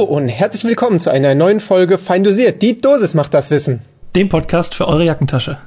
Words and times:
Hallo 0.00 0.16
und 0.16 0.28
herzlich 0.28 0.64
willkommen 0.64 0.98
zu 0.98 1.10
einer 1.10 1.34
neuen 1.34 1.60
Folge 1.60 1.98
Fein 1.98 2.24
dosiert. 2.24 2.62
Die 2.62 2.80
Dosis 2.80 3.12
macht 3.12 3.34
das 3.34 3.50
Wissen. 3.50 3.80
Dem 4.16 4.30
Podcast 4.30 4.74
für 4.74 4.88
eure 4.88 5.04
Jackentasche. 5.04 5.58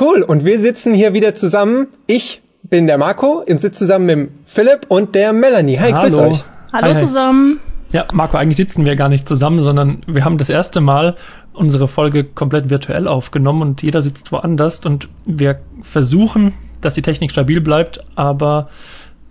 Cool, 0.00 0.22
und 0.22 0.44
wir 0.44 0.58
sitzen 0.58 0.94
hier 0.94 1.14
wieder 1.14 1.36
zusammen. 1.36 1.86
Ich 2.08 2.42
bin 2.64 2.88
der 2.88 2.98
Marco 2.98 3.44
und 3.48 3.60
sitze 3.60 3.78
zusammen 3.78 4.06
mit 4.06 4.30
Philipp 4.46 4.86
und 4.88 5.14
der 5.14 5.32
Melanie. 5.32 5.78
Hi, 5.78 5.92
Hallo. 5.92 6.02
grüß 6.02 6.16
euch. 6.16 6.44
Hallo 6.72 6.88
Hi, 6.88 6.94
hi. 6.94 6.98
zusammen. 6.98 7.60
Ja, 7.92 8.08
Marco, 8.12 8.36
eigentlich 8.36 8.56
sitzen 8.56 8.84
wir 8.84 8.96
gar 8.96 9.08
nicht 9.08 9.28
zusammen, 9.28 9.60
sondern 9.60 10.02
wir 10.08 10.24
haben 10.24 10.38
das 10.38 10.50
erste 10.50 10.80
Mal 10.80 11.14
unsere 11.52 11.86
Folge 11.86 12.24
komplett 12.24 12.70
virtuell 12.70 13.06
aufgenommen 13.06 13.62
und 13.62 13.82
jeder 13.82 14.02
sitzt 14.02 14.32
woanders 14.32 14.80
und 14.80 15.08
wir 15.24 15.60
versuchen, 15.82 16.52
dass 16.80 16.94
die 16.94 17.02
Technik 17.02 17.30
stabil 17.30 17.60
bleibt, 17.60 18.00
aber 18.16 18.70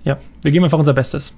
ja, 0.05 0.19
wir 0.41 0.51
geben 0.51 0.63
einfach 0.63 0.79
unser 0.79 0.93
Bestes. 0.93 1.33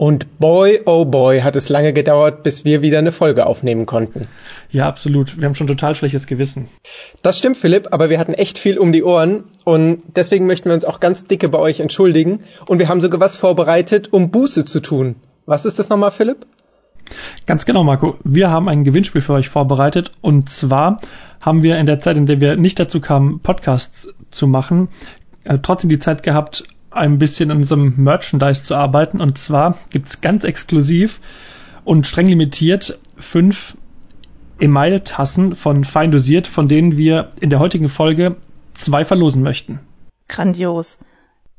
Und 0.00 0.38
boy, 0.38 0.80
oh 0.86 1.04
boy, 1.04 1.42
hat 1.42 1.56
es 1.56 1.68
lange 1.68 1.92
gedauert, 1.92 2.42
bis 2.42 2.64
wir 2.64 2.80
wieder 2.80 2.96
eine 2.96 3.12
Folge 3.12 3.44
aufnehmen 3.44 3.84
konnten. 3.84 4.22
Ja, 4.70 4.88
absolut. 4.88 5.36
Wir 5.38 5.44
haben 5.44 5.54
schon 5.54 5.66
total 5.66 5.94
schlechtes 5.94 6.26
Gewissen. 6.26 6.70
Das 7.20 7.36
stimmt, 7.36 7.58
Philipp, 7.58 7.88
aber 7.90 8.08
wir 8.08 8.18
hatten 8.18 8.32
echt 8.32 8.56
viel 8.56 8.78
um 8.78 8.92
die 8.92 9.04
Ohren 9.04 9.44
und 9.66 10.00
deswegen 10.16 10.46
möchten 10.46 10.70
wir 10.70 10.74
uns 10.74 10.86
auch 10.86 11.00
ganz 11.00 11.26
dicke 11.26 11.50
bei 11.50 11.58
euch 11.58 11.80
entschuldigen 11.80 12.44
und 12.64 12.78
wir 12.78 12.88
haben 12.88 13.02
sogar 13.02 13.20
was 13.20 13.36
vorbereitet, 13.36 14.10
um 14.10 14.30
Buße 14.30 14.64
zu 14.64 14.80
tun. 14.80 15.16
Was 15.44 15.66
ist 15.66 15.78
das 15.78 15.90
nochmal, 15.90 16.12
Philipp? 16.12 16.46
Ganz 17.44 17.66
genau, 17.66 17.84
Marco. 17.84 18.16
Wir 18.24 18.50
haben 18.50 18.70
ein 18.70 18.84
Gewinnspiel 18.84 19.20
für 19.20 19.34
euch 19.34 19.50
vorbereitet 19.50 20.12
und 20.22 20.48
zwar 20.48 20.96
haben 21.42 21.62
wir 21.62 21.76
in 21.76 21.84
der 21.84 22.00
Zeit, 22.00 22.16
in 22.16 22.24
der 22.24 22.40
wir 22.40 22.56
nicht 22.56 22.80
dazu 22.80 23.02
kamen, 23.02 23.40
Podcasts 23.40 24.08
zu 24.30 24.46
machen, 24.46 24.88
äh, 25.44 25.58
trotzdem 25.62 25.90
die 25.90 25.98
Zeit 25.98 26.22
gehabt, 26.22 26.64
ein 26.90 27.18
bisschen 27.18 27.50
an 27.50 27.58
unserem 27.58 27.94
Merchandise 27.96 28.64
zu 28.64 28.74
arbeiten. 28.74 29.20
Und 29.20 29.38
zwar 29.38 29.78
gibt's 29.90 30.20
ganz 30.20 30.44
exklusiv 30.44 31.20
und 31.84 32.06
streng 32.06 32.26
limitiert 32.26 32.98
fünf 33.16 33.76
Email-Tassen 34.60 35.54
von 35.54 35.84
Fein 35.84 36.10
dosiert, 36.10 36.46
von 36.46 36.68
denen 36.68 36.96
wir 36.96 37.30
in 37.40 37.50
der 37.50 37.58
heutigen 37.58 37.88
Folge 37.88 38.36
zwei 38.74 39.04
verlosen 39.04 39.42
möchten. 39.42 39.80
Grandios. 40.28 40.98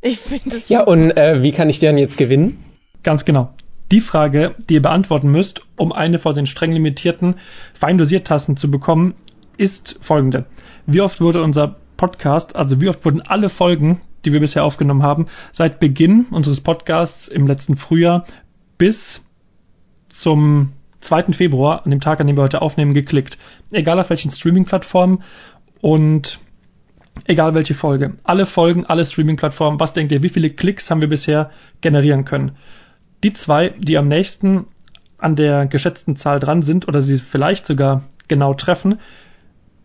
Ich 0.01 0.19
finde 0.19 0.57
es. 0.57 0.69
Ja, 0.69 0.81
und 0.81 1.11
äh, 1.11 1.43
wie 1.43 1.51
kann 1.51 1.69
ich 1.69 1.79
den 1.79 1.97
jetzt 1.97 2.17
gewinnen? 2.17 2.63
Ganz 3.03 3.25
genau. 3.25 3.53
Die 3.91 4.01
Frage, 4.01 4.55
die 4.69 4.75
ihr 4.75 4.81
beantworten 4.81 5.29
müsst, 5.29 5.61
um 5.75 5.91
eine 5.91 6.17
von 6.17 6.33
den 6.33 6.45
streng 6.45 6.71
limitierten 6.71 7.35
fein 7.73 7.97
dosiert 7.97 8.25
Tassen 8.25 8.55
zu 8.55 8.71
bekommen, 8.71 9.15
ist 9.57 9.97
folgende. 10.01 10.45
Wie 10.85 11.01
oft 11.01 11.19
wurde 11.21 11.43
unser 11.43 11.75
Podcast, 11.97 12.55
also 12.55 12.79
wie 12.81 12.89
oft 12.89 13.03
wurden 13.03 13.21
alle 13.21 13.49
Folgen, 13.49 14.01
die 14.25 14.33
wir 14.33 14.39
bisher 14.39 14.63
aufgenommen 14.63 15.03
haben, 15.03 15.25
seit 15.51 15.79
Beginn 15.79 16.25
unseres 16.31 16.61
Podcasts 16.61 17.27
im 17.27 17.47
letzten 17.47 17.77
Frühjahr 17.77 18.25
bis 18.77 19.23
zum 20.09 20.73
2. 21.01 21.33
Februar, 21.33 21.83
an 21.83 21.91
dem 21.91 22.01
Tag, 22.01 22.21
an 22.21 22.27
dem 22.27 22.37
wir 22.37 22.43
heute 22.43 22.61
aufnehmen, 22.61 22.93
geklickt. 22.93 23.37
Egal 23.71 23.99
auf 23.99 24.09
welchen 24.09 24.31
Streaming-Plattformen 24.31 25.23
und 25.81 26.39
egal 27.25 27.53
welche 27.53 27.73
Folge. 27.73 28.17
Alle 28.23 28.45
Folgen, 28.45 28.85
alle 28.85 29.05
Streaming-Plattformen. 29.05 29.79
Was 29.79 29.93
denkt 29.93 30.11
ihr, 30.11 30.23
wie 30.23 30.29
viele 30.29 30.49
Klicks 30.49 30.89
haben 30.89 31.01
wir 31.01 31.09
bisher 31.09 31.49
generieren 31.81 32.25
können? 32.25 32.51
Die 33.23 33.33
zwei, 33.33 33.69
die 33.77 33.97
am 33.97 34.07
nächsten 34.07 34.67
an 35.17 35.35
der 35.35 35.67
geschätzten 35.67 36.15
Zahl 36.15 36.39
dran 36.39 36.63
sind 36.63 36.87
oder 36.87 37.01
sie 37.01 37.17
vielleicht 37.17 37.65
sogar 37.65 38.03
genau 38.27 38.53
treffen, 38.53 38.99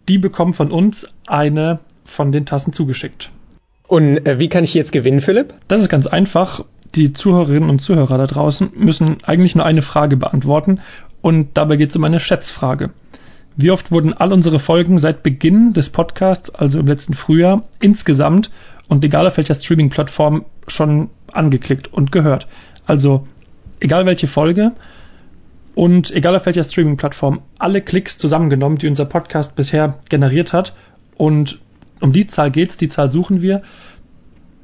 die 0.08 0.18
bekommen 0.18 0.52
von 0.52 0.70
uns 0.70 1.08
eine 1.26 1.80
von 2.04 2.32
den 2.32 2.46
Tassen 2.46 2.72
zugeschickt. 2.72 3.30
Und 3.86 4.26
äh, 4.26 4.40
wie 4.40 4.48
kann 4.48 4.64
ich 4.64 4.74
jetzt 4.74 4.92
gewinnen, 4.92 5.20
Philipp? 5.20 5.54
Das 5.68 5.80
ist 5.80 5.88
ganz 5.88 6.06
einfach. 6.06 6.64
Die 6.94 7.12
Zuhörerinnen 7.12 7.68
und 7.68 7.80
Zuhörer 7.80 8.18
da 8.18 8.26
draußen 8.26 8.70
müssen 8.74 9.18
eigentlich 9.24 9.54
nur 9.54 9.66
eine 9.66 9.82
Frage 9.82 10.16
beantworten 10.16 10.80
und 11.20 11.50
dabei 11.54 11.76
geht 11.76 11.90
es 11.90 11.96
um 11.96 12.04
eine 12.04 12.20
Schätzfrage. 12.20 12.90
Wie 13.56 13.70
oft 13.70 13.90
wurden 13.90 14.12
all 14.12 14.32
unsere 14.32 14.58
Folgen 14.58 14.98
seit 14.98 15.22
Beginn 15.22 15.72
des 15.72 15.88
Podcasts, 15.88 16.50
also 16.50 16.78
im 16.78 16.86
letzten 16.86 17.14
Frühjahr, 17.14 17.64
insgesamt 17.80 18.50
und 18.88 19.04
egal 19.04 19.26
auf 19.26 19.36
welcher 19.36 19.54
Streaming-Plattform 19.54 20.44
schon 20.68 21.10
angeklickt 21.32 21.92
und 21.92 22.12
gehört? 22.12 22.46
Also 22.86 23.26
egal 23.80 24.06
welche 24.06 24.26
Folge 24.26 24.72
und 25.74 26.10
egal 26.10 26.36
auf 26.36 26.46
welcher 26.46 26.64
Streaming-Plattform, 26.64 27.42
alle 27.58 27.82
Klicks 27.82 28.18
zusammengenommen, 28.18 28.78
die 28.78 28.88
unser 28.88 29.04
Podcast 29.04 29.56
bisher 29.56 29.98
generiert 30.08 30.52
hat. 30.52 30.74
Und 31.16 31.58
um 32.00 32.12
die 32.12 32.26
Zahl 32.26 32.50
geht's, 32.50 32.76
die 32.76 32.88
Zahl 32.88 33.10
suchen 33.10 33.42
wir. 33.42 33.62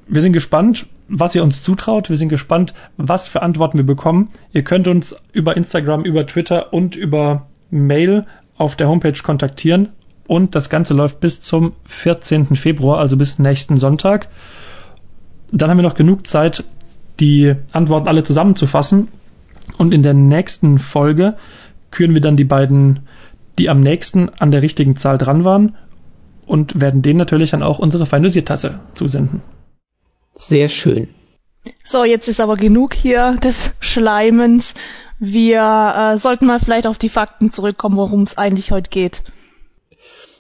Wir 0.07 0.21
sind 0.21 0.33
gespannt, 0.33 0.87
was 1.09 1.35
ihr 1.35 1.43
uns 1.43 1.63
zutraut. 1.63 2.11
Wir 2.11 2.17
sind 2.17 2.29
gespannt, 2.29 2.75
was 2.97 3.29
für 3.29 3.43
Antworten 3.43 3.79
wir 3.79 3.87
bekommen. 3.87 4.29
Ihr 4.53 4.63
könnt 4.63 4.89
uns 4.89 5.17
über 5.33 5.57
Instagram, 5.57 6.05
über 6.05 6.27
Twitter 6.27 6.73
und 6.73 6.97
über 6.97 7.47
Mail 7.71 8.27
auf 8.57 8.77
der 8.77 8.89
Homepage 8.89 9.21
kontaktieren. 9.23 9.89
Und 10.27 10.55
das 10.55 10.71
Ganze 10.71 10.95
läuft 10.95 11.21
bis 11.21 11.41
zum 11.41 11.73
14. 11.87 12.57
Februar, 12.57 12.99
also 12.99 13.17
bis 13.17 13.39
nächsten 13.39 13.77
Sonntag. 13.77 14.29
Dann 15.51 15.71
haben 15.71 15.79
wir 15.79 15.83
noch 15.83 15.95
genug 15.95 16.27
Zeit, 16.27 16.65
die 17.21 17.55
Antworten 17.73 18.09
alle 18.09 18.25
zusammenzufassen. 18.25 19.09
Und 19.79 19.95
in 19.95 20.03
der 20.03 20.15
nächsten 20.15 20.79
Folge 20.79 21.37
küren 21.91 22.15
wir 22.15 22.21
dann 22.21 22.37
die 22.37 22.45
beiden, 22.45 23.01
die 23.59 23.69
am 23.69 23.81
nächsten 23.81 24.29
an 24.31 24.51
der 24.51 24.63
richtigen 24.63 24.97
Zahl 24.97 25.19
dran 25.19 25.45
waren 25.45 25.77
und 26.47 26.81
werden 26.81 27.03
denen 27.03 27.19
natürlich 27.19 27.51
dann 27.51 27.63
auch 27.63 27.79
unsere 27.79 28.07
Feinusiertasse 28.07 28.81
zusenden. 28.95 29.43
Sehr 30.35 30.69
schön. 30.69 31.09
So, 31.85 32.05
jetzt 32.05 32.29
ist 32.29 32.41
aber 32.41 32.57
genug 32.57 32.95
hier 32.95 33.37
des 33.43 33.73
Schleimens. 33.81 34.75
Wir 35.19 36.13
äh, 36.15 36.19
sollten 36.19 36.47
mal 36.47 36.59
vielleicht 36.59 36.87
auf 36.87 36.99
die 36.99 37.09
Fakten 37.09 37.51
zurückkommen, 37.51 37.97
worum 37.97 38.23
es 38.23 38.37
eigentlich 38.37 38.73
heute 38.73 38.91
geht. 38.91 39.23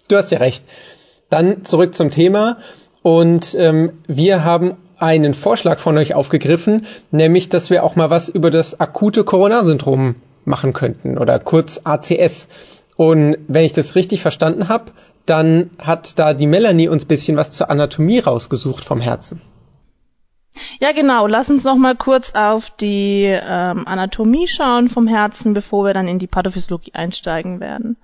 Du 0.08 0.16
hast 0.16 0.32
ja 0.32 0.38
recht. 0.38 0.64
Dann 1.30 1.64
zurück 1.64 1.94
zum 1.94 2.10
Thema. 2.10 2.58
Und 3.02 3.54
ähm, 3.58 3.92
wir 4.06 4.44
haben 4.44 4.76
einen 4.98 5.34
Vorschlag 5.34 5.80
von 5.80 5.98
euch 5.98 6.14
aufgegriffen, 6.14 6.86
nämlich, 7.10 7.48
dass 7.48 7.70
wir 7.70 7.82
auch 7.82 7.96
mal 7.96 8.10
was 8.10 8.28
über 8.28 8.50
das 8.50 8.78
akute 8.78 9.24
Corona-Syndrom 9.24 10.16
machen 10.44 10.72
könnten 10.72 11.18
oder 11.18 11.38
kurz 11.38 11.80
ACS. 11.82 12.48
Und 12.96 13.36
wenn 13.48 13.64
ich 13.64 13.72
das 13.72 13.94
richtig 13.94 14.22
verstanden 14.22 14.68
habe, 14.68 14.92
dann 15.26 15.70
hat 15.78 16.18
da 16.18 16.34
die 16.34 16.46
Melanie 16.46 16.88
uns 16.88 17.04
bisschen 17.04 17.36
was 17.36 17.50
zur 17.50 17.70
Anatomie 17.70 18.18
rausgesucht 18.18 18.84
vom 18.84 19.00
Herzen. 19.00 19.40
Ja, 20.80 20.92
genau. 20.92 21.26
Lass 21.26 21.48
uns 21.48 21.64
noch 21.64 21.76
mal 21.76 21.96
kurz 21.96 22.34
auf 22.34 22.70
die 22.70 23.24
ähm, 23.24 23.86
Anatomie 23.86 24.48
schauen 24.48 24.88
vom 24.88 25.06
Herzen, 25.06 25.54
bevor 25.54 25.84
wir 25.84 25.94
dann 25.94 26.08
in 26.08 26.18
die 26.18 26.26
Pathophysiologie 26.26 26.94
einsteigen 26.94 27.60
werden. 27.60 27.96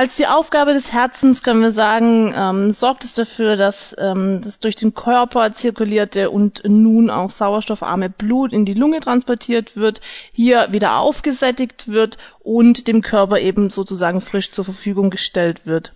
Als 0.00 0.16
die 0.16 0.26
Aufgabe 0.26 0.72
des 0.72 0.94
Herzens 0.94 1.42
können 1.42 1.60
wir 1.60 1.70
sagen, 1.70 2.32
ähm, 2.34 2.72
sorgt 2.72 3.04
es 3.04 3.12
dafür, 3.12 3.56
dass 3.56 3.94
ähm, 3.98 4.40
das 4.42 4.58
durch 4.58 4.74
den 4.74 4.94
Körper 4.94 5.52
zirkulierte 5.52 6.30
und 6.30 6.62
nun 6.64 7.10
auch 7.10 7.28
sauerstoffarme 7.28 8.08
Blut 8.08 8.54
in 8.54 8.64
die 8.64 8.72
Lunge 8.72 9.00
transportiert 9.00 9.76
wird, 9.76 10.00
hier 10.32 10.68
wieder 10.70 10.96
aufgesättigt 10.96 11.88
wird 11.88 12.16
und 12.38 12.88
dem 12.88 13.02
Körper 13.02 13.40
eben 13.40 13.68
sozusagen 13.68 14.22
frisch 14.22 14.52
zur 14.52 14.64
Verfügung 14.64 15.10
gestellt 15.10 15.66
wird. 15.66 15.92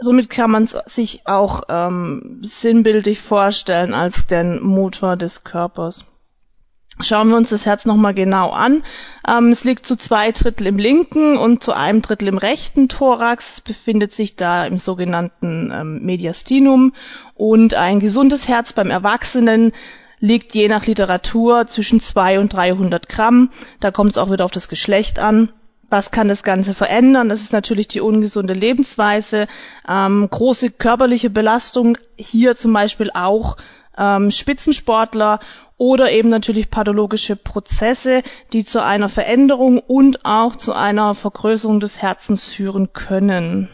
Somit 0.00 0.28
kann 0.28 0.50
man 0.50 0.64
es 0.64 0.72
sich 0.86 1.22
auch 1.26 1.62
ähm, 1.68 2.40
sinnbildlich 2.42 3.20
vorstellen 3.20 3.94
als 3.94 4.26
den 4.26 4.60
Motor 4.60 5.16
des 5.16 5.44
Körpers. 5.44 6.09
Schauen 7.02 7.28
wir 7.28 7.36
uns 7.36 7.50
das 7.50 7.66
Herz 7.66 7.84
nochmal 7.86 8.14
genau 8.14 8.50
an. 8.50 8.82
Ähm, 9.26 9.50
es 9.50 9.64
liegt 9.64 9.86
zu 9.86 9.96
zwei 9.96 10.32
Drittel 10.32 10.66
im 10.66 10.78
linken 10.78 11.36
und 11.36 11.62
zu 11.62 11.72
einem 11.72 12.02
Drittel 12.02 12.28
im 12.28 12.38
rechten 12.38 12.88
Thorax, 12.88 13.60
befindet 13.60 14.12
sich 14.12 14.36
da 14.36 14.64
im 14.64 14.78
sogenannten 14.78 15.72
ähm, 15.74 16.02
Mediastinum 16.02 16.92
und 17.34 17.74
ein 17.74 18.00
gesundes 18.00 18.48
Herz 18.48 18.72
beim 18.72 18.90
Erwachsenen 18.90 19.72
liegt 20.20 20.54
je 20.54 20.68
nach 20.68 20.86
Literatur 20.86 21.66
zwischen 21.66 22.00
2 22.00 22.38
und 22.38 22.52
300 22.52 23.08
Gramm. 23.08 23.50
Da 23.80 23.90
kommt 23.90 24.12
es 24.12 24.18
auch 24.18 24.30
wieder 24.30 24.44
auf 24.44 24.50
das 24.50 24.68
Geschlecht 24.68 25.18
an. 25.18 25.50
Was 25.88 26.12
kann 26.12 26.28
das 26.28 26.44
Ganze 26.44 26.72
verändern? 26.72 27.28
Das 27.28 27.40
ist 27.40 27.52
natürlich 27.52 27.88
die 27.88 28.00
ungesunde 28.00 28.54
Lebensweise, 28.54 29.48
ähm, 29.88 30.28
große 30.30 30.70
körperliche 30.70 31.30
Belastung, 31.30 31.98
hier 32.16 32.54
zum 32.54 32.72
Beispiel 32.72 33.10
auch 33.12 33.56
ähm, 33.98 34.30
Spitzensportler 34.30 35.40
oder 35.80 36.12
eben 36.12 36.28
natürlich 36.28 36.68
pathologische 36.68 37.36
Prozesse, 37.36 38.22
die 38.52 38.64
zu 38.64 38.84
einer 38.84 39.08
Veränderung 39.08 39.78
und 39.78 40.26
auch 40.26 40.54
zu 40.54 40.74
einer 40.74 41.14
Vergrößerung 41.14 41.80
des 41.80 42.02
Herzens 42.02 42.46
führen 42.46 42.92
können. 42.92 43.70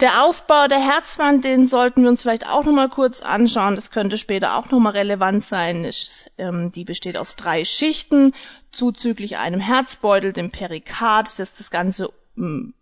Der 0.00 0.24
Aufbau 0.24 0.66
der 0.66 0.80
Herzwand, 0.80 1.44
den 1.44 1.66
sollten 1.66 2.02
wir 2.02 2.08
uns 2.08 2.22
vielleicht 2.22 2.46
auch 2.46 2.64
nochmal 2.64 2.88
kurz 2.88 3.20
anschauen. 3.20 3.74
Das 3.74 3.90
könnte 3.90 4.16
später 4.16 4.56
auch 4.56 4.70
nochmal 4.70 4.92
relevant 4.92 5.44
sein. 5.44 5.90
Ähm, 6.38 6.72
die 6.72 6.84
besteht 6.84 7.18
aus 7.18 7.36
drei 7.36 7.66
Schichten, 7.66 8.32
zuzüglich 8.72 9.36
einem 9.36 9.60
Herzbeutel, 9.60 10.32
dem 10.32 10.50
Perikard, 10.50 11.38
das 11.38 11.52
das 11.52 11.70
Ganze 11.70 12.10
ähm, 12.38 12.72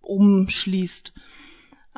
umschließt. 0.00 1.12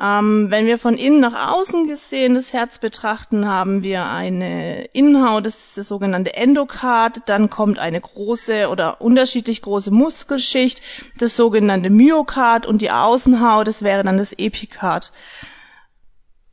Ähm, 0.01 0.47
wenn 0.49 0.65
wir 0.65 0.77
von 0.77 0.95
innen 0.95 1.19
nach 1.19 1.51
außen 1.51 1.87
gesehen 1.87 2.35
das 2.35 2.53
Herz 2.53 2.79
betrachten, 2.79 3.47
haben 3.47 3.83
wir 3.83 4.05
eine 4.05 4.85
Innenhaut, 4.93 5.45
das 5.45 5.57
ist 5.57 5.77
das 5.77 5.89
sogenannte 5.89 6.35
Endokard, 6.35 7.23
dann 7.27 7.49
kommt 7.49 7.79
eine 7.79 7.99
große 7.99 8.69
oder 8.69 9.01
unterschiedlich 9.01 9.61
große 9.61 9.91
Muskelschicht, 9.91 10.81
das 11.17 11.35
sogenannte 11.35 11.89
Myokard 11.89 12.65
und 12.65 12.81
die 12.81 12.91
Außenhaut, 12.91 13.67
das 13.67 13.83
wäre 13.83 14.03
dann 14.03 14.17
das 14.17 14.31
Epikard. 14.31 15.11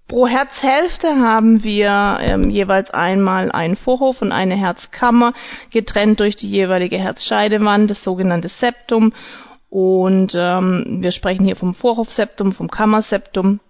Pro 0.09 0.27
Herzhälfte 0.27 1.17
haben 1.17 1.65
wir 1.65 2.19
ähm, 2.21 2.51
jeweils 2.51 2.91
einmal 2.91 3.51
einen 3.51 3.75
Vorhof 3.75 4.23
und 4.23 4.31
eine 4.31 4.57
Herzkammer, 4.57 5.33
getrennt 5.71 6.21
durch 6.21 6.37
die 6.37 6.49
jeweilige 6.49 6.97
Herzscheidewand, 6.97 7.91
das 7.91 8.03
sogenannte 8.03 8.49
Septum 8.49 9.13
und 9.77 10.35
ähm, 10.35 11.03
wir 11.03 11.13
sprechen 11.13 11.45
hier 11.45 11.55
vom 11.55 11.75
Vorhofseptum, 11.75 12.53
vom 12.53 12.71
Kammerseptum. 12.71 13.61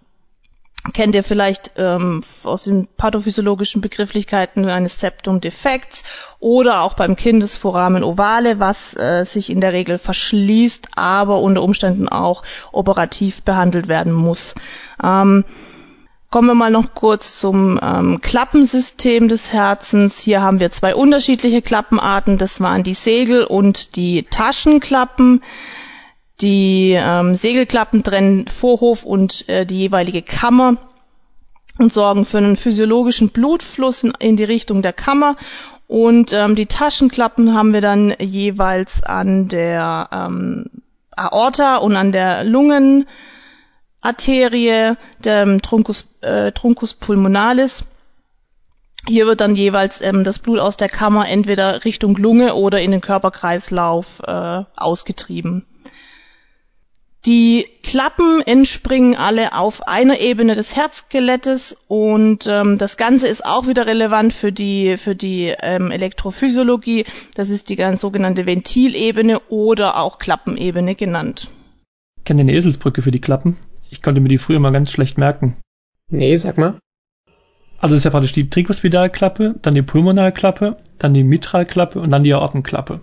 Kennt 0.93 1.15
ihr 1.15 1.23
vielleicht 1.25 1.71
ähm, 1.75 2.23
aus 2.43 2.63
den 2.63 2.87
pathophysiologischen 2.95 3.81
Begrifflichkeiten 3.81 4.69
eines 4.69 5.01
Septumdefekts 5.01 6.05
oder 6.39 6.83
auch 6.83 6.93
beim 6.93 7.17
Kindesforamen 7.17 8.05
ovale, 8.05 8.57
was 8.57 8.95
äh, 8.95 9.25
sich 9.25 9.49
in 9.49 9.59
der 9.59 9.73
Regel 9.73 9.97
verschließt, 9.97 10.91
aber 10.95 11.41
unter 11.41 11.61
Umständen 11.61 12.07
auch 12.07 12.43
operativ 12.71 13.41
behandelt 13.41 13.89
werden 13.89 14.13
muss. 14.13 14.55
Ähm, 15.03 15.43
Kommen 16.29 16.49
wir 16.49 16.55
mal 16.55 16.71
noch 16.71 16.93
kurz 16.93 17.39
zum 17.39 17.79
ähm, 17.81 18.19
Klappensystem 18.19 19.29
des 19.29 19.53
Herzens. 19.53 20.19
Hier 20.19 20.41
haben 20.41 20.59
wir 20.59 20.71
zwei 20.71 20.93
unterschiedliche 20.93 21.61
Klappenarten. 21.61 22.37
Das 22.37 22.59
waren 22.59 22.83
die 22.83 22.93
Segel- 22.93 23.45
und 23.45 23.95
die 23.95 24.23
Taschenklappen. 24.23 25.41
Die 26.41 26.95
ähm, 26.95 27.35
Segelklappen 27.35 28.03
trennen 28.03 28.47
Vorhof 28.47 29.03
und 29.03 29.49
äh, 29.49 29.65
die 29.65 29.79
jeweilige 29.79 30.21
Kammer 30.21 30.77
und 31.79 31.91
sorgen 31.91 32.25
für 32.25 32.37
einen 32.37 32.57
physiologischen 32.57 33.29
Blutfluss 33.29 34.03
in, 34.03 34.13
in 34.19 34.35
die 34.35 34.43
Richtung 34.43 34.83
der 34.83 34.93
Kammer. 34.93 35.35
Und 35.87 36.33
ähm, 36.33 36.55
die 36.55 36.67
Taschenklappen 36.67 37.55
haben 37.55 37.73
wir 37.73 37.81
dann 37.81 38.13
jeweils 38.19 39.03
an 39.03 39.47
der 39.47 40.09
ähm, 40.11 40.65
Aorta 41.15 41.77
und 41.77 41.95
an 41.95 42.11
der 42.11 42.43
Lungenarterie, 42.43 43.07
dem 45.23 45.61
Truncus, 45.61 46.07
äh, 46.21 46.51
Truncus 46.51 46.93
pulmonalis. 46.93 47.85
Hier 49.07 49.25
wird 49.25 49.39
dann 49.39 49.55
jeweils 49.55 50.01
ähm, 50.01 50.23
das 50.23 50.37
Blut 50.39 50.59
aus 50.59 50.77
der 50.77 50.89
Kammer 50.89 51.27
entweder 51.29 51.85
Richtung 51.85 52.17
Lunge 52.17 52.53
oder 52.55 52.81
in 52.81 52.91
den 52.91 53.01
Körperkreislauf 53.01 54.21
äh, 54.27 54.63
ausgetrieben. 54.75 55.65
Die 57.25 57.65
Klappen 57.83 58.41
entspringen 58.41 59.15
alle 59.15 59.57
auf 59.57 59.87
einer 59.87 60.19
Ebene 60.19 60.55
des 60.55 60.75
Herzskelettes 60.75 61.75
und 61.87 62.47
ähm, 62.47 62.77
das 62.77 62.95
Ganze 62.95 63.27
ist 63.27 63.45
auch 63.45 63.67
wieder 63.67 63.85
relevant 63.85 64.33
für 64.33 64.51
die, 64.51 64.97
für 64.97 65.15
die 65.15 65.53
ähm, 65.59 65.91
Elektrophysiologie. 65.91 67.05
Das 67.35 67.49
ist 67.49 67.69
die 67.69 67.75
ganz 67.75 68.01
sogenannte 68.01 68.45
Ventilebene 68.45 69.39
oder 69.49 69.97
auch 69.97 70.19
Klappenebene 70.19 70.95
genannt. 70.95 71.49
Kennt 72.23 72.39
ihr 72.39 72.43
eine 72.43 72.53
Eselsbrücke 72.53 73.01
für 73.01 73.11
die 73.11 73.21
Klappen? 73.21 73.57
Ich 73.89 74.01
konnte 74.01 74.21
mir 74.21 74.29
die 74.29 74.37
früher 74.37 74.59
mal 74.59 74.71
ganz 74.71 74.91
schlecht 74.91 75.17
merken. 75.17 75.57
Nee, 76.09 76.35
sag 76.35 76.57
mal. 76.57 76.79
Also 77.79 77.93
es 77.93 77.99
ist 77.99 78.05
ja 78.05 78.11
praktisch 78.11 78.33
die 78.33 78.49
Trikospidalklappe, 78.49 79.55
dann 79.61 79.75
die 79.75 79.81
Pulmonalklappe, 79.81 80.77
dann 80.97 81.13
die 81.13 81.23
Mitralklappe 81.23 81.99
und 81.99 82.09
dann 82.09 82.23
die 82.23 82.33
Aortenklappe 82.33 83.01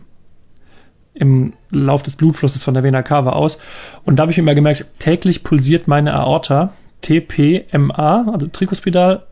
im 1.15 1.53
Lauf 1.71 2.03
des 2.03 2.17
Blutflusses 2.17 2.63
von 2.63 2.75
der 2.75 2.83
Vena 2.83 3.03
cava 3.03 3.31
aus. 3.31 3.59
Und 4.05 4.17
da 4.17 4.23
habe 4.23 4.33
ich 4.33 4.39
immer 4.39 4.55
gemerkt, 4.55 4.87
täglich 4.99 5.45
pulsiert 5.45 5.89
meine 5.89 6.15
Aorta, 6.15 6.73
TPMA, 7.03 8.33
also 8.33 8.49
Trikospidal, 8.49 9.27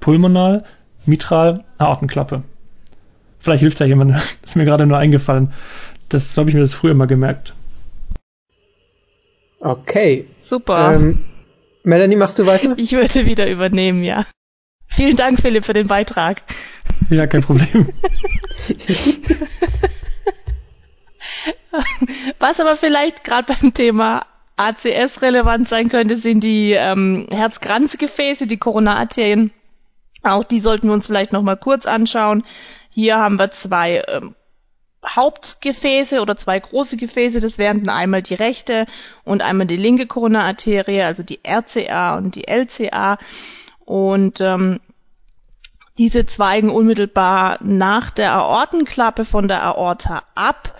Pulmonal, 0.00 0.64
Mitral, 1.04 1.64
Aortenklappe. 1.78 2.42
Vielleicht 3.38 3.60
hilft 3.60 3.80
ja 3.80 3.86
jemand, 3.86 4.12
das 4.12 4.36
ist 4.44 4.56
mir 4.56 4.64
gerade 4.64 4.86
nur 4.86 4.98
eingefallen. 4.98 5.52
Das 6.08 6.34
so 6.34 6.40
habe 6.40 6.50
ich 6.50 6.54
mir 6.54 6.62
das 6.62 6.74
früher 6.74 6.92
immer 6.92 7.06
gemerkt. 7.06 7.54
Okay. 9.58 10.28
Super. 10.40 10.94
Ähm, 10.94 11.24
Melanie, 11.82 12.16
machst 12.16 12.38
du 12.38 12.46
weiter? 12.46 12.74
Ich 12.76 12.92
würde 12.92 13.26
wieder 13.26 13.50
übernehmen, 13.50 14.04
ja. 14.04 14.26
Vielen 14.88 15.16
Dank, 15.16 15.40
Philipp, 15.40 15.64
für 15.64 15.72
den 15.72 15.88
Beitrag. 15.88 16.42
Ja, 17.10 17.26
kein 17.26 17.42
Problem. 17.42 17.88
Was 22.46 22.60
aber 22.60 22.76
vielleicht 22.76 23.24
gerade 23.24 23.52
beim 23.60 23.74
Thema 23.74 24.24
ACS 24.54 25.20
relevant 25.20 25.68
sein 25.68 25.88
könnte, 25.88 26.16
sind 26.16 26.44
die 26.44 26.74
ähm, 26.74 27.26
Herzkranzgefäße, 27.28 28.46
die 28.46 28.56
Koronararterien. 28.56 29.50
Auch 30.22 30.44
die 30.44 30.60
sollten 30.60 30.86
wir 30.86 30.94
uns 30.94 31.06
vielleicht 31.06 31.32
noch 31.32 31.42
mal 31.42 31.56
kurz 31.56 31.86
anschauen. 31.86 32.44
Hier 32.90 33.18
haben 33.18 33.36
wir 33.36 33.50
zwei 33.50 34.00
ähm, 34.06 34.36
Hauptgefäße 35.04 36.22
oder 36.22 36.36
zwei 36.36 36.60
große 36.60 36.96
Gefäße. 36.96 37.40
Das 37.40 37.58
wären 37.58 37.88
einmal 37.88 38.22
die 38.22 38.34
rechte 38.34 38.86
und 39.24 39.42
einmal 39.42 39.66
die 39.66 39.76
linke 39.76 40.06
Koronararterie, 40.06 41.02
also 41.02 41.24
die 41.24 41.40
RCA 41.44 42.16
und 42.16 42.36
die 42.36 42.46
LCA. 42.46 43.18
Und 43.84 44.40
ähm, 44.40 44.78
diese 45.98 46.26
zweigen 46.26 46.70
unmittelbar 46.70 47.58
nach 47.60 48.12
der 48.12 48.34
Aortenklappe 48.34 49.24
von 49.24 49.48
der 49.48 49.64
Aorta 49.64 50.22
ab 50.36 50.76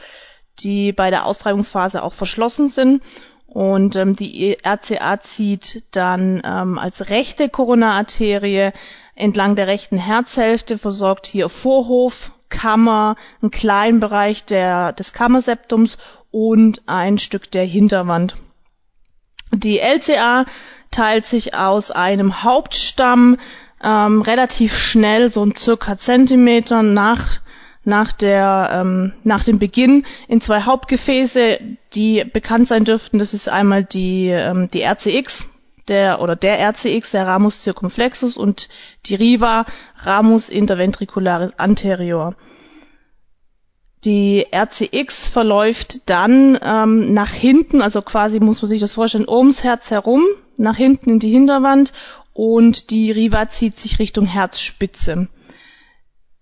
die 0.58 0.92
bei 0.92 1.10
der 1.10 1.26
Austreibungsphase 1.26 2.02
auch 2.02 2.14
verschlossen 2.14 2.68
sind. 2.68 3.02
Und 3.46 3.96
ähm, 3.96 4.16
die 4.16 4.58
RCA 4.62 5.20
zieht 5.20 5.84
dann 5.92 6.42
ähm, 6.44 6.78
als 6.78 7.08
rechte 7.08 7.48
Koronararterie 7.48 8.72
entlang 9.14 9.56
der 9.56 9.66
rechten 9.66 9.96
Herzhälfte, 9.96 10.78
versorgt 10.78 11.26
hier 11.26 11.48
Vorhof, 11.48 12.32
Kammer, 12.48 13.16
einen 13.40 13.50
kleinen 13.50 13.98
Bereich 13.98 14.44
der, 14.44 14.92
des 14.92 15.12
Kammerseptums 15.12 15.96
und 16.30 16.82
ein 16.86 17.18
Stück 17.18 17.50
der 17.50 17.64
Hinterwand. 17.64 18.36
Die 19.52 19.78
LCA 19.78 20.44
teilt 20.90 21.24
sich 21.24 21.54
aus 21.54 21.90
einem 21.90 22.42
Hauptstamm 22.42 23.38
ähm, 23.82 24.22
relativ 24.22 24.76
schnell, 24.76 25.30
so 25.30 25.44
ein 25.44 25.56
circa 25.56 25.96
Zentimeter 25.96 26.82
nach 26.82 27.40
nach, 27.86 28.12
der, 28.12 28.70
ähm, 28.72 29.12
nach 29.22 29.44
dem 29.44 29.58
Beginn 29.58 30.04
in 30.28 30.40
zwei 30.40 30.62
Hauptgefäße, 30.62 31.58
die 31.94 32.24
bekannt 32.24 32.68
sein 32.68 32.84
dürften. 32.84 33.18
Das 33.18 33.32
ist 33.32 33.48
einmal 33.48 33.84
die, 33.84 34.28
ähm, 34.28 34.68
die 34.70 34.82
RCX, 34.82 35.46
der 35.88 36.20
oder 36.20 36.34
der 36.34 36.58
RCX, 36.58 37.12
der 37.12 37.26
Ramus 37.26 37.62
circumflexus 37.62 38.36
und 38.36 38.68
die 39.06 39.14
Riva 39.14 39.66
Ramus 39.98 40.48
interventricularis 40.48 41.52
anterior. 41.58 42.34
Die 44.04 44.46
RCX 44.52 45.28
verläuft 45.28 46.08
dann 46.08 46.58
ähm, 46.62 47.14
nach 47.14 47.32
hinten, 47.32 47.82
also 47.82 48.02
quasi 48.02 48.40
muss 48.40 48.62
man 48.62 48.68
sich 48.68 48.80
das 48.80 48.94
vorstellen, 48.94 49.28
ums 49.28 49.64
Herz 49.64 49.90
herum, 49.90 50.24
nach 50.56 50.76
hinten 50.76 51.10
in 51.10 51.18
die 51.18 51.30
Hinterwand 51.30 51.92
und 52.32 52.90
die 52.90 53.10
Riva 53.10 53.48
zieht 53.48 53.78
sich 53.78 53.98
Richtung 53.98 54.26
Herzspitze. 54.26 55.28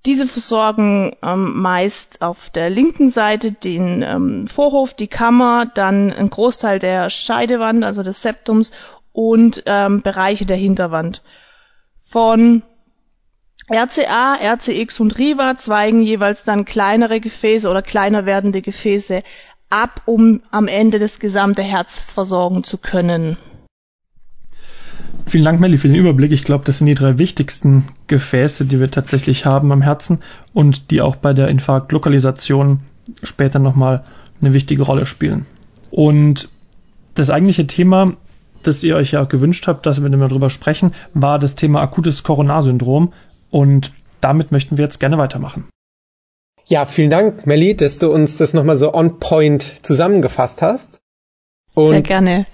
Diese 0.07 0.27
versorgen 0.27 1.17
ähm, 1.23 1.61
meist 1.63 2.21
auf 2.21 2.51
der 2.51 2.69
linken 2.69 3.11
Seite 3.11 3.53
den 3.53 4.03
ähm, 4.03 4.47
Vorhof, 4.47 4.93
die 4.93 5.07
Kammer, 5.07 5.67
dann 5.75 6.13
ein 6.13 6.29
Großteil 6.29 6.79
der 6.79 7.09
Scheidewand, 7.09 7.85
also 7.85 8.03
des 8.03 8.21
Septums 8.21 8.71
und 9.13 9.63
ähm, 9.65 10.03
Bereiche 10.03 10.45
der 10.45 10.59
Hinterwand. 10.59 11.23
Von 12.03 12.63
RCA, 13.71 14.35
RCX 14.35 15.01
und 15.01 15.17
Riva 15.19 15.57
zweigen 15.57 16.03
jeweils 16.03 16.45
dann 16.45 16.67
kleinere 16.67 17.21
Gefäße 17.21 17.69
oder 17.71 17.81
kleiner 17.81 18.27
werdende 18.27 18.61
Gefäße 18.61 19.23
ab, 19.71 20.03
um 20.05 20.43
am 20.51 20.69
Ende 20.69 20.99
das 20.99 21.19
gesamte 21.19 21.63
Herz 21.63 22.11
versorgen 22.11 22.63
zu 22.63 22.77
können. 22.77 23.39
Vielen 25.27 25.45
Dank, 25.45 25.59
Melly, 25.61 25.79
für 25.79 25.89
den 25.89 25.97
Überblick. 25.97 26.33
Ich 26.33 26.45
glaube, 26.45 26.65
das 26.65 26.79
sind 26.79 26.87
die 26.87 26.95
drei 26.95 27.19
wichtigsten 27.19 27.89
Gefäße, 28.07 28.67
die 28.67 28.79
wir 28.79 28.91
tatsächlich 28.91 29.47
haben 29.47 29.73
am 29.73 29.83
Herzen 29.83 30.19
und 30.53 30.91
die 30.91 31.01
auch 31.01 31.17
bei 31.17 31.33
der 31.33 31.49
Infarktlokalisation 31.49 32.81
später 33.23 33.59
nochmal 33.59 34.05
eine 34.41 34.53
wichtige 34.53 34.83
Rolle 34.83 35.07
spielen. 35.07 35.47
Und 35.91 36.49
das 37.15 37.31
eigentliche 37.31 37.67
Thema, 37.67 38.15
das 38.63 38.85
ihr 38.85 38.97
euch 38.97 39.13
ja 39.13 39.25
gewünscht 39.25 39.67
habt, 39.67 39.87
dass 39.87 40.03
wir 40.03 40.11
darüber 40.11 40.51
sprechen, 40.51 40.93
war 41.15 41.39
das 41.39 41.55
Thema 41.55 41.81
akutes 41.81 42.23
Coronarsyndrom. 42.23 43.13
Und 43.51 43.93
damit 44.21 44.53
möchten 44.53 44.77
wir 44.77 44.85
jetzt 44.85 45.01
gerne 45.01 45.19
weitermachen. 45.19 45.69
Ja, 46.67 46.87
vielen 46.87 47.11
Dank, 47.11 47.47
Melly, 47.47 47.77
dass 47.77 47.99
du 47.99 48.11
uns 48.11 48.39
das 48.39 48.55
nochmal 48.55 48.77
so 48.77 48.95
on 48.95 49.19
point 49.19 49.63
zusammengefasst 49.83 50.63
hast. 50.63 50.99
Und 51.75 51.93
Sehr 51.93 52.03
gerne. 52.03 52.47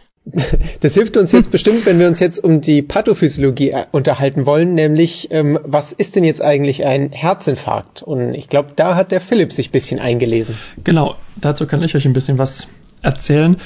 Das 0.80 0.94
hilft 0.94 1.16
uns 1.16 1.32
jetzt 1.32 1.50
bestimmt, 1.50 1.84
wenn 1.86 1.98
wir 1.98 2.06
uns 2.06 2.20
jetzt 2.20 2.42
um 2.42 2.60
die 2.60 2.82
Pathophysiologie 2.82 3.70
äh, 3.70 3.86
unterhalten 3.92 4.46
wollen, 4.46 4.74
nämlich 4.74 5.28
ähm, 5.30 5.58
was 5.62 5.92
ist 5.92 6.16
denn 6.16 6.24
jetzt 6.24 6.42
eigentlich 6.42 6.84
ein 6.84 7.12
Herzinfarkt? 7.12 8.02
Und 8.02 8.34
ich 8.34 8.48
glaube, 8.48 8.70
da 8.76 8.94
hat 8.94 9.12
der 9.12 9.20
Philipp 9.20 9.52
sich 9.52 9.68
ein 9.68 9.72
bisschen 9.72 10.00
eingelesen. 10.00 10.56
Genau, 10.84 11.16
dazu 11.36 11.66
kann 11.66 11.82
ich 11.82 11.94
euch 11.94 12.06
ein 12.06 12.12
bisschen 12.12 12.38
was 12.38 12.68
erzählen. 13.02 13.56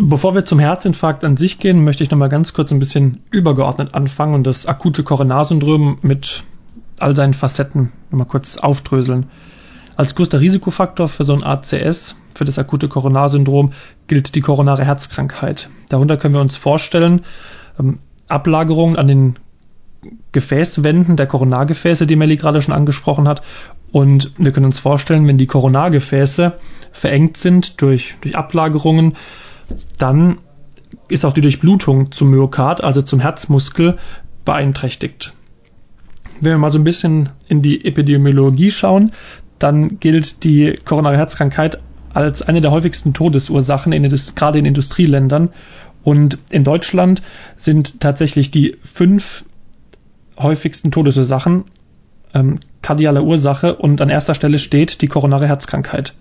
Bevor 0.00 0.34
wir 0.34 0.44
zum 0.44 0.58
Herzinfarkt 0.60 1.24
an 1.24 1.36
sich 1.36 1.58
gehen, 1.58 1.82
möchte 1.82 2.04
ich 2.04 2.10
nochmal 2.10 2.28
ganz 2.28 2.52
kurz 2.52 2.70
ein 2.70 2.78
bisschen 2.78 3.22
übergeordnet 3.30 3.94
anfangen 3.94 4.34
und 4.34 4.46
das 4.46 4.66
akute 4.66 5.02
Koronarsyndrom 5.02 5.98
mit 6.02 6.44
all 7.00 7.16
seinen 7.16 7.34
Facetten 7.34 7.92
nochmal 8.10 8.28
kurz 8.28 8.58
aufdröseln. 8.58 9.26
Als 9.98 10.14
größter 10.14 10.40
Risikofaktor 10.40 11.08
für 11.08 11.24
so 11.24 11.32
ein 11.32 11.42
ACS, 11.42 12.14
für 12.32 12.44
das 12.44 12.56
akute 12.56 12.86
Koronarsyndrom, 12.86 13.72
gilt 14.06 14.36
die 14.36 14.40
koronare 14.40 14.84
Herzkrankheit. 14.84 15.70
Darunter 15.88 16.16
können 16.16 16.34
wir 16.34 16.40
uns 16.40 16.56
vorstellen, 16.56 17.24
ähm, 17.80 17.98
Ablagerungen 18.28 18.94
an 18.94 19.08
den 19.08 19.36
Gefäßwänden 20.30 21.16
der 21.16 21.26
Koronargefäße, 21.26 22.06
die 22.06 22.14
Melly 22.14 22.36
gerade 22.36 22.62
schon 22.62 22.74
angesprochen 22.74 23.26
hat. 23.26 23.42
Und 23.90 24.30
wir 24.38 24.52
können 24.52 24.66
uns 24.66 24.78
vorstellen, 24.78 25.26
wenn 25.26 25.36
die 25.36 25.48
Koronargefäße 25.48 26.52
verengt 26.92 27.36
sind 27.36 27.82
durch, 27.82 28.14
durch 28.20 28.36
Ablagerungen, 28.36 29.16
dann 29.96 30.38
ist 31.08 31.24
auch 31.24 31.32
die 31.32 31.40
Durchblutung 31.40 32.12
zum 32.12 32.30
Myokard, 32.30 32.84
also 32.84 33.02
zum 33.02 33.18
Herzmuskel, 33.18 33.98
beeinträchtigt. 34.44 35.32
Wenn 36.40 36.52
wir 36.52 36.58
mal 36.58 36.70
so 36.70 36.78
ein 36.78 36.84
bisschen 36.84 37.30
in 37.48 37.62
die 37.62 37.84
Epidemiologie 37.84 38.70
schauen, 38.70 39.10
dann 39.58 40.00
gilt 40.00 40.44
die 40.44 40.74
koronare 40.84 41.16
Herzkrankheit 41.16 41.78
als 42.14 42.42
eine 42.42 42.60
der 42.60 42.70
häufigsten 42.70 43.14
Todesursachen, 43.14 43.92
in, 43.92 44.02
gerade 44.34 44.58
in 44.58 44.64
Industrieländern. 44.64 45.50
Und 46.04 46.38
in 46.50 46.64
Deutschland 46.64 47.22
sind 47.56 48.00
tatsächlich 48.00 48.50
die 48.50 48.76
fünf 48.82 49.44
häufigsten 50.38 50.90
Todesursachen 50.90 51.64
ähm, 52.34 52.60
kardiale 52.82 53.22
Ursache 53.22 53.74
und 53.76 54.00
an 54.00 54.08
erster 54.08 54.34
Stelle 54.34 54.58
steht 54.58 55.02
die 55.02 55.08
koronare 55.08 55.46
Herzkrankheit. 55.46 56.14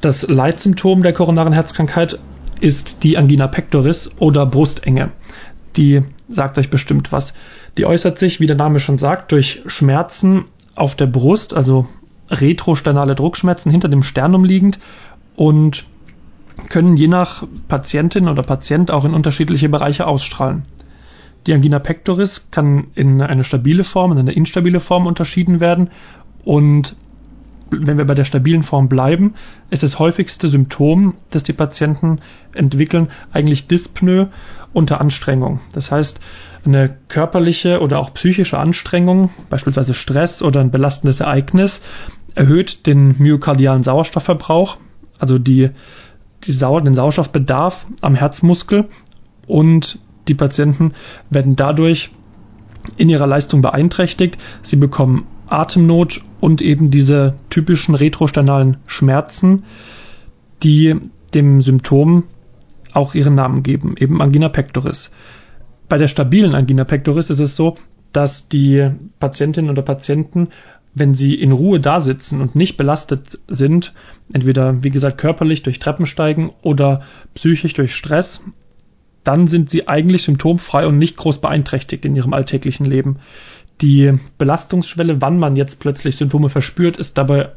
Das 0.00 0.28
Leitsymptom 0.28 1.02
der 1.02 1.12
koronaren 1.12 1.52
Herzkrankheit 1.52 2.18
ist 2.60 3.02
die 3.02 3.16
Angina 3.16 3.46
pectoris 3.46 4.10
oder 4.18 4.46
Brustenge. 4.46 5.10
Die 5.76 6.02
sagt 6.28 6.58
euch 6.58 6.70
bestimmt 6.70 7.12
was. 7.12 7.34
Die 7.78 7.86
äußert 7.86 8.18
sich, 8.18 8.40
wie 8.40 8.46
der 8.46 8.56
Name 8.56 8.78
schon 8.78 8.98
sagt, 8.98 9.32
durch 9.32 9.62
Schmerzen 9.66 10.44
auf 10.74 10.94
der 10.94 11.06
Brust, 11.06 11.54
also 11.54 11.88
retrosternale 12.32 13.14
Druckschmerzen 13.14 13.70
hinter 13.70 13.88
dem 13.88 14.02
Sternum 14.02 14.44
liegend 14.44 14.78
und 15.36 15.84
können 16.68 16.96
je 16.96 17.08
nach 17.08 17.44
Patientin 17.68 18.28
oder 18.28 18.42
Patient 18.42 18.90
auch 18.90 19.04
in 19.04 19.14
unterschiedliche 19.14 19.68
Bereiche 19.68 20.06
ausstrahlen. 20.06 20.64
Die 21.46 21.54
Angina 21.54 21.78
pectoris 21.78 22.48
kann 22.50 22.86
in 22.94 23.20
eine 23.20 23.44
stabile 23.44 23.84
Form, 23.84 24.12
in 24.12 24.18
eine 24.18 24.32
instabile 24.32 24.80
Form 24.80 25.06
unterschieden 25.06 25.60
werden 25.60 25.90
und 26.44 26.96
wenn 27.72 27.98
wir 27.98 28.04
bei 28.04 28.14
der 28.14 28.24
stabilen 28.24 28.62
Form 28.62 28.88
bleiben, 28.88 29.34
ist 29.70 29.82
das 29.82 29.98
häufigste 29.98 30.48
Symptom, 30.48 31.14
das 31.30 31.42
die 31.42 31.52
Patienten 31.52 32.20
entwickeln, 32.54 33.08
eigentlich 33.32 33.66
Dyspnoe 33.66 34.28
unter 34.72 35.00
Anstrengung. 35.00 35.60
Das 35.72 35.90
heißt, 35.90 36.20
eine 36.64 36.96
körperliche 37.08 37.80
oder 37.80 37.98
auch 37.98 38.14
psychische 38.14 38.58
Anstrengung, 38.58 39.30
beispielsweise 39.50 39.94
Stress 39.94 40.42
oder 40.42 40.60
ein 40.60 40.70
belastendes 40.70 41.20
Ereignis, 41.20 41.82
erhöht 42.34 42.86
den 42.86 43.16
myokardialen 43.18 43.82
Sauerstoffverbrauch, 43.82 44.78
also 45.18 45.38
die, 45.38 45.70
die 46.44 46.52
Sau 46.52 46.78
den 46.80 46.94
Sauerstoffbedarf 46.94 47.86
am 48.00 48.14
Herzmuskel 48.14 48.88
und 49.46 49.98
die 50.28 50.34
Patienten 50.34 50.92
werden 51.30 51.56
dadurch 51.56 52.10
in 52.96 53.08
ihrer 53.08 53.26
Leistung 53.26 53.62
beeinträchtigt. 53.62 54.38
Sie 54.62 54.76
bekommen 54.76 55.26
Atemnot 55.46 56.22
und 56.40 56.62
eben 56.62 56.90
diese 56.90 57.34
typischen 57.50 57.94
retrosternalen 57.94 58.78
Schmerzen, 58.86 59.64
die 60.62 60.96
dem 61.34 61.60
Symptom 61.60 62.24
auch 62.92 63.14
ihren 63.14 63.34
Namen 63.34 63.62
geben, 63.62 63.94
eben 63.98 64.20
Angina 64.20 64.48
pectoris. 64.48 65.10
Bei 65.88 65.98
der 65.98 66.08
stabilen 66.08 66.54
Angina 66.54 66.84
pectoris 66.84 67.30
ist 67.30 67.40
es 67.40 67.56
so, 67.56 67.76
dass 68.12 68.48
die 68.48 68.90
Patientinnen 69.18 69.70
oder 69.70 69.82
Patienten, 69.82 70.48
wenn 70.94 71.14
sie 71.14 71.34
in 71.34 71.52
Ruhe 71.52 71.80
da 71.80 72.00
sitzen 72.00 72.40
und 72.40 72.54
nicht 72.54 72.76
belastet 72.76 73.38
sind, 73.48 73.94
entweder 74.32 74.82
wie 74.82 74.90
gesagt 74.90 75.18
körperlich 75.18 75.62
durch 75.62 75.78
Treppensteigen 75.78 76.50
oder 76.62 77.02
psychisch 77.34 77.72
durch 77.74 77.94
Stress, 77.94 78.42
dann 79.24 79.46
sind 79.46 79.70
sie 79.70 79.88
eigentlich 79.88 80.22
symptomfrei 80.24 80.86
und 80.86 80.98
nicht 80.98 81.16
groß 81.16 81.40
beeinträchtigt 81.40 82.04
in 82.04 82.16
ihrem 82.16 82.34
alltäglichen 82.34 82.84
Leben. 82.84 83.18
Die 83.80 84.18
Belastungsschwelle, 84.38 85.20
wann 85.22 85.38
man 85.38 85.56
jetzt 85.56 85.80
plötzlich 85.80 86.16
Symptome 86.16 86.50
verspürt, 86.50 86.96
ist 86.96 87.16
dabei 87.18 87.50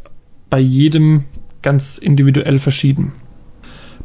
bei 0.50 0.60
jedem 0.60 1.26
ganz 1.62 1.98
individuell 1.98 2.60
verschieden. 2.60 3.14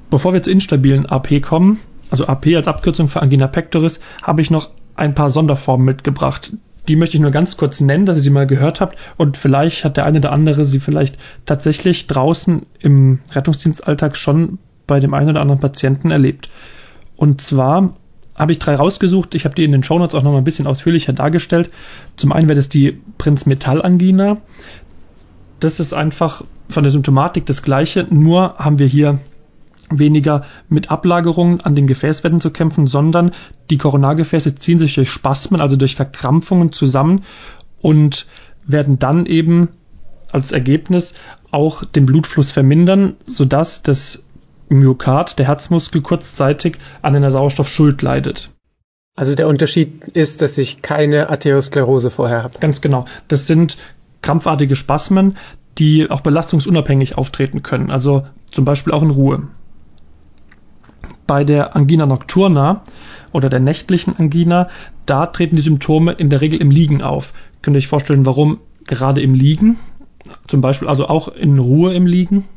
Bevor 0.08 0.32
wir 0.32 0.42
zur 0.42 0.52
instabilen 0.52 1.06
AP 1.06 1.40
kommen, 1.40 1.78
also 2.10 2.26
AP 2.26 2.46
als 2.56 2.66
Abkürzung 2.66 3.06
für 3.06 3.22
Angina 3.22 3.46
pectoris, 3.46 4.00
habe 4.22 4.42
ich 4.42 4.50
noch 4.50 4.70
ein 4.96 5.14
paar 5.14 5.30
Sonderformen 5.30 5.84
mitgebracht. 5.84 6.52
Die 6.90 6.96
möchte 6.96 7.16
ich 7.16 7.20
nur 7.20 7.30
ganz 7.30 7.56
kurz 7.56 7.80
nennen, 7.80 8.04
dass 8.04 8.16
ihr 8.16 8.22
sie 8.24 8.30
mal 8.30 8.48
gehört 8.48 8.80
habt 8.80 8.98
und 9.16 9.36
vielleicht 9.36 9.84
hat 9.84 9.96
der 9.96 10.06
eine 10.06 10.18
oder 10.18 10.32
andere 10.32 10.64
sie 10.64 10.80
vielleicht 10.80 11.18
tatsächlich 11.46 12.08
draußen 12.08 12.66
im 12.80 13.20
Rettungsdienstalltag 13.30 14.16
schon 14.16 14.58
bei 14.88 14.98
dem 14.98 15.14
einen 15.14 15.30
oder 15.30 15.40
anderen 15.40 15.60
Patienten 15.60 16.10
erlebt. 16.10 16.50
Und 17.16 17.40
zwar 17.40 17.94
habe 18.34 18.50
ich 18.50 18.58
drei 18.58 18.74
rausgesucht. 18.74 19.36
Ich 19.36 19.44
habe 19.44 19.54
die 19.54 19.62
in 19.62 19.70
den 19.70 19.84
Shownotes 19.84 20.16
auch 20.16 20.24
noch 20.24 20.32
mal 20.32 20.38
ein 20.38 20.44
bisschen 20.44 20.66
ausführlicher 20.66 21.12
dargestellt. 21.12 21.70
Zum 22.16 22.32
einen 22.32 22.48
wäre 22.48 22.56
das 22.56 22.68
die 22.68 22.98
Prinz 23.18 23.46
Metall 23.46 23.82
Angina. 23.82 24.38
Das 25.60 25.78
ist 25.78 25.94
einfach 25.94 26.42
von 26.68 26.82
der 26.82 26.90
Symptomatik 26.90 27.46
das 27.46 27.62
gleiche, 27.62 28.04
nur 28.10 28.56
haben 28.56 28.80
wir 28.80 28.88
hier 28.88 29.20
weniger 29.90 30.44
mit 30.68 30.90
Ablagerungen 30.90 31.60
an 31.60 31.74
den 31.74 31.86
Gefäßwänden 31.86 32.40
zu 32.40 32.50
kämpfen, 32.50 32.86
sondern 32.86 33.32
die 33.70 33.78
Koronargefäße 33.78 34.54
ziehen 34.54 34.78
sich 34.78 34.94
durch 34.94 35.10
Spasmen, 35.10 35.60
also 35.60 35.76
durch 35.76 35.96
Verkrampfungen 35.96 36.72
zusammen 36.72 37.24
und 37.80 38.26
werden 38.66 38.98
dann 38.98 39.26
eben 39.26 39.68
als 40.32 40.52
Ergebnis 40.52 41.14
auch 41.50 41.84
den 41.84 42.06
Blutfluss 42.06 42.52
vermindern, 42.52 43.16
sodass 43.24 43.82
das 43.82 44.22
Myokard, 44.68 45.38
der 45.38 45.48
Herzmuskel, 45.48 46.00
kurzzeitig 46.00 46.78
an 47.02 47.16
einer 47.16 47.32
Sauerstoffschuld 47.32 48.02
leidet. 48.02 48.50
Also 49.16 49.34
der 49.34 49.48
Unterschied 49.48 50.04
ist, 50.12 50.40
dass 50.40 50.56
ich 50.56 50.82
keine 50.82 51.28
Arteriosklerose 51.28 52.10
vorher 52.10 52.44
habe. 52.44 52.58
Ganz 52.60 52.80
genau. 52.80 53.06
Das 53.26 53.48
sind 53.48 53.76
krampfartige 54.22 54.76
Spasmen, 54.76 55.36
die 55.78 56.08
auch 56.10 56.20
belastungsunabhängig 56.20 57.18
auftreten 57.18 57.62
können, 57.62 57.90
also 57.90 58.26
zum 58.50 58.64
Beispiel 58.64 58.92
auch 58.92 59.02
in 59.02 59.10
Ruhe. 59.10 59.48
Bei 61.30 61.44
der 61.44 61.76
Angina 61.76 62.06
nocturna 62.06 62.82
oder 63.30 63.48
der 63.48 63.60
nächtlichen 63.60 64.18
Angina, 64.18 64.68
da 65.06 65.26
treten 65.26 65.54
die 65.54 65.62
Symptome 65.62 66.10
in 66.10 66.28
der 66.28 66.40
Regel 66.40 66.60
im 66.60 66.72
Liegen 66.72 67.02
auf. 67.02 67.34
Könnt 67.62 67.76
ihr 67.76 67.78
euch 67.78 67.86
vorstellen, 67.86 68.26
warum 68.26 68.58
gerade 68.84 69.22
im 69.22 69.34
Liegen? 69.34 69.78
Zum 70.48 70.60
Beispiel 70.60 70.88
also 70.88 71.06
auch 71.06 71.28
in 71.28 71.60
Ruhe 71.60 71.94
im 71.94 72.06
Liegen? 72.06 72.48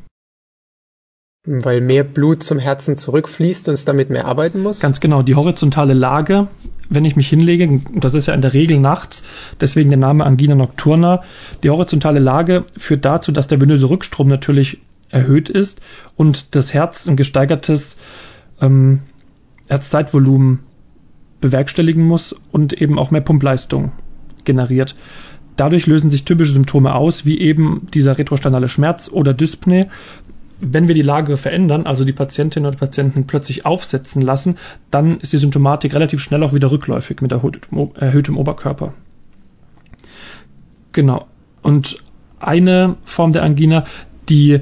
Weil 1.46 1.82
mehr 1.82 2.04
Blut 2.04 2.42
zum 2.42 2.58
Herzen 2.58 2.98
zurückfließt 2.98 3.68
und 3.68 3.76
es 3.76 3.86
damit 3.86 4.10
mehr 4.10 4.26
arbeiten 4.26 4.64
muss? 4.64 4.80
Ganz 4.80 5.00
genau. 5.00 5.22
Die 5.22 5.36
horizontale 5.36 5.94
Lage, 5.94 6.48
wenn 6.90 7.06
ich 7.06 7.16
mich 7.16 7.30
hinlege, 7.30 7.80
das 7.94 8.16
ist 8.16 8.26
ja 8.26 8.34
in 8.34 8.42
der 8.42 8.56
Regel 8.56 8.80
nachts, 8.80 9.24
deswegen 9.62 9.92
der 9.92 10.00
Name 10.00 10.26
Angina 10.26 10.56
nocturna. 10.56 11.22
Die 11.62 11.70
horizontale 11.70 12.18
Lage 12.18 12.66
führt 12.76 13.06
dazu, 13.06 13.32
dass 13.32 13.46
der 13.46 13.62
venöse 13.62 13.92
Rückstrom 13.92 14.28
natürlich 14.28 14.80
erhöht 15.12 15.50
ist 15.50 15.80
und 16.16 16.56
das 16.56 16.74
Herz 16.74 17.08
ein 17.08 17.16
gesteigertes 17.16 17.98
ähm, 18.62 19.02
Herzzeitvolumen 19.68 20.60
bewerkstelligen 21.42 22.06
muss 22.06 22.36
und 22.52 22.74
eben 22.74 22.98
auch 22.98 23.12
mehr 23.12 23.22
Pumpleistung 23.22 23.92
generiert. 24.46 24.96
Dadurch 25.56 25.86
lösen 25.88 26.10
sich 26.10 26.26
typische 26.26 26.54
Symptome 26.54 26.96
aus, 26.96 27.26
wie 27.26 27.40
eben 27.40 27.88
dieser 27.94 28.18
retrosternale 28.18 28.68
Schmerz 28.68 29.10
oder 29.12 29.34
Dyspnoe, 29.34 29.88
wenn 30.60 30.88
wir 30.88 30.96
die 30.96 31.02
Lage 31.02 31.38
verändern, 31.38 31.86
also 31.86 32.06
die 32.06 32.14
Patientinnen 32.14 32.68
oder 32.68 32.78
Patienten 32.78 33.28
plötzlich 33.28 33.66
aufsetzen 33.66 34.22
lassen, 34.22 34.58
dann 34.90 35.20
ist 35.20 35.34
die 35.34 35.38
Symptomatik 35.38 35.94
relativ 35.94 36.22
schnell 36.22 36.44
auch 36.44 36.54
wieder 36.54 36.72
rückläufig 36.72 37.22
mit 37.22 37.32
erhöhtem 37.32 38.38
Oberkörper. 38.38 38.94
Genau. 40.94 41.26
Und 41.62 41.98
eine 42.40 42.96
Form 43.04 43.34
der 43.34 43.44
Angina, 43.44 43.84
die 44.30 44.62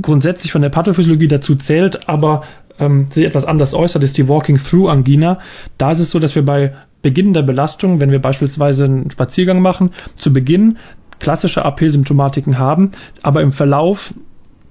grundsätzlich 0.00 0.52
von 0.52 0.62
der 0.62 0.68
Pathophysiologie 0.68 1.28
dazu 1.28 1.56
zählt, 1.56 2.08
aber 2.08 2.42
ähm, 2.78 3.08
sich 3.10 3.24
etwas 3.24 3.44
anders 3.44 3.74
äußert, 3.74 4.02
ist 4.02 4.16
die 4.18 4.28
Walking-Through-Angina. 4.28 5.38
Da 5.76 5.90
ist 5.90 6.00
es 6.00 6.10
so, 6.10 6.18
dass 6.18 6.34
wir 6.34 6.44
bei 6.44 6.74
Beginn 7.02 7.32
der 7.32 7.42
Belastung, 7.42 8.00
wenn 8.00 8.12
wir 8.12 8.20
beispielsweise 8.20 8.84
einen 8.84 9.10
Spaziergang 9.10 9.60
machen, 9.60 9.90
zu 10.14 10.32
Beginn 10.32 10.78
klassische 11.18 11.64
AP-Symptomatiken 11.64 12.58
haben, 12.58 12.92
aber 13.22 13.42
im 13.42 13.52
Verlauf 13.52 14.14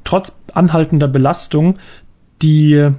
trotz 0.04 0.32
anhaltender 0.54 1.08
Belastung 1.08 1.78
die 2.42 2.90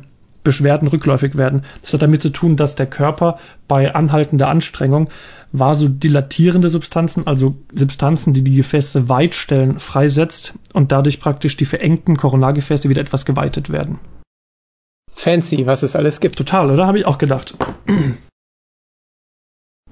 Beschwerden 0.48 0.88
rückläufig 0.88 1.36
werden. 1.36 1.66
Das 1.82 1.92
hat 1.92 2.00
damit 2.00 2.22
zu 2.22 2.30
tun, 2.30 2.56
dass 2.56 2.74
der 2.74 2.86
Körper 2.86 3.38
bei 3.68 3.94
anhaltender 3.94 4.48
Anstrengung 4.48 5.10
vasodilatierende 5.52 6.70
Substanzen, 6.70 7.26
also 7.26 7.56
Substanzen, 7.74 8.32
die 8.32 8.42
die 8.42 8.56
Gefäße 8.56 9.10
weit 9.10 9.34
stellen, 9.34 9.78
freisetzt 9.78 10.54
und 10.72 10.90
dadurch 10.90 11.20
praktisch 11.20 11.58
die 11.58 11.66
verengten 11.66 12.16
Koronargefäße 12.16 12.88
wieder 12.88 13.02
etwas 13.02 13.26
geweitet 13.26 13.68
werden. 13.68 13.98
fancy, 15.12 15.66
was 15.66 15.82
es 15.82 15.96
alles 15.96 16.20
gibt. 16.20 16.36
Total, 16.36 16.70
oder? 16.70 16.86
Habe 16.86 16.98
ich 16.98 17.04
auch 17.04 17.18
gedacht. 17.18 17.54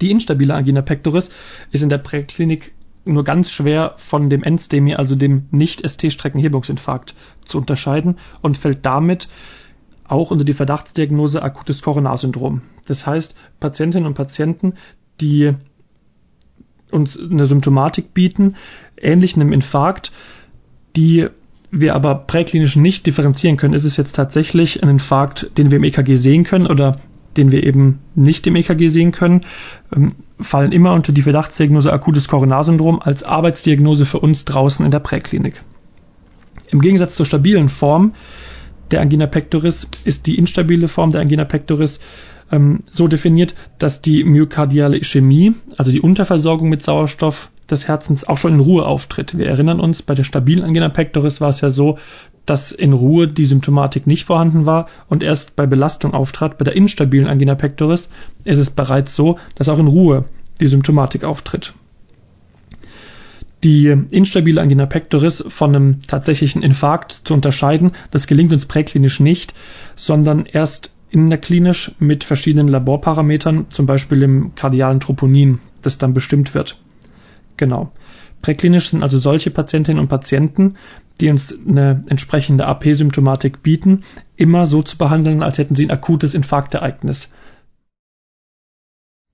Die 0.01 0.09
instabile 0.09 0.55
Angina 0.55 0.81
pectoris 0.81 1.29
ist 1.71 1.83
in 1.83 1.89
der 1.89 1.99
Präklinik 1.99 2.73
nur 3.05 3.23
ganz 3.23 3.51
schwer 3.51 3.93
von 3.97 4.29
dem 4.29 4.43
Endstemi, 4.43 4.95
also 4.95 5.15
dem 5.15 5.47
Nicht-ST-Streckenhebungsinfarkt, 5.51 7.13
zu 7.45 7.59
unterscheiden 7.59 8.17
und 8.41 8.57
fällt 8.57 8.85
damit 8.85 9.29
auch 10.07 10.31
unter 10.31 10.45
die 10.45 10.53
Verdachtsdiagnose 10.53 11.41
akutes 11.41 11.81
Coronarsyndrom. 11.81 12.61
Das 12.85 13.05
heißt, 13.05 13.35
Patientinnen 13.59 14.07
und 14.07 14.13
Patienten, 14.13 14.73
die 15.19 15.53
uns 16.91 17.19
eine 17.19 17.45
Symptomatik 17.45 18.13
bieten, 18.13 18.55
ähnlich 18.97 19.35
einem 19.35 19.51
Infarkt, 19.51 20.11
die 20.95 21.27
wir 21.69 21.95
aber 21.95 22.15
präklinisch 22.15 22.77
nicht 22.77 23.05
differenzieren 23.05 23.57
können, 23.57 23.73
ist 23.73 23.83
es 23.83 23.97
jetzt 23.97 24.15
tatsächlich 24.15 24.81
ein 24.83 24.89
Infarkt, 24.89 25.57
den 25.57 25.69
wir 25.69 25.77
im 25.77 25.83
EKG 25.83 26.15
sehen 26.15 26.43
können 26.43 26.67
oder 26.67 26.99
den 27.35 27.51
wir 27.51 27.63
eben 27.63 27.99
nicht 28.15 28.47
im 28.47 28.55
EKG 28.55 28.87
sehen 28.87 29.11
können, 29.11 29.41
ähm, 29.95 30.13
fallen 30.39 30.71
immer 30.71 30.93
unter 30.93 31.11
die 31.11 31.21
Verdachtsdiagnose 31.21 31.91
akutes 31.91 32.27
Coronarsyndrom 32.27 32.99
als 33.01 33.23
Arbeitsdiagnose 33.23 34.05
für 34.05 34.19
uns 34.19 34.45
draußen 34.45 34.85
in 34.85 34.91
der 34.91 34.99
Präklinik. 34.99 35.61
Im 36.69 36.81
Gegensatz 36.81 37.15
zur 37.15 37.25
stabilen 37.25 37.69
Form 37.69 38.13
der 38.91 39.01
Angina 39.01 39.27
pectoris 39.27 39.87
ist 40.03 40.27
die 40.27 40.37
instabile 40.37 40.87
Form 40.87 41.11
der 41.11 41.21
Angina 41.21 41.45
pectoris 41.45 41.99
ähm, 42.51 42.83
so 42.91 43.07
definiert, 43.07 43.55
dass 43.77 44.01
die 44.01 44.23
myokardiale 44.23 44.97
Ischämie, 44.97 45.53
also 45.77 45.91
die 45.91 46.01
Unterversorgung 46.01 46.69
mit 46.69 46.83
Sauerstoff 46.83 47.49
des 47.69 47.87
Herzens, 47.87 48.25
auch 48.25 48.37
schon 48.37 48.53
in 48.53 48.59
Ruhe 48.59 48.85
auftritt. 48.85 49.37
Wir 49.37 49.47
erinnern 49.47 49.79
uns, 49.79 50.01
bei 50.01 50.15
der 50.15 50.23
stabilen 50.23 50.63
Angina 50.63 50.89
pectoris 50.89 51.41
war 51.41 51.49
es 51.49 51.61
ja 51.61 51.69
so, 51.69 51.97
dass 52.45 52.71
in 52.71 52.93
Ruhe 52.93 53.27
die 53.27 53.45
Symptomatik 53.45 54.07
nicht 54.07 54.23
vorhanden 54.23 54.65
war 54.65 54.87
und 55.09 55.21
erst 55.21 55.57
bei 55.57 55.65
Belastung 55.65 56.13
auftrat. 56.13 56.57
Bei 56.57 56.63
der 56.63 56.77
instabilen 56.77 57.27
Angina 57.27 57.55
pectoris 57.55 58.07
ist 58.45 58.57
es 58.57 58.69
bereits 58.69 59.15
so, 59.15 59.37
dass 59.55 59.67
auch 59.67 59.79
in 59.79 59.87
Ruhe 59.87 60.25
die 60.61 60.67
Symptomatik 60.67 61.25
auftritt. 61.25 61.73
Die 63.63 63.87
instabile 63.87 64.61
Angina 64.61 64.85
pectoris 64.85 65.43
von 65.47 65.75
einem 65.75 65.99
tatsächlichen 66.01 66.61
Infarkt 66.61 67.21
zu 67.23 67.33
unterscheiden, 67.33 67.93
das 68.11 68.27
gelingt 68.27 68.53
uns 68.53 68.65
präklinisch 68.65 69.19
nicht, 69.19 69.55
sondern 69.95 70.45
erst 70.45 70.91
in 71.09 71.29
der 71.29 71.39
klinisch 71.39 71.91
mit 71.99 72.23
verschiedenen 72.23 72.67
Laborparametern, 72.67 73.67
zum 73.69 73.85
Beispiel 73.85 74.21
im 74.23 74.53
kardialen 74.55 74.99
Troponin, 74.99 75.59
das 75.81 75.97
dann 75.97 76.13
bestimmt 76.13 76.53
wird. 76.53 76.77
Genau. 77.55 77.91
Präklinisch 78.41 78.89
sind 78.89 79.01
also 79.01 79.17
solche 79.17 79.49
Patientinnen 79.49 79.99
und 79.99 80.09
Patienten, 80.09 80.75
die 81.19 81.29
uns 81.29 81.57
eine 81.67 82.03
entsprechende 82.07 82.67
AP-Symptomatik 82.67 83.63
bieten, 83.63 84.03
immer 84.35 84.67
so 84.67 84.83
zu 84.83 84.97
behandeln, 84.97 85.41
als 85.41 85.57
hätten 85.57 85.75
sie 85.75 85.87
ein 85.87 85.91
akutes 85.91 86.35
Infarktereignis. 86.35 87.29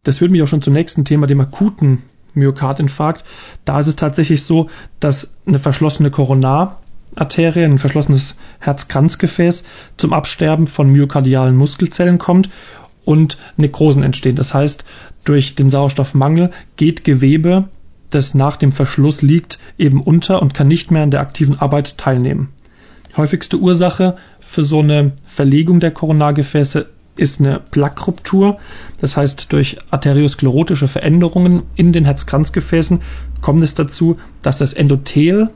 Das 0.04 0.20
führt 0.20 0.32
mich 0.32 0.42
auch 0.42 0.48
schon 0.48 0.62
zum 0.62 0.74
nächsten 0.74 1.04
Thema, 1.04 1.28
dem 1.28 1.42
akuten 1.42 2.04
Myokardinfarkt. 2.34 3.24
Da 3.66 3.80
ist 3.80 3.88
es 3.88 3.96
tatsächlich 3.96 4.44
so, 4.44 4.70
dass 5.00 5.32
eine 5.46 5.60
verschlossene 5.60 6.12
Koronararterie, 6.12 7.64
ein 7.64 7.80
verschlossenes 7.80 8.36
Herzkranzgefäß 8.60 9.64
zum 9.98 10.14
Absterben 10.14 10.68
von 10.68 10.90
myokardialen 10.90 11.56
Muskelzellen 11.56 12.18
kommt 12.18 12.50
und 13.06 13.38
Nekrosen 13.58 14.04
entstehen. 14.04 14.36
Das 14.36 14.54
heißt, 14.54 14.86
durch 15.24 15.56
den 15.56 15.70
Sauerstoffmangel 15.70 16.52
geht 16.76 17.04
Gewebe 17.04 17.70
das 18.14 18.36
nach 18.36 18.58
dem 18.58 18.72
Verschluss 18.72 19.22
liegt, 19.22 19.60
eben 19.78 20.02
unter 20.02 20.42
und 20.42 20.54
kann 20.54 20.68
nicht 20.68 20.92
mehr 20.92 21.04
an 21.04 21.12
der 21.12 21.22
aktiven 21.22 21.60
Arbeit 21.60 21.98
teilnehmen. 21.98 22.50
Die 23.10 23.18
häufigste 23.18 23.58
Ursache 23.58 24.18
für 24.40 24.64
so 24.64 24.80
eine 24.80 25.14
Verlegung 25.26 25.80
der 25.80 25.92
Koronargefäße 25.92 26.88
ist 27.16 27.40
eine 27.40 27.60
Plaqueruptur. 27.60 28.58
Das 29.00 29.18
heißt, 29.18 29.52
durch 29.52 29.78
arteriosklerotische 29.92 30.88
Veränderungen 30.88 31.64
in 31.76 31.94
den 31.94 32.06
Herzkranzgefäßen 32.06 33.02
kommt 33.42 33.64
es 33.64 33.74
dazu, 33.74 34.18
dass 34.42 34.58
das 34.58 34.74
Endothel, 34.74 35.50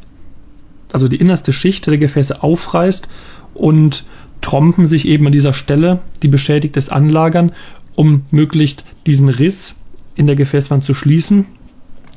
also 0.91 1.07
die 1.07 1.17
innerste 1.17 1.53
Schicht 1.53 1.87
der 1.87 1.97
Gefäße 1.97 2.43
aufreißt 2.43 3.07
und 3.53 4.05
Trompen 4.41 4.85
sich 4.85 5.07
eben 5.07 5.25
an 5.25 5.31
dieser 5.31 5.53
Stelle, 5.53 5.99
die 6.21 6.27
beschädigt 6.27 6.77
ist, 6.77 6.91
anlagern, 6.91 7.53
um 7.95 8.25
möglichst 8.29 8.85
diesen 9.07 9.29
Riss 9.29 9.75
in 10.15 10.27
der 10.27 10.35
Gefäßwand 10.35 10.83
zu 10.83 10.93
schließen 10.93 11.47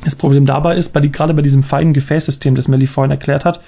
das 0.05 0.14
Problem 0.14 0.47
dabei 0.47 0.77
ist, 0.77 0.93
bei 0.93 1.01
die, 1.01 1.12
gerade 1.12 1.35
bei 1.35 1.43
diesem 1.43 1.62
feinen 1.62 1.93
Gefäßsystem, 1.93 2.55
das 2.55 2.69
Melly 2.69 2.87
vorhin 2.87 3.11
erklärt 3.11 3.45
hat, 3.45 3.61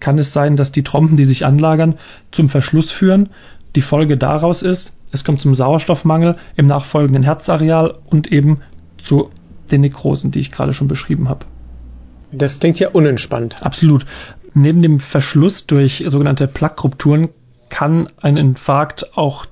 kann 0.00 0.18
es 0.18 0.32
sein, 0.32 0.56
dass 0.56 0.72
die 0.72 0.82
Trompen, 0.82 1.16
die 1.16 1.24
sich 1.24 1.44
anlagern, 1.46 1.96
zum 2.32 2.48
Verschluss 2.48 2.90
führen. 2.90 3.30
Die 3.76 3.82
Folge 3.82 4.16
daraus 4.16 4.62
ist, 4.62 4.92
es 5.16 5.24
kommt 5.24 5.40
zum 5.40 5.54
Sauerstoffmangel 5.54 6.36
im 6.56 6.66
nachfolgenden 6.66 7.22
Herzareal 7.22 7.94
und 8.06 8.30
eben 8.30 8.60
zu 9.02 9.30
den 9.70 9.80
Nekrosen, 9.80 10.30
die 10.30 10.38
ich 10.38 10.52
gerade 10.52 10.72
schon 10.72 10.88
beschrieben 10.88 11.28
habe. 11.28 11.46
Das 12.32 12.60
klingt 12.60 12.78
ja 12.78 12.90
unentspannt. 12.90 13.64
Absolut. 13.64 14.06
Neben 14.54 14.82
dem 14.82 15.00
Verschluss 15.00 15.66
durch 15.66 16.04
sogenannte 16.06 16.46
Plaquerupturen 16.46 17.28
kann 17.68 18.08
ein 18.20 18.36
Infarkt 18.36 19.16
auch 19.16 19.46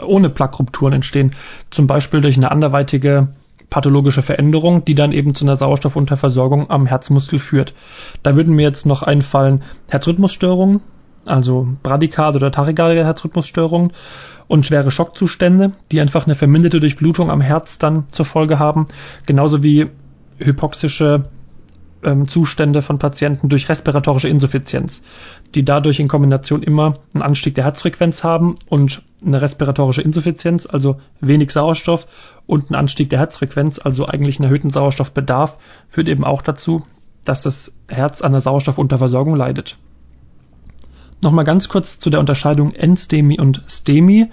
ohne 0.00 0.30
Plaquerupturen 0.30 0.94
entstehen. 0.94 1.34
Zum 1.70 1.86
Beispiel 1.86 2.20
durch 2.20 2.36
eine 2.36 2.50
anderweitige 2.50 3.28
pathologische 3.70 4.22
Veränderung, 4.22 4.84
die 4.84 4.94
dann 4.94 5.12
eben 5.12 5.34
zu 5.34 5.44
einer 5.44 5.56
Sauerstoffunterversorgung 5.56 6.70
am 6.70 6.86
Herzmuskel 6.86 7.38
führt. 7.38 7.74
Da 8.22 8.34
würden 8.34 8.54
mir 8.54 8.62
jetzt 8.62 8.86
noch 8.86 9.02
einfallen 9.02 9.62
Herzrhythmusstörungen, 9.90 10.80
also 11.24 11.68
Bradykard 11.82 12.36
oder 12.36 12.50
tachykardische 12.50 13.04
Herzrhythmusstörungen 13.04 13.92
und 14.48 14.66
schwere 14.66 14.90
Schockzustände, 14.90 15.72
die 15.92 16.00
einfach 16.00 16.26
eine 16.26 16.34
verminderte 16.34 16.80
Durchblutung 16.80 17.30
am 17.30 17.40
Herz 17.40 17.78
dann 17.78 18.04
zur 18.10 18.24
Folge 18.24 18.58
haben, 18.58 18.88
genauso 19.26 19.62
wie 19.62 19.86
hypoxische 20.38 21.24
ähm, 22.02 22.28
Zustände 22.28 22.82
von 22.82 22.98
Patienten 22.98 23.48
durch 23.48 23.68
respiratorische 23.68 24.28
Insuffizienz, 24.28 25.02
die 25.54 25.64
dadurch 25.64 26.00
in 26.00 26.08
Kombination 26.08 26.62
immer 26.62 26.98
einen 27.12 27.22
Anstieg 27.22 27.54
der 27.54 27.64
Herzfrequenz 27.64 28.24
haben 28.24 28.54
und 28.68 29.02
eine 29.24 29.42
respiratorische 29.42 30.02
Insuffizienz, 30.02 30.66
also 30.66 31.00
wenig 31.20 31.50
Sauerstoff 31.50 32.06
und 32.46 32.70
einen 32.70 32.76
Anstieg 32.76 33.10
der 33.10 33.18
Herzfrequenz, 33.18 33.78
also 33.78 34.06
eigentlich 34.06 34.38
einen 34.38 34.44
erhöhten 34.44 34.70
Sauerstoffbedarf, 34.70 35.58
führt 35.88 36.08
eben 36.08 36.24
auch 36.24 36.42
dazu, 36.42 36.86
dass 37.24 37.42
das 37.42 37.72
Herz 37.88 38.22
an 38.22 38.32
der 38.32 38.40
Sauerstoffunterversorgung 38.40 39.34
leidet. 39.36 39.76
Nochmal 41.20 41.44
ganz 41.44 41.68
kurz 41.68 41.98
zu 41.98 42.10
der 42.10 42.20
Unterscheidung 42.20 42.72
Endstemi 42.74 43.38
und 43.38 43.62
Stemi. 43.68 44.30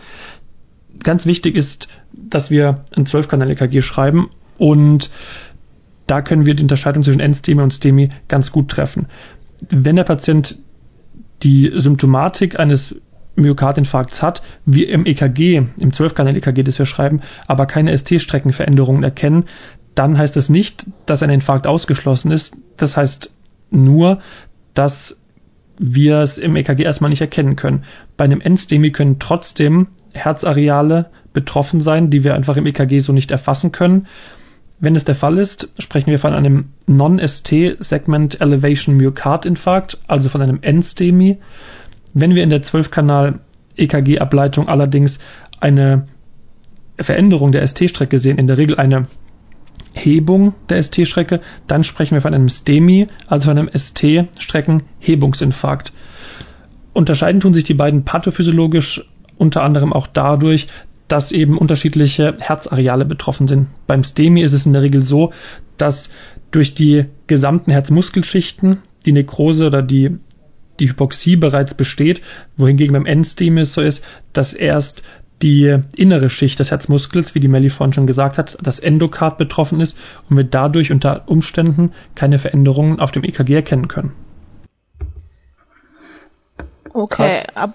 Ganz 1.03 1.25
wichtig 1.25 1.55
ist, 1.55 1.87
dass 2.13 2.51
wir 2.51 2.81
ein 2.95 3.05
12-Kanal-EKG 3.05 3.81
schreiben 3.81 4.29
und 4.57 5.09
da 6.07 6.21
können 6.21 6.45
wir 6.45 6.53
die 6.53 6.63
Unterscheidung 6.63 7.03
zwischen 7.03 7.19
Endstemi 7.19 7.61
und 7.61 7.73
Stemi 7.73 8.09
ganz 8.27 8.51
gut 8.51 8.69
treffen. 8.69 9.07
Wenn 9.69 9.95
der 9.95 10.03
Patient 10.03 10.57
die 11.43 11.71
Symptomatik 11.75 12.59
eines 12.59 12.95
Myokardinfarkts 13.35 14.21
hat, 14.21 14.41
wir 14.65 14.89
im 14.89 15.05
EKG, 15.05 15.57
im 15.77 15.91
12-Kanal-EKG, 15.91 16.63
das 16.63 16.79
wir 16.79 16.85
schreiben, 16.85 17.21
aber 17.47 17.65
keine 17.65 17.97
ST-Streckenveränderungen 17.97 19.03
erkennen, 19.03 19.45
dann 19.93 20.17
heißt 20.17 20.35
das 20.35 20.49
nicht, 20.49 20.85
dass 21.05 21.23
ein 21.23 21.29
Infarkt 21.29 21.67
ausgeschlossen 21.67 22.31
ist. 22.31 22.55
Das 22.77 22.95
heißt 22.95 23.31
nur, 23.71 24.19
dass 24.73 25.17
wir 25.77 26.19
es 26.19 26.37
im 26.37 26.55
EKG 26.55 26.83
erstmal 26.83 27.09
nicht 27.09 27.21
erkennen 27.21 27.55
können. 27.55 27.83
Bei 28.17 28.25
einem 28.25 28.41
Endstemi 28.41 28.91
können 28.91 29.19
trotzdem 29.19 29.87
Herzareale 30.13 31.09
betroffen 31.33 31.81
sein, 31.81 32.09
die 32.09 32.23
wir 32.23 32.33
einfach 32.33 32.57
im 32.57 32.65
EKG 32.65 32.99
so 32.99 33.11
nicht 33.13 33.31
erfassen 33.31 33.71
können. 33.71 34.07
Wenn 34.79 34.95
es 34.95 35.03
der 35.03 35.15
Fall 35.15 35.37
ist, 35.37 35.69
sprechen 35.79 36.11
wir 36.11 36.19
von 36.19 36.33
einem 36.33 36.69
Non-ST 36.85 37.77
Segment 37.79 38.41
Elevation 38.41 38.97
Myokardinfarkt, 38.97 39.99
also 40.07 40.29
von 40.29 40.41
einem 40.41 40.59
Endstemi. 40.61 41.37
Wenn 42.13 42.35
wir 42.35 42.43
in 42.43 42.49
der 42.49 42.63
12-Kanal 42.63 43.39
EKG-Ableitung 43.77 44.67
allerdings 44.67 45.19
eine 45.59 46.07
Veränderung 46.97 47.51
der 47.51 47.65
ST-Strecke 47.67 48.19
sehen, 48.19 48.37
in 48.37 48.47
der 48.47 48.57
Regel 48.57 48.77
eine 48.77 49.07
Hebung 50.05 50.53
der 50.69 50.81
ST-Strecke, 50.81 51.41
dann 51.67 51.83
sprechen 51.83 52.15
wir 52.15 52.21
von 52.21 52.33
einem 52.33 52.49
STEMI, 52.49 53.07
also 53.27 53.49
von 53.49 53.57
einem 53.57 53.69
ST-Streckenhebungsinfarkt. 53.75 55.91
Unterscheiden 56.93 57.41
tun 57.41 57.53
sich 57.53 57.65
die 57.65 57.73
beiden 57.73 58.05
pathophysiologisch 58.05 59.03
unter 59.37 59.63
anderem 59.63 59.91
auch 59.91 60.07
dadurch, 60.07 60.67
dass 61.07 61.31
eben 61.31 61.57
unterschiedliche 61.57 62.35
Herzareale 62.39 63.05
betroffen 63.05 63.47
sind. 63.47 63.67
Beim 63.87 64.03
STEMI 64.03 64.43
ist 64.43 64.53
es 64.53 64.65
in 64.65 64.73
der 64.73 64.81
Regel 64.81 65.03
so, 65.03 65.31
dass 65.77 66.09
durch 66.51 66.73
die 66.73 67.05
gesamten 67.27 67.71
Herzmuskelschichten 67.71 68.79
die 69.05 69.11
Nekrose 69.11 69.67
oder 69.67 69.81
die, 69.81 70.17
die 70.79 70.89
Hypoxie 70.89 71.35
bereits 71.35 71.73
besteht, 71.73 72.21
wohingegen 72.57 72.93
beim 72.93 73.05
Endstemi 73.05 73.61
es 73.61 73.73
so 73.73 73.81
ist, 73.81 74.03
dass 74.33 74.53
erst 74.53 75.03
die 75.41 75.79
innere 75.95 76.29
Schicht 76.29 76.59
des 76.59 76.71
Herzmuskels, 76.71 77.35
wie 77.35 77.39
die 77.39 77.47
Melly 77.47 77.69
vorhin 77.69 77.93
schon 77.93 78.07
gesagt 78.07 78.37
hat, 78.37 78.57
das 78.61 78.79
Endokard 78.79 79.37
betroffen 79.37 79.81
ist 79.81 79.97
und 80.29 80.37
wir 80.37 80.43
dadurch 80.43 80.91
unter 80.91 81.23
Umständen 81.27 81.91
keine 82.15 82.39
Veränderungen 82.39 82.99
auf 82.99 83.11
dem 83.11 83.23
EKG 83.23 83.55
erkennen 83.55 83.87
können. 83.87 84.13
Okay, 86.93 87.43
ab 87.55 87.73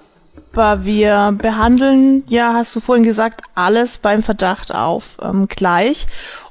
Aber 0.52 0.84
wir 0.84 1.36
behandeln, 1.36 2.24
ja, 2.26 2.54
hast 2.54 2.74
du 2.74 2.80
vorhin 2.80 3.04
gesagt, 3.04 3.42
alles 3.54 3.98
beim 3.98 4.22
Verdacht 4.22 4.74
auf 4.74 5.18
ähm, 5.22 5.46
gleich. 5.46 6.06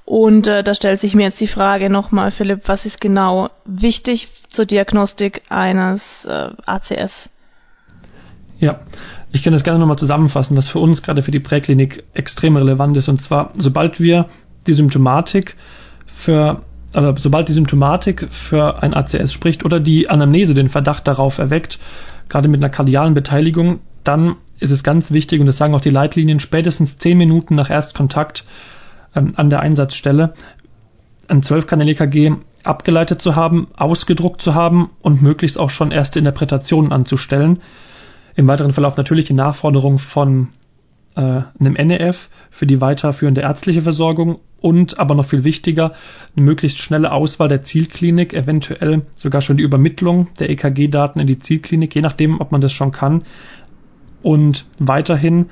Und 0.05 0.47
äh, 0.47 0.63
da 0.63 0.73
stellt 0.73 0.99
sich 0.99 1.15
mir 1.15 1.23
jetzt 1.23 1.41
die 1.41 1.47
Frage 1.47 1.89
nochmal, 1.89 2.31
Philipp, 2.31 2.61
was 2.67 2.85
ist 2.85 3.01
genau 3.01 3.49
wichtig 3.65 4.29
zur 4.47 4.65
Diagnostik 4.65 5.43
eines 5.49 6.25
äh, 6.25 6.49
ACS? 6.65 7.29
Ja, 8.59 8.79
ich 9.31 9.43
kann 9.43 9.53
das 9.53 9.63
gerne 9.63 9.79
nochmal 9.79 9.99
zusammenfassen, 9.99 10.57
was 10.57 10.67
für 10.67 10.79
uns 10.79 11.03
gerade 11.03 11.21
für 11.21 11.31
die 11.31 11.39
Präklinik 11.39 12.03
extrem 12.13 12.55
relevant 12.55 12.97
ist. 12.97 13.09
Und 13.09 13.21
zwar, 13.21 13.51
sobald 13.57 13.99
wir 13.99 14.27
die 14.67 14.73
Symptomatik 14.73 15.55
für 16.07 16.61
also 16.93 17.13
sobald 17.17 17.47
die 17.47 17.53
Symptomatik 17.53 18.27
für 18.31 18.81
ein 18.81 18.93
ACS 18.93 19.31
spricht 19.31 19.63
oder 19.63 19.79
die 19.79 20.09
Anamnese 20.09 20.53
den 20.53 20.69
Verdacht 20.69 21.07
darauf 21.07 21.37
erweckt, 21.37 21.79
gerade 22.29 22.47
mit 22.47 22.63
einer 22.63 22.71
kardialen 22.71 23.13
Beteiligung, 23.13 23.79
dann 24.03 24.37
ist 24.59 24.71
es 24.71 24.83
ganz 24.83 25.11
wichtig, 25.11 25.39
und 25.39 25.45
das 25.45 25.57
sagen 25.57 25.75
auch 25.75 25.81
die 25.81 25.89
Leitlinien, 25.89 26.39
spätestens 26.39 26.97
zehn 26.97 27.17
Minuten 27.17 27.55
nach 27.55 27.69
Erstkontakt 27.69 28.43
ähm, 29.15 29.33
an 29.35 29.49
der 29.49 29.59
Einsatzstelle 29.59 30.33
ein 31.27 31.41
12-Kanal-EKG 31.41 32.37
abgeleitet 32.63 33.21
zu 33.21 33.35
haben, 33.35 33.67
ausgedruckt 33.77 34.41
zu 34.41 34.55
haben 34.55 34.89
und 35.01 35.21
möglichst 35.21 35.59
auch 35.59 35.69
schon 35.69 35.91
erste 35.91 36.19
Interpretationen 36.19 36.91
anzustellen. 36.91 37.59
Im 38.39 38.47
weiteren 38.47 38.71
Verlauf 38.71 38.95
natürlich 38.95 39.25
die 39.25 39.33
Nachforderung 39.33 39.99
von 39.99 40.47
äh, 41.17 41.41
einem 41.59 41.73
NEF 41.73 42.29
für 42.49 42.65
die 42.65 42.79
weiterführende 42.79 43.41
ärztliche 43.41 43.81
Versorgung 43.81 44.39
und 44.61 44.97
aber 44.97 45.13
noch 45.13 45.25
viel 45.25 45.43
wichtiger, 45.43 45.91
eine 46.37 46.45
möglichst 46.45 46.77
schnelle 46.77 47.11
Auswahl 47.11 47.49
der 47.49 47.63
Zielklinik, 47.63 48.33
eventuell 48.33 49.01
sogar 49.13 49.41
schon 49.41 49.57
die 49.57 49.63
Übermittlung 49.63 50.29
der 50.39 50.49
EKG-Daten 50.51 51.19
in 51.19 51.27
die 51.27 51.39
Zielklinik, 51.39 51.93
je 51.93 52.01
nachdem, 52.01 52.39
ob 52.39 52.53
man 52.53 52.61
das 52.61 52.71
schon 52.71 52.93
kann. 52.93 53.23
Und 54.23 54.65
weiterhin 54.77 55.47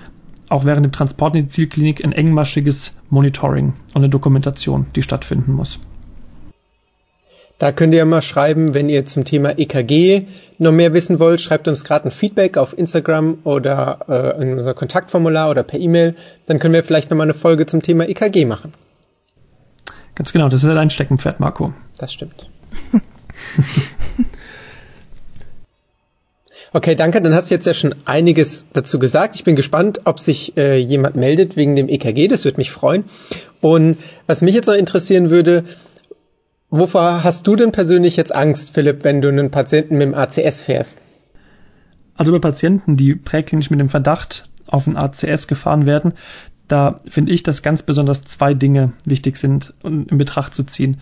auch 0.47 0.63
während 0.63 0.85
dem 0.85 0.93
Transport 0.93 1.35
in 1.35 1.41
die 1.41 1.51
Zielklinik 1.51 2.05
ein 2.05 2.13
engmaschiges 2.13 2.95
Monitoring 3.09 3.73
und 3.95 3.97
eine 3.97 4.07
Dokumentation, 4.07 4.85
die 4.95 5.03
stattfinden 5.03 5.51
muss. 5.51 5.77
Da 7.59 7.71
könnt 7.71 7.93
ihr 7.95 8.05
mal 8.05 8.21
schreiben, 8.21 8.75
wenn 8.75 8.87
ihr 8.87 9.05
zum 9.05 9.25
Thema 9.25 9.57
EKG 9.57 10.27
noch 10.59 10.71
mehr 10.71 10.93
wissen 10.93 11.17
wollt, 11.19 11.41
schreibt 11.41 11.67
uns 11.67 11.83
gerade 11.83 12.05
ein 12.05 12.11
Feedback 12.11 12.55
auf 12.55 12.77
Instagram 12.77 13.39
oder 13.45 13.99
äh, 14.07 14.41
in 14.43 14.53
unser 14.53 14.75
Kontaktformular 14.75 15.49
oder 15.49 15.63
per 15.63 15.79
E-Mail. 15.79 16.15
Dann 16.45 16.59
können 16.59 16.75
wir 16.75 16.83
vielleicht 16.83 17.09
noch 17.09 17.17
mal 17.17 17.23
eine 17.23 17.33
Folge 17.33 17.65
zum 17.65 17.81
Thema 17.81 18.07
EKG 18.07 18.45
machen. 18.45 18.73
Ganz 20.13 20.33
genau, 20.33 20.49
das 20.49 20.61
ist 20.61 20.67
ja 20.67 20.75
dein 20.75 20.91
Steckenpferd, 20.91 21.39
Marco. 21.39 21.73
Das 21.97 22.13
stimmt. 22.13 22.49
okay, 26.73 26.93
danke. 26.95 27.21
Dann 27.21 27.33
hast 27.33 27.49
du 27.49 27.55
jetzt 27.55 27.65
ja 27.65 27.73
schon 27.73 27.95
einiges 28.05 28.67
dazu 28.73 28.99
gesagt. 28.99 29.33
Ich 29.35 29.43
bin 29.43 29.55
gespannt, 29.55 30.01
ob 30.05 30.19
sich 30.19 30.57
äh, 30.57 30.77
jemand 30.77 31.15
meldet 31.15 31.55
wegen 31.55 31.75
dem 31.75 31.89
EKG. 31.89 32.27
Das 32.27 32.45
würde 32.45 32.57
mich 32.57 32.69
freuen. 32.69 33.05
Und 33.61 33.97
was 34.27 34.43
mich 34.43 34.53
jetzt 34.53 34.67
noch 34.67 34.75
interessieren 34.75 35.31
würde, 35.31 35.65
Wovor 36.69 37.23
hast 37.23 37.47
du 37.47 37.55
denn 37.55 37.71
persönlich 37.71 38.17
jetzt 38.17 38.35
Angst, 38.35 38.73
Philipp, 38.73 39.05
wenn 39.05 39.21
du 39.21 39.29
einen 39.29 39.51
Patienten 39.51 39.97
mit 39.97 40.07
dem 40.07 40.15
ACS 40.15 40.63
fährst? 40.63 40.99
Also 42.15 42.31
bei 42.33 42.39
Patienten, 42.39 42.97
die 42.97 43.15
präklinisch 43.15 43.69
mit 43.69 43.79
dem 43.79 43.87
Verdacht 43.87 44.49
auf 44.65 44.85
ein 44.85 44.97
ACS 44.97 45.47
gefahren 45.47 45.85
werden, 45.85 46.13
da 46.67 46.99
finde 47.07 47.31
ich, 47.31 47.43
dass 47.43 47.61
ganz 47.61 47.83
besonders 47.83 48.23
zwei 48.23 48.53
Dinge 48.53 48.91
wichtig 49.05 49.37
sind, 49.37 49.73
in 49.83 50.17
Betracht 50.17 50.53
zu 50.53 50.63
ziehen. 50.63 50.97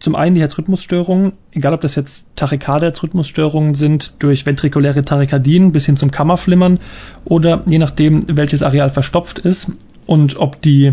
Zum 0.00 0.16
einen 0.16 0.34
die 0.34 0.40
Herzrhythmusstörungen, 0.40 1.34
egal 1.52 1.74
ob 1.74 1.80
das 1.80 1.94
jetzt 1.94 2.26
Tachykardie-Herzrhythmusstörungen 2.34 3.76
sind, 3.76 4.14
durch 4.18 4.44
ventrikuläre 4.44 5.04
Tachykardien 5.04 5.70
bis 5.70 5.86
hin 5.86 5.96
zum 5.96 6.10
Kammerflimmern 6.10 6.80
oder 7.24 7.62
je 7.66 7.78
nachdem, 7.78 8.24
welches 8.26 8.64
Areal 8.64 8.90
verstopft 8.90 9.38
ist 9.38 9.70
und 10.06 10.36
ob 10.38 10.60
die 10.60 10.92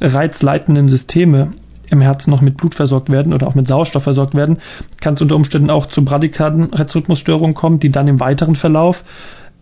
reizleitenden 0.00 0.88
Systeme 0.88 1.54
im 1.90 2.00
Herzen 2.00 2.30
noch 2.30 2.40
mit 2.40 2.56
Blut 2.56 2.74
versorgt 2.74 3.10
werden 3.10 3.32
oder 3.32 3.46
auch 3.46 3.54
mit 3.54 3.68
Sauerstoff 3.68 4.02
versorgt 4.02 4.34
werden, 4.34 4.58
kann 5.00 5.14
es 5.14 5.22
unter 5.22 5.36
Umständen 5.36 5.70
auch 5.70 5.86
zu 5.86 6.04
Bradykardenherzrhythmusstörungen 6.04 7.54
kommen, 7.54 7.80
die 7.80 7.90
dann 7.90 8.08
im 8.08 8.20
weiteren 8.20 8.56
Verlauf 8.56 9.04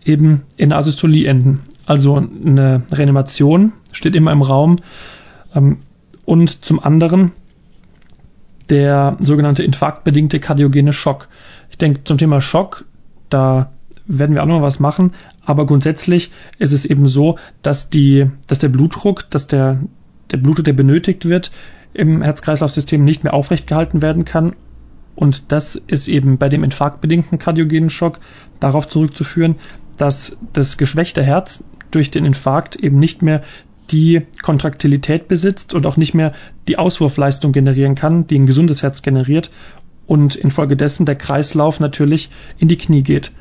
eben 0.03 0.43
in 0.57 0.73
Asystolie 0.73 1.27
enden. 1.27 1.61
Also 1.85 2.15
eine 2.15 2.83
Reanimation 2.91 3.73
steht 3.91 4.15
immer 4.15 4.31
im 4.31 4.41
Raum. 4.41 4.79
Ähm, 5.55 5.77
und 6.25 6.65
zum 6.65 6.83
anderen 6.83 7.31
der 8.69 9.15
sogenannte 9.19 9.63
infarktbedingte 9.63 10.41
kardiogene 10.41 10.91
Schock. 10.91 11.29
Ich 11.69 11.77
denke, 11.77 12.03
zum 12.03 12.17
Thema 12.17 12.41
Schock, 12.41 12.83
da 13.29 13.71
werden 14.05 14.35
wir 14.35 14.43
auch 14.43 14.47
noch 14.47 14.61
was 14.61 14.79
machen, 14.79 15.13
aber 15.45 15.65
grundsätzlich 15.65 16.31
ist 16.59 16.73
es 16.73 16.85
eben 16.85 17.07
so, 17.07 17.37
dass 17.61 17.89
die, 17.89 18.29
dass 18.47 18.59
der 18.59 18.69
Blutdruck, 18.69 19.29
dass 19.29 19.47
der, 19.47 19.79
der 20.31 20.37
Blutdruck, 20.37 20.65
der 20.65 20.73
benötigt 20.73 21.29
wird, 21.29 21.51
im 21.93 22.21
Herz-Kreislauf-System 22.21 23.03
nicht 23.03 23.23
mehr 23.23 23.33
aufrecht 23.33 23.67
gehalten 23.67 24.01
werden 24.01 24.25
kann. 24.25 24.53
Und 25.15 25.51
das 25.51 25.75
ist 25.75 26.07
eben 26.07 26.37
bei 26.37 26.47
dem 26.47 26.63
infarktbedingten 26.63 27.39
kardiogenen 27.39 27.89
Schock 27.89 28.19
darauf 28.59 28.87
zurückzuführen, 28.87 29.55
dass 29.97 30.37
das 30.53 30.77
geschwächte 30.77 31.23
Herz 31.23 31.63
durch 31.91 32.11
den 32.11 32.25
Infarkt 32.25 32.75
eben 32.75 32.99
nicht 32.99 33.21
mehr 33.21 33.41
die 33.89 34.21
Kontraktilität 34.41 35.27
besitzt 35.27 35.73
und 35.73 35.85
auch 35.85 35.97
nicht 35.97 36.13
mehr 36.13 36.33
die 36.67 36.77
Auswurfleistung 36.77 37.51
generieren 37.51 37.95
kann, 37.95 38.27
die 38.27 38.37
ein 38.37 38.45
gesundes 38.45 38.83
Herz 38.83 39.01
generiert 39.01 39.49
und 40.05 40.35
infolgedessen 40.35 41.05
der 41.05 41.15
Kreislauf 41.15 41.79
natürlich 41.79 42.29
in 42.57 42.67
die 42.67 42.77
Knie 42.77 43.01
geht. 43.01 43.31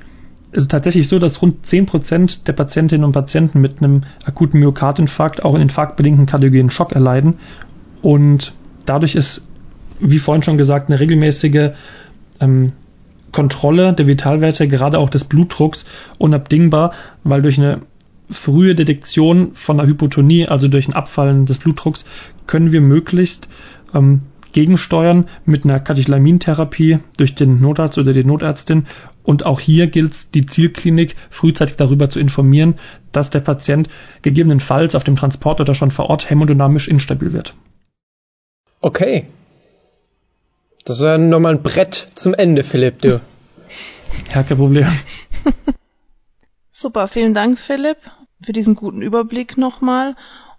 Es 0.52 0.62
ist 0.62 0.70
tatsächlich 0.70 1.08
so, 1.08 1.18
dass 1.18 1.42
rund 1.42 1.66
10% 1.66 2.44
der 2.44 2.52
Patientinnen 2.52 3.04
und 3.04 3.12
Patienten 3.12 3.60
mit 3.60 3.82
einem 3.82 4.02
akuten 4.24 4.60
Myokardinfarkt 4.60 5.44
auch 5.44 5.54
einen 5.54 5.64
infarktbedingten 5.64 6.26
kardiogenen 6.26 6.70
Schock 6.70 6.92
erleiden 6.92 7.34
und 8.02 8.52
dadurch 8.84 9.14
ist, 9.14 9.42
wie 10.00 10.18
vorhin 10.18 10.42
schon 10.42 10.58
gesagt, 10.58 10.88
eine 10.88 11.00
regelmäßige 11.00 11.70
ähm, 12.40 12.72
Kontrolle 13.32 13.92
der 13.92 14.06
Vitalwerte, 14.06 14.68
gerade 14.68 14.98
auch 14.98 15.10
des 15.10 15.24
Blutdrucks, 15.24 15.84
unabdingbar, 16.18 16.92
weil 17.24 17.42
durch 17.42 17.58
eine 17.58 17.82
frühe 18.30 18.74
Detektion 18.74 19.50
von 19.54 19.78
einer 19.78 19.88
Hypotonie, 19.88 20.48
also 20.48 20.68
durch 20.68 20.88
ein 20.88 20.94
Abfallen 20.94 21.46
des 21.46 21.58
Blutdrucks, 21.58 22.04
können 22.46 22.72
wir 22.72 22.80
möglichst 22.80 23.48
ähm, 23.94 24.22
gegensteuern 24.52 25.26
mit 25.44 25.64
einer 25.64 25.80
Katecholamintherapie 25.80 26.98
durch 27.18 27.34
den 27.34 27.60
Notarzt 27.60 27.98
oder 27.98 28.14
die 28.14 28.24
Notärztin. 28.24 28.86
Und 29.22 29.44
auch 29.44 29.60
hier 29.60 29.86
gilt 29.88 30.12
es, 30.14 30.30
die 30.30 30.46
Zielklinik 30.46 31.14
frühzeitig 31.28 31.76
darüber 31.76 32.08
zu 32.08 32.20
informieren, 32.20 32.76
dass 33.12 33.28
der 33.28 33.40
Patient 33.40 33.90
gegebenenfalls 34.22 34.94
auf 34.94 35.04
dem 35.04 35.16
Transport 35.16 35.60
oder 35.60 35.74
schon 35.74 35.90
vor 35.90 36.08
Ort 36.08 36.30
hämodynamisch 36.30 36.88
instabil 36.88 37.34
wird. 37.34 37.54
Okay. 38.86 39.26
Das 40.84 41.00
war 41.00 41.18
nochmal 41.18 41.56
ein 41.56 41.62
Brett 41.64 42.06
zum 42.14 42.34
Ende, 42.34 42.62
Philipp, 42.62 43.02
du. 43.02 43.20
Ja, 44.32 44.44
kein 44.44 44.56
Problem. 44.56 44.86
Super, 46.70 47.08
vielen 47.08 47.34
Dank, 47.34 47.58
Philipp, 47.58 47.98
für 48.40 48.52
diesen 48.52 48.76
guten 48.76 49.02
Überblick 49.02 49.56
nochmal. 49.58 50.14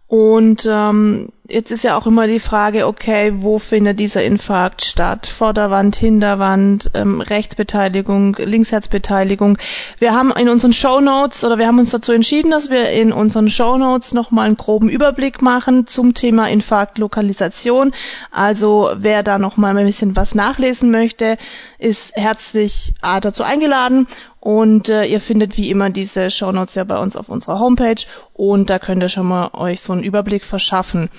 Und 0.08 0.66
ähm, 0.72 1.34
jetzt 1.50 1.72
ist 1.72 1.84
ja 1.84 1.98
auch 1.98 2.08
immer 2.08 2.28
die 2.28 2.40
Frage, 2.40 2.88
okay, 2.88 3.34
wo 3.38 3.60
findet 3.60 4.00
dieser 4.00 4.24
Infarkt 4.24 4.82
statt? 4.82 5.28
Vorderwand, 5.28 5.98
Hinterwand, 5.98 6.92
ähm, 6.94 7.20
Rechtsbeteiligung, 7.20 8.38
Linksherzbeteiligung. 8.40 9.58
Wir 10.00 10.14
haben 10.14 10.32
in 10.32 10.48
unseren 10.48 10.72
Show 10.72 11.02
Notes 11.02 11.44
oder 11.44 11.58
wir 11.58 11.68
haben 11.68 11.80
uns 11.80 11.92
dazu 11.92 12.14
entschieden, 12.14 12.52
dass 12.52 12.70
wir 12.70 12.90
in 12.92 13.12
unseren 13.12 13.50
Show 13.50 13.78
Notes 13.78 14.14
nochmal 14.14 14.46
einen 14.46 14.56
groben 14.56 14.88
Überblick 14.88 15.42
machen 15.42 15.88
zum 15.88 16.14
Thema 16.14 16.50
Infarktlokalisation. 16.50 17.94
Also 18.32 18.92
wer 18.96 19.24
da 19.24 19.38
nochmal 19.40 19.78
ein 19.78 19.86
bisschen 19.86 20.16
was 20.16 20.36
nachlesen 20.36 20.90
möchte, 20.90 21.38
ist 21.80 22.16
herzlich 22.16 22.94
dazu 23.02 23.44
eingeladen. 23.44 24.08
Und 24.40 24.90
äh, 24.90 25.06
ihr 25.06 25.20
findet 25.20 25.58
wie 25.58 25.70
immer 25.70 25.90
diese 25.90 26.30
Shownotes 26.30 26.76
ja 26.76 26.84
bei 26.84 26.98
uns 26.98 27.16
auf 27.16 27.30
unserer 27.30 27.60
Homepage 27.60 28.06
und 28.34 28.70
da 28.70 28.80
könnt 28.80 29.02
ihr 29.02 29.10
schon 29.10 29.28
mal 29.28 29.50
euch 29.54 29.82
so 29.82 29.94
einen 29.94 30.04
Überblick 30.04 30.46
verschaffen. 30.46 31.10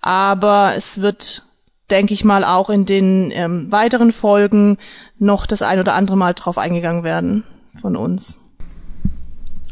Aber 0.00 0.72
es 0.76 1.00
wird, 1.00 1.44
denke 1.90 2.14
ich 2.14 2.24
mal, 2.24 2.44
auch 2.44 2.68
in 2.70 2.84
den 2.84 3.30
ähm, 3.32 3.70
weiteren 3.70 4.12
Folgen 4.12 4.78
noch 5.18 5.46
das 5.46 5.62
ein 5.62 5.80
oder 5.80 5.94
andere 5.94 6.16
Mal 6.16 6.34
drauf 6.34 6.58
eingegangen 6.58 7.04
werden 7.04 7.44
von 7.80 7.96
uns. 7.96 8.38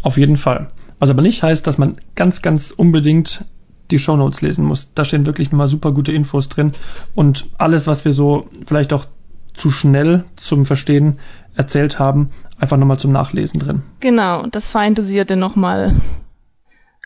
Auf 0.03 0.17
jeden 0.17 0.37
Fall. 0.37 0.69
Was 0.99 1.11
aber 1.11 1.23
nicht 1.23 1.43
heißt, 1.43 1.67
dass 1.67 1.79
man 1.79 1.97
ganz, 2.15 2.41
ganz 2.41 2.71
unbedingt 2.71 3.45
die 3.91 3.99
Shownotes 3.99 4.41
lesen 4.43 4.65
muss. 4.65 4.93
Da 4.95 5.05
stehen 5.05 5.27
wirklich 5.27 5.51
nochmal 5.53 5.69
super 5.69 5.93
gute 5.93 6.13
Infos 6.13 6.49
drin 6.49 6.73
und 7.15 7.47
alles, 7.59 7.87
was 7.87 8.05
wir 8.05 8.13
so 8.13 8.49
vielleicht 8.67 8.93
auch 8.93 9.07
zu 9.55 9.71
schnell 9.71 10.25
zum 10.37 10.67
Verstehen 10.67 11.19
erzählt 11.57 11.99
haben, 11.99 12.31
einfach 12.59 12.77
nochmal 12.77 12.99
zum 12.99 13.13
Nachlesen 13.13 13.61
drin. 13.61 13.83
Genau, 14.01 14.47
das 14.47 14.69
Feindosierte 14.69 15.37
nochmal 15.37 15.97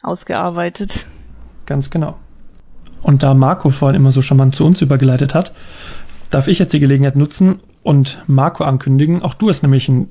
ausgearbeitet. 0.03 1.07
Ganz 1.67 1.91
genau. 1.91 2.17
Und 3.03 3.23
da 3.23 3.33
Marco 3.33 3.71
vorhin 3.71 3.97
immer 3.97 4.13
so 4.13 4.23
charmant 4.23 4.55
zu 4.55 4.65
uns 4.65 4.83
übergeleitet 4.83 5.35
hat, 5.35 5.53
darf 6.31 6.49
ich 6.49 6.59
jetzt 6.59 6.73
die 6.73 6.81
Gelegenheit 6.81 7.17
nutzen 7.17 7.61
und 7.83 8.23
Marco 8.27 8.65
ankündigen. 8.65 9.23
Auch 9.23 9.35
du 9.35 9.49
hast 9.49 9.63
nämlich 9.63 9.89
ein 9.89 10.09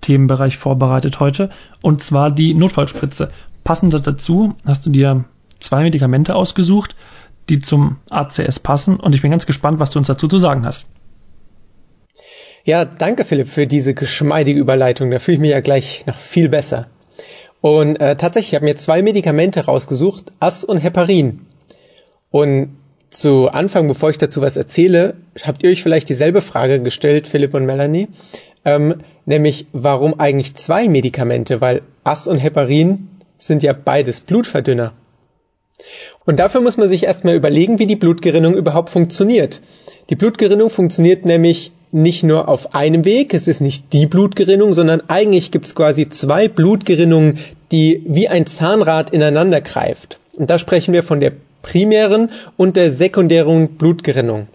Themenbereich 0.00 0.58
vorbereitet 0.58 1.20
heute, 1.20 1.50
und 1.80 2.02
zwar 2.02 2.30
die 2.30 2.54
Notfallspritze. 2.54 3.28
Passend 3.62 3.94
dazu 3.94 4.54
hast 4.66 4.84
du 4.84 4.90
dir 4.90 5.24
zwei 5.60 5.82
Medikamente 5.82 6.34
ausgesucht, 6.34 6.96
die 7.48 7.60
zum 7.60 7.98
ACS 8.10 8.58
passen, 8.58 8.98
und 8.98 9.14
ich 9.14 9.22
bin 9.22 9.30
ganz 9.30 9.46
gespannt, 9.46 9.78
was 9.78 9.90
du 9.90 9.98
uns 9.98 10.08
dazu 10.08 10.26
zu 10.28 10.38
sagen 10.38 10.66
hast. 10.66 10.88
Ja, 12.64 12.84
danke 12.84 13.24
Philipp 13.24 13.48
für 13.48 13.66
diese 13.66 13.92
geschmeidige 13.92 14.60
Überleitung. 14.60 15.10
Da 15.10 15.18
fühle 15.18 15.34
ich 15.34 15.40
mich 15.40 15.50
ja 15.50 15.60
gleich 15.60 16.06
noch 16.06 16.16
viel 16.16 16.48
besser. 16.48 16.86
Und 17.60 17.96
äh, 17.96 18.16
tatsächlich, 18.16 18.52
ich 18.52 18.54
habe 18.54 18.66
mir 18.66 18.76
zwei 18.76 19.02
Medikamente 19.02 19.64
rausgesucht, 19.64 20.32
Ass 20.38 20.62
und 20.62 20.78
Heparin. 20.78 21.46
Und 22.30 22.76
zu 23.10 23.48
Anfang, 23.48 23.88
bevor 23.88 24.10
ich 24.10 24.18
dazu 24.18 24.40
was 24.42 24.56
erzähle, 24.56 25.14
habt 25.42 25.62
ihr 25.62 25.70
euch 25.70 25.82
vielleicht 25.82 26.08
dieselbe 26.08 26.40
Frage 26.40 26.80
gestellt, 26.80 27.26
Philipp 27.26 27.52
und 27.54 27.66
Melanie, 27.66 28.08
ähm, 28.64 29.02
nämlich 29.26 29.66
warum 29.72 30.18
eigentlich 30.18 30.54
zwei 30.54 30.88
Medikamente? 30.88 31.60
Weil 31.60 31.82
Ass 32.04 32.26
und 32.28 32.38
Heparin 32.38 33.08
sind 33.38 33.62
ja 33.62 33.72
beides 33.72 34.20
Blutverdünner. 34.20 34.92
Und 36.24 36.38
dafür 36.38 36.60
muss 36.60 36.76
man 36.76 36.88
sich 36.88 37.04
erstmal 37.04 37.34
überlegen, 37.34 37.80
wie 37.80 37.86
die 37.86 37.96
Blutgerinnung 37.96 38.54
überhaupt 38.54 38.90
funktioniert. 38.90 39.60
Die 40.10 40.16
Blutgerinnung 40.16 40.70
funktioniert 40.70 41.24
nämlich 41.24 41.72
nicht 41.92 42.22
nur 42.22 42.48
auf 42.48 42.74
einem 42.74 43.04
Weg, 43.04 43.34
es 43.34 43.46
ist 43.46 43.60
nicht 43.60 43.92
die 43.92 44.06
Blutgerinnung, 44.06 44.72
sondern 44.72 45.02
eigentlich 45.08 45.50
gibt 45.50 45.66
es 45.66 45.74
quasi 45.74 46.08
zwei 46.08 46.48
Blutgerinnungen, 46.48 47.38
die 47.70 48.02
wie 48.06 48.28
ein 48.28 48.46
Zahnrad 48.46 49.10
ineinander 49.10 49.60
greift. 49.60 50.18
Und 50.32 50.48
da 50.48 50.58
sprechen 50.58 50.94
wir 50.94 51.02
von 51.02 51.20
der 51.20 51.32
primären 51.60 52.30
und 52.56 52.76
der 52.76 52.90
sekundären 52.90 53.76
Blutgerinnung. 53.76 54.48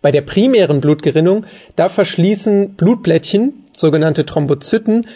Bei 0.00 0.10
der 0.10 0.22
primären 0.22 0.80
Blutgerinnung, 0.80 1.44
da 1.76 1.88
verschließen 1.88 2.74
Blutplättchen, 2.74 3.66
sogenannte 3.76 4.26
Thrombozyten, 4.26 5.06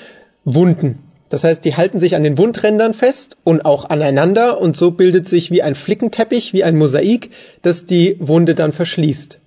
Wunden. 0.44 0.98
Das 1.28 1.42
heißt, 1.42 1.64
die 1.64 1.76
halten 1.76 1.98
sich 1.98 2.14
an 2.14 2.22
den 2.22 2.38
Wundrändern 2.38 2.94
fest 2.94 3.36
und 3.42 3.64
auch 3.64 3.86
aneinander 3.86 4.60
und 4.60 4.76
so 4.76 4.92
bildet 4.92 5.26
sich 5.26 5.50
wie 5.50 5.62
ein 5.62 5.74
Flickenteppich, 5.74 6.52
wie 6.52 6.62
ein 6.62 6.76
Mosaik, 6.76 7.30
das 7.62 7.84
die 7.84 8.16
Wunde 8.20 8.54
dann 8.54 8.70
verschließt. 8.70 9.40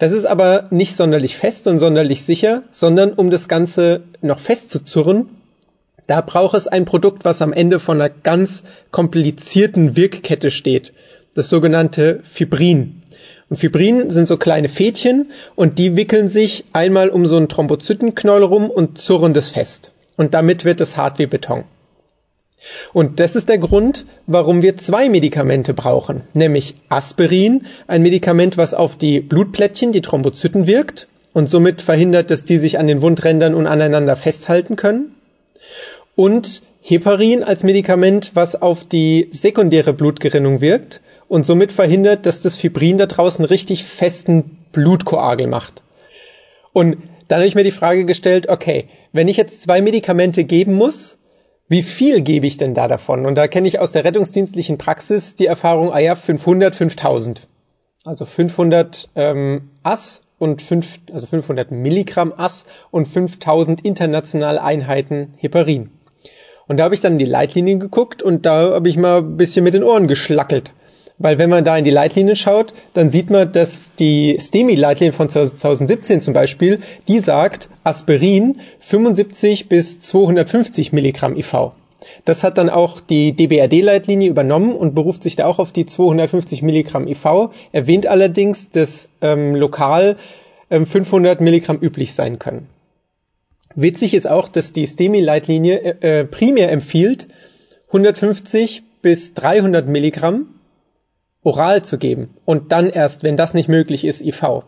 Das 0.00 0.12
ist 0.12 0.24
aber 0.24 0.64
nicht 0.70 0.96
sonderlich 0.96 1.36
fest 1.36 1.66
und 1.66 1.78
sonderlich 1.78 2.22
sicher, 2.22 2.62
sondern 2.70 3.12
um 3.12 3.30
das 3.30 3.48
Ganze 3.48 4.00
noch 4.22 4.38
festzuzurren, 4.38 5.28
da 6.06 6.22
braucht 6.22 6.56
es 6.56 6.66
ein 6.66 6.86
Produkt, 6.86 7.26
was 7.26 7.42
am 7.42 7.52
Ende 7.52 7.78
von 7.78 8.00
einer 8.00 8.08
ganz 8.08 8.64
komplizierten 8.92 9.96
Wirkkette 9.96 10.50
steht. 10.50 10.94
Das 11.34 11.50
sogenannte 11.50 12.20
Fibrin. 12.22 13.02
Und 13.50 13.56
Fibrin 13.56 14.08
sind 14.08 14.26
so 14.26 14.38
kleine 14.38 14.70
Fädchen 14.70 15.32
und 15.54 15.78
die 15.78 15.96
wickeln 15.96 16.28
sich 16.28 16.64
einmal 16.72 17.10
um 17.10 17.26
so 17.26 17.36
einen 17.36 17.50
Thrombozytenknäuel 17.50 18.44
rum 18.44 18.70
und 18.70 18.96
zurren 18.96 19.34
das 19.34 19.50
fest. 19.50 19.92
Und 20.16 20.32
damit 20.32 20.64
wird 20.64 20.80
es 20.80 20.96
hart 20.96 21.18
wie 21.18 21.26
Beton. 21.26 21.64
Und 22.92 23.20
das 23.20 23.36
ist 23.36 23.48
der 23.48 23.58
Grund, 23.58 24.04
warum 24.26 24.62
wir 24.62 24.76
zwei 24.76 25.08
Medikamente 25.08 25.72
brauchen, 25.72 26.22
nämlich 26.34 26.74
Aspirin, 26.88 27.66
ein 27.86 28.02
Medikament, 28.02 28.56
was 28.56 28.74
auf 28.74 28.96
die 28.96 29.20
Blutplättchen, 29.20 29.92
die 29.92 30.02
Thrombozyten 30.02 30.66
wirkt 30.66 31.08
und 31.32 31.48
somit 31.48 31.80
verhindert, 31.82 32.30
dass 32.30 32.44
die 32.44 32.58
sich 32.58 32.78
an 32.78 32.86
den 32.86 33.00
Wundrändern 33.00 33.54
und 33.54 33.66
aneinander 33.66 34.16
festhalten 34.16 34.76
können. 34.76 35.14
Und 36.16 36.62
Heparin 36.82 37.42
als 37.42 37.62
Medikament, 37.62 38.32
was 38.34 38.60
auf 38.60 38.84
die 38.84 39.28
sekundäre 39.30 39.92
Blutgerinnung 39.92 40.60
wirkt 40.60 41.00
und 41.28 41.46
somit 41.46 41.72
verhindert, 41.72 42.26
dass 42.26 42.40
das 42.40 42.56
Fibrin 42.56 42.98
da 42.98 43.06
draußen 43.06 43.44
richtig 43.44 43.84
festen 43.84 44.58
Blutkoagel 44.72 45.46
macht. 45.46 45.82
Und 46.72 46.96
dann 47.28 47.38
habe 47.38 47.48
ich 47.48 47.54
mir 47.54 47.64
die 47.64 47.70
Frage 47.70 48.04
gestellt, 48.04 48.48
okay, 48.48 48.88
wenn 49.12 49.28
ich 49.28 49.36
jetzt 49.36 49.62
zwei 49.62 49.82
Medikamente 49.82 50.44
geben 50.44 50.74
muss, 50.74 51.18
wie 51.70 51.84
viel 51.84 52.20
gebe 52.20 52.48
ich 52.48 52.56
denn 52.56 52.74
da 52.74 52.88
davon? 52.88 53.24
Und 53.26 53.36
da 53.36 53.46
kenne 53.46 53.68
ich 53.68 53.78
aus 53.78 53.92
der 53.92 54.02
rettungsdienstlichen 54.02 54.76
Praxis 54.76 55.36
die 55.36 55.46
Erfahrung, 55.46 55.92
ah 55.92 56.00
ja, 56.00 56.16
500, 56.16 56.74
5000. 56.74 57.46
Also 58.04 58.24
500 58.24 59.08
ähm, 59.14 59.70
Ass 59.84 60.22
und 60.40 60.62
5, 60.62 60.98
also 61.12 61.28
500 61.28 61.70
Milligramm 61.70 62.34
Ass 62.36 62.66
und 62.90 63.06
5000 63.06 63.84
internationale 63.84 64.60
Einheiten 64.60 65.34
Heparin. 65.36 65.90
Und 66.66 66.78
da 66.78 66.84
habe 66.84 66.96
ich 66.96 67.02
dann 67.02 67.18
die 67.18 67.24
Leitlinien 67.24 67.78
geguckt 67.78 68.20
und 68.20 68.46
da 68.46 68.74
habe 68.74 68.88
ich 68.88 68.96
mal 68.96 69.18
ein 69.18 69.36
bisschen 69.36 69.62
mit 69.62 69.74
den 69.74 69.84
Ohren 69.84 70.08
geschlackelt. 70.08 70.72
Weil 71.22 71.36
wenn 71.36 71.50
man 71.50 71.66
da 71.66 71.76
in 71.76 71.84
die 71.84 71.90
Leitlinien 71.90 72.34
schaut, 72.34 72.72
dann 72.94 73.10
sieht 73.10 73.28
man, 73.28 73.52
dass 73.52 73.84
die 73.98 74.38
STEMI-Leitlinie 74.40 75.12
von 75.12 75.28
2017 75.28 76.22
zum 76.22 76.32
Beispiel, 76.32 76.80
die 77.08 77.18
sagt, 77.18 77.68
Aspirin 77.84 78.60
75 78.78 79.68
bis 79.68 80.00
250 80.00 80.94
Milligramm 80.94 81.36
IV. 81.36 81.72
Das 82.24 82.42
hat 82.42 82.56
dann 82.56 82.70
auch 82.70 83.00
die 83.00 83.34
DBRD-Leitlinie 83.36 84.30
übernommen 84.30 84.74
und 84.74 84.94
beruft 84.94 85.22
sich 85.22 85.36
da 85.36 85.44
auch 85.44 85.58
auf 85.58 85.72
die 85.72 85.84
250 85.84 86.62
Milligramm 86.62 87.06
IV, 87.06 87.50
erwähnt 87.70 88.06
allerdings, 88.06 88.70
dass 88.70 89.10
ähm, 89.20 89.54
lokal 89.54 90.16
ähm, 90.70 90.86
500 90.86 91.42
Milligramm 91.42 91.78
üblich 91.82 92.14
sein 92.14 92.38
können. 92.38 92.66
Witzig 93.74 94.14
ist 94.14 94.26
auch, 94.26 94.48
dass 94.48 94.72
die 94.72 94.86
STEMI-Leitlinie 94.86 96.00
äh, 96.00 96.24
primär 96.24 96.72
empfiehlt 96.72 97.26
150 97.88 98.84
bis 99.02 99.34
300 99.34 99.86
Milligramm 99.86 100.46
oral 101.42 101.82
zu 101.82 101.98
geben 101.98 102.30
und 102.44 102.72
dann 102.72 102.90
erst, 102.90 103.22
wenn 103.22 103.36
das 103.36 103.54
nicht 103.54 103.68
möglich 103.68 104.04
ist, 104.04 104.20
IV. 104.20 104.62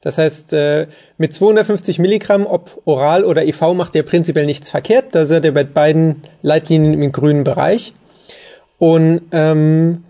Das 0.00 0.18
heißt, 0.18 0.52
äh, 0.52 0.88
mit 1.16 1.32
250 1.32 1.98
Milligramm, 1.98 2.46
ob 2.46 2.82
oral 2.84 3.24
oder 3.24 3.46
IV, 3.46 3.60
macht 3.74 3.94
ihr 3.94 4.02
prinzipiell 4.02 4.44
nichts 4.44 4.70
verkehrt. 4.70 5.14
Da 5.14 5.24
seid 5.24 5.46
ihr 5.46 5.54
bei 5.54 5.64
beiden 5.64 6.24
Leitlinien 6.42 7.02
im 7.02 7.10
grünen 7.10 7.42
Bereich. 7.42 7.94
Und 8.78 9.22
ähm, 9.32 10.04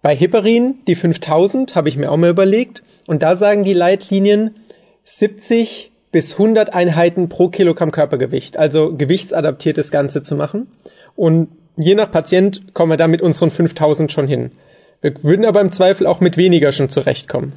bei 0.00 0.14
Heparin, 0.14 0.76
die 0.86 0.94
5000, 0.94 1.74
habe 1.74 1.88
ich 1.88 1.96
mir 1.96 2.12
auch 2.12 2.16
mal 2.16 2.30
überlegt. 2.30 2.84
Und 3.08 3.24
da 3.24 3.34
sagen 3.34 3.64
die 3.64 3.74
Leitlinien 3.74 4.54
70 5.02 5.90
bis 6.12 6.34
100 6.34 6.72
Einheiten 6.72 7.28
pro 7.28 7.48
Kilogramm 7.48 7.90
Körpergewicht. 7.90 8.56
Also 8.56 8.94
gewichtsadaptiert 8.94 9.76
das 9.76 9.90
Ganze 9.90 10.22
zu 10.22 10.36
machen. 10.36 10.68
Und 11.16 11.48
je 11.76 11.96
nach 11.96 12.12
Patient 12.12 12.74
kommen 12.74 12.92
wir 12.92 12.96
da 12.96 13.08
mit 13.08 13.22
unseren 13.22 13.50
5000 13.50 14.12
schon 14.12 14.28
hin. 14.28 14.52
Wir 15.00 15.22
würden 15.22 15.44
aber 15.44 15.60
im 15.60 15.72
Zweifel 15.72 16.06
auch 16.06 16.20
mit 16.20 16.36
weniger 16.36 16.72
schon 16.72 16.88
zurechtkommen. 16.88 17.52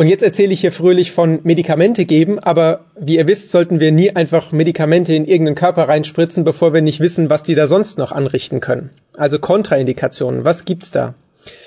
Und 0.00 0.08
jetzt 0.08 0.22
erzähle 0.22 0.54
ich 0.54 0.62
hier 0.62 0.72
fröhlich 0.72 1.12
von 1.12 1.40
Medikamente 1.42 2.06
geben, 2.06 2.38
aber 2.38 2.86
wie 2.98 3.16
ihr 3.16 3.28
wisst, 3.28 3.50
sollten 3.50 3.80
wir 3.80 3.92
nie 3.92 4.16
einfach 4.16 4.50
Medikamente 4.50 5.12
in 5.12 5.26
irgendeinen 5.26 5.56
Körper 5.56 5.88
reinspritzen, 5.88 6.42
bevor 6.42 6.72
wir 6.72 6.80
nicht 6.80 7.00
wissen, 7.00 7.28
was 7.28 7.42
die 7.42 7.54
da 7.54 7.66
sonst 7.66 7.98
noch 7.98 8.10
anrichten 8.10 8.60
können. 8.60 8.88
Also 9.12 9.38
Kontraindikationen, 9.38 10.44
was 10.44 10.64
gibt's 10.64 10.90
da? 10.90 11.14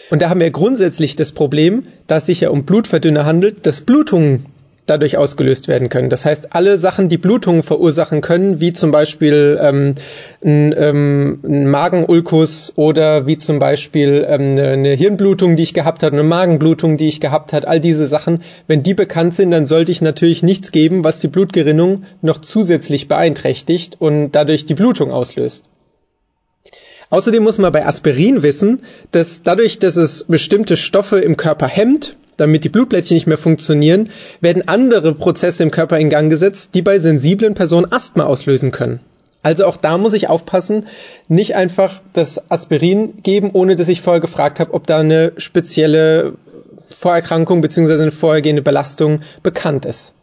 Und 0.09 0.21
da 0.21 0.29
haben 0.29 0.39
wir 0.39 0.49
grundsätzlich 0.49 1.15
das 1.15 1.31
Problem, 1.31 1.85
dass 2.07 2.23
es 2.23 2.27
sich 2.27 2.41
ja 2.41 2.49
um 2.49 2.65
Blutverdünner 2.65 3.25
handelt, 3.25 3.67
dass 3.67 3.81
Blutungen 3.81 4.47
dadurch 4.85 5.17
ausgelöst 5.17 5.67
werden 5.67 5.89
können. 5.89 6.09
Das 6.09 6.25
heißt, 6.25 6.53
alle 6.53 6.77
Sachen, 6.77 7.07
die 7.07 7.17
Blutungen 7.17 7.63
verursachen 7.63 8.21
können, 8.21 8.59
wie 8.59 8.73
zum 8.73 8.91
Beispiel 8.91 9.57
ähm, 9.61 9.95
ein, 10.43 10.73
ähm, 10.77 11.39
ein 11.43 11.69
Magenulkus 11.69 12.73
oder 12.75 13.25
wie 13.25 13.37
zum 13.37 13.59
Beispiel 13.59 14.25
ähm, 14.27 14.57
eine 14.57 14.91
Hirnblutung, 14.91 15.55
die 15.55 15.63
ich 15.63 15.73
gehabt 15.73 16.03
habe, 16.03 16.13
eine 16.13 16.23
Magenblutung, 16.23 16.97
die 16.97 17.07
ich 17.07 17.21
gehabt 17.21 17.53
habe, 17.53 17.67
all 17.67 17.79
diese 17.79 18.07
Sachen, 18.07 18.41
wenn 18.67 18.83
die 18.83 18.93
bekannt 18.93 19.33
sind, 19.33 19.51
dann 19.51 19.65
sollte 19.65 19.91
ich 19.91 20.01
natürlich 20.01 20.43
nichts 20.43 20.71
geben, 20.71 21.03
was 21.03 21.19
die 21.19 21.29
Blutgerinnung 21.29 22.03
noch 22.21 22.39
zusätzlich 22.39 23.07
beeinträchtigt 23.07 23.97
und 23.99 24.31
dadurch 24.31 24.65
die 24.65 24.75
Blutung 24.75 25.11
auslöst. 25.11 25.69
Außerdem 27.09 27.43
muss 27.43 27.59
man 27.59 27.71
bei 27.71 27.85
Aspirin 27.85 28.41
wissen, 28.41 28.81
dass 29.11 29.43
dadurch, 29.43 29.77
dass 29.77 29.97
es 29.97 30.23
bestimmte 30.23 30.75
Stoffe 30.75 31.19
im 31.19 31.37
Körper 31.37 31.67
hemmt, 31.67 32.15
damit 32.37 32.63
die 32.63 32.69
Blutplättchen 32.69 33.15
nicht 33.15 33.27
mehr 33.27 33.37
funktionieren, 33.37 34.09
werden 34.41 34.67
andere 34.67 35.13
Prozesse 35.13 35.63
im 35.63 35.71
Körper 35.71 35.99
in 35.99 36.09
Gang 36.09 36.29
gesetzt, 36.29 36.71
die 36.73 36.81
bei 36.81 36.99
sensiblen 36.99 37.53
Personen 37.53 37.91
Asthma 37.91 38.25
auslösen 38.25 38.71
können. 38.71 38.99
Also 39.43 39.65
auch 39.65 39.77
da 39.77 39.97
muss 39.97 40.13
ich 40.13 40.29
aufpassen, 40.29 40.87
nicht 41.27 41.55
einfach 41.55 42.01
das 42.13 42.49
Aspirin 42.49 43.21
geben, 43.23 43.51
ohne 43.51 43.75
dass 43.75 43.89
ich 43.89 44.01
vorher 44.01 44.21
gefragt 44.21 44.59
habe, 44.61 44.73
ob 44.73 44.87
da 44.87 44.99
eine 44.99 45.33
spezielle 45.37 46.35
Vorerkrankung 46.89 47.59
bzw. 47.61 48.01
eine 48.01 48.11
vorhergehende 48.11 48.61
Belastung 48.61 49.19
bekannt 49.43 49.85
ist. 49.85 50.13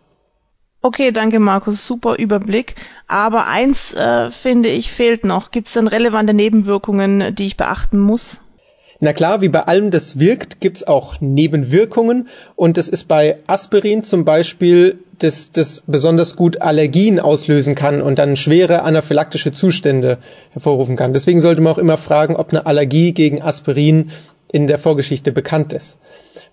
Okay, 0.82 1.12
danke 1.12 1.38
Markus, 1.38 1.86
super 1.86 2.16
Überblick. 2.16 2.74
Aber 3.06 3.46
eins 3.46 3.92
äh, 3.92 4.30
finde 4.30 4.70
ich 4.70 4.90
fehlt 4.90 5.24
noch. 5.24 5.50
Gibt 5.50 5.66
es 5.66 5.74
denn 5.74 5.86
relevante 5.86 6.32
Nebenwirkungen, 6.32 7.34
die 7.34 7.46
ich 7.46 7.58
beachten 7.58 7.98
muss? 7.98 8.40
Na 9.02 9.14
klar, 9.14 9.40
wie 9.40 9.48
bei 9.48 9.62
allem, 9.62 9.90
das 9.90 10.18
wirkt, 10.18 10.60
gibt's 10.60 10.86
auch 10.86 11.20
Nebenwirkungen 11.20 12.28
und 12.54 12.76
das 12.76 12.86
ist 12.86 13.08
bei 13.08 13.38
Aspirin 13.46 14.02
zum 14.02 14.26
Beispiel, 14.26 14.98
dass 15.18 15.52
das 15.52 15.84
besonders 15.86 16.36
gut 16.36 16.60
Allergien 16.60 17.18
auslösen 17.18 17.74
kann 17.74 18.02
und 18.02 18.18
dann 18.18 18.36
schwere 18.36 18.82
anaphylaktische 18.82 19.52
Zustände 19.52 20.18
hervorrufen 20.50 20.96
kann. 20.96 21.14
Deswegen 21.14 21.40
sollte 21.40 21.62
man 21.62 21.72
auch 21.72 21.78
immer 21.78 21.96
fragen, 21.96 22.36
ob 22.36 22.50
eine 22.50 22.66
Allergie 22.66 23.12
gegen 23.12 23.40
Aspirin 23.40 24.10
in 24.52 24.66
der 24.66 24.78
Vorgeschichte 24.78 25.32
bekannt 25.32 25.72
ist. 25.72 25.96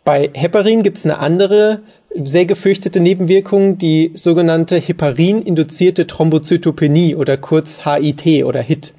Bei 0.06 0.30
Heparin 0.34 0.84
gibt's 0.84 1.04
eine 1.04 1.20
andere 1.20 1.82
sehr 2.16 2.46
gefürchtete 2.46 3.02
Nebenwirkung, 3.02 3.78
die 3.78 4.12
sogenannte 4.14 4.78
Heparin-induzierte 4.78 6.08
Thrombozytopenie 6.08 7.16
oder 7.16 7.36
kurz 7.36 7.82
HIT 7.84 8.46
oder 8.46 8.62
HIT. 8.62 8.94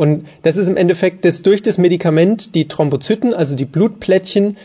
Und 0.00 0.24
das 0.40 0.56
ist 0.56 0.66
im 0.66 0.78
Endeffekt, 0.78 1.26
dass 1.26 1.42
durch 1.42 1.60
das 1.60 1.76
Medikament 1.76 2.54
die 2.54 2.66
Thrombozyten, 2.68 3.34
also 3.34 3.54
die 3.54 3.66
Blutplättchen, 3.66 4.56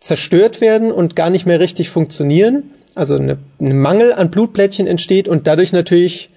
zerstört 0.00 0.62
werden 0.62 0.92
und 0.92 1.14
gar 1.14 1.28
nicht 1.28 1.44
mehr 1.44 1.60
richtig 1.60 1.90
funktionieren. 1.90 2.70
Also 2.94 3.16
ein 3.16 3.36
Mangel 3.58 4.14
an 4.14 4.30
Blutplättchen 4.30 4.86
entsteht 4.86 5.28
und 5.28 5.46
dadurch 5.46 5.74
natürlich 5.74 6.30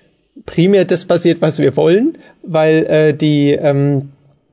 primär 0.46 0.84
das 0.84 1.06
passiert, 1.06 1.42
was 1.42 1.60
wir 1.60 1.78
wollen, 1.78 2.18
weil 2.44 2.86
äh, 2.88 3.14
die 3.14 3.52
ähm, 3.52 4.10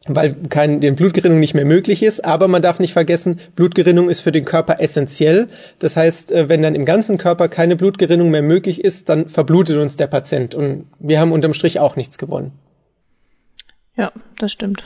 weil 0.06 0.36
kein, 0.48 0.78
die 0.78 0.92
Blutgerinnung 0.92 1.40
nicht 1.40 1.54
mehr 1.54 1.64
möglich 1.64 2.04
ist. 2.04 2.24
Aber 2.24 2.46
man 2.46 2.62
darf 2.62 2.78
nicht 2.78 2.92
vergessen, 2.92 3.40
Blutgerinnung 3.56 4.10
ist 4.10 4.20
für 4.20 4.30
den 4.30 4.44
Körper 4.44 4.76
essentiell. 4.78 5.48
Das 5.80 5.96
heißt, 5.96 6.30
äh, 6.30 6.48
wenn 6.48 6.62
dann 6.62 6.76
im 6.76 6.84
ganzen 6.84 7.18
Körper 7.18 7.48
keine 7.48 7.74
Blutgerinnung 7.74 8.30
mehr 8.30 8.42
möglich 8.42 8.84
ist, 8.84 9.08
dann 9.08 9.26
verblutet 9.26 9.76
uns 9.76 9.96
der 9.96 10.06
Patient. 10.06 10.54
Und 10.54 10.86
wir 11.00 11.18
haben 11.18 11.32
unterm 11.32 11.52
Strich 11.52 11.80
auch 11.80 11.96
nichts 11.96 12.16
gewonnen. 12.16 12.52
Ja, 13.98 14.12
das 14.38 14.52
stimmt. 14.52 14.84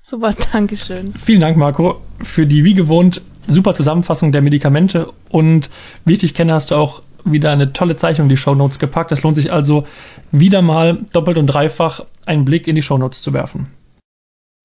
Super, 0.00 0.34
Dankeschön. 0.52 1.12
Vielen 1.14 1.40
Dank, 1.40 1.56
Marco, 1.56 2.00
für 2.22 2.46
die 2.46 2.64
wie 2.64 2.74
gewohnt 2.74 3.20
super 3.48 3.74
Zusammenfassung 3.74 4.32
der 4.32 4.40
Medikamente. 4.40 5.10
Und 5.28 5.68
wie 6.04 6.14
ich 6.14 6.20
dich 6.20 6.32
kenne, 6.32 6.54
hast 6.54 6.70
du 6.70 6.76
auch 6.76 7.02
wieder 7.24 7.50
eine 7.50 7.72
tolle 7.72 7.96
Zeichnung 7.96 8.26
in 8.26 8.30
die 8.30 8.36
Show 8.36 8.54
Notes 8.54 8.78
gepackt. 8.78 9.12
Es 9.12 9.22
lohnt 9.22 9.36
sich 9.36 9.52
also 9.52 9.84
wieder 10.30 10.62
mal 10.62 10.98
doppelt 11.12 11.38
und 11.38 11.48
dreifach 11.48 12.04
einen 12.24 12.44
Blick 12.44 12.68
in 12.68 12.76
die 12.76 12.82
Show 12.82 12.98
Notes 12.98 13.20
zu 13.20 13.32
werfen. 13.32 13.68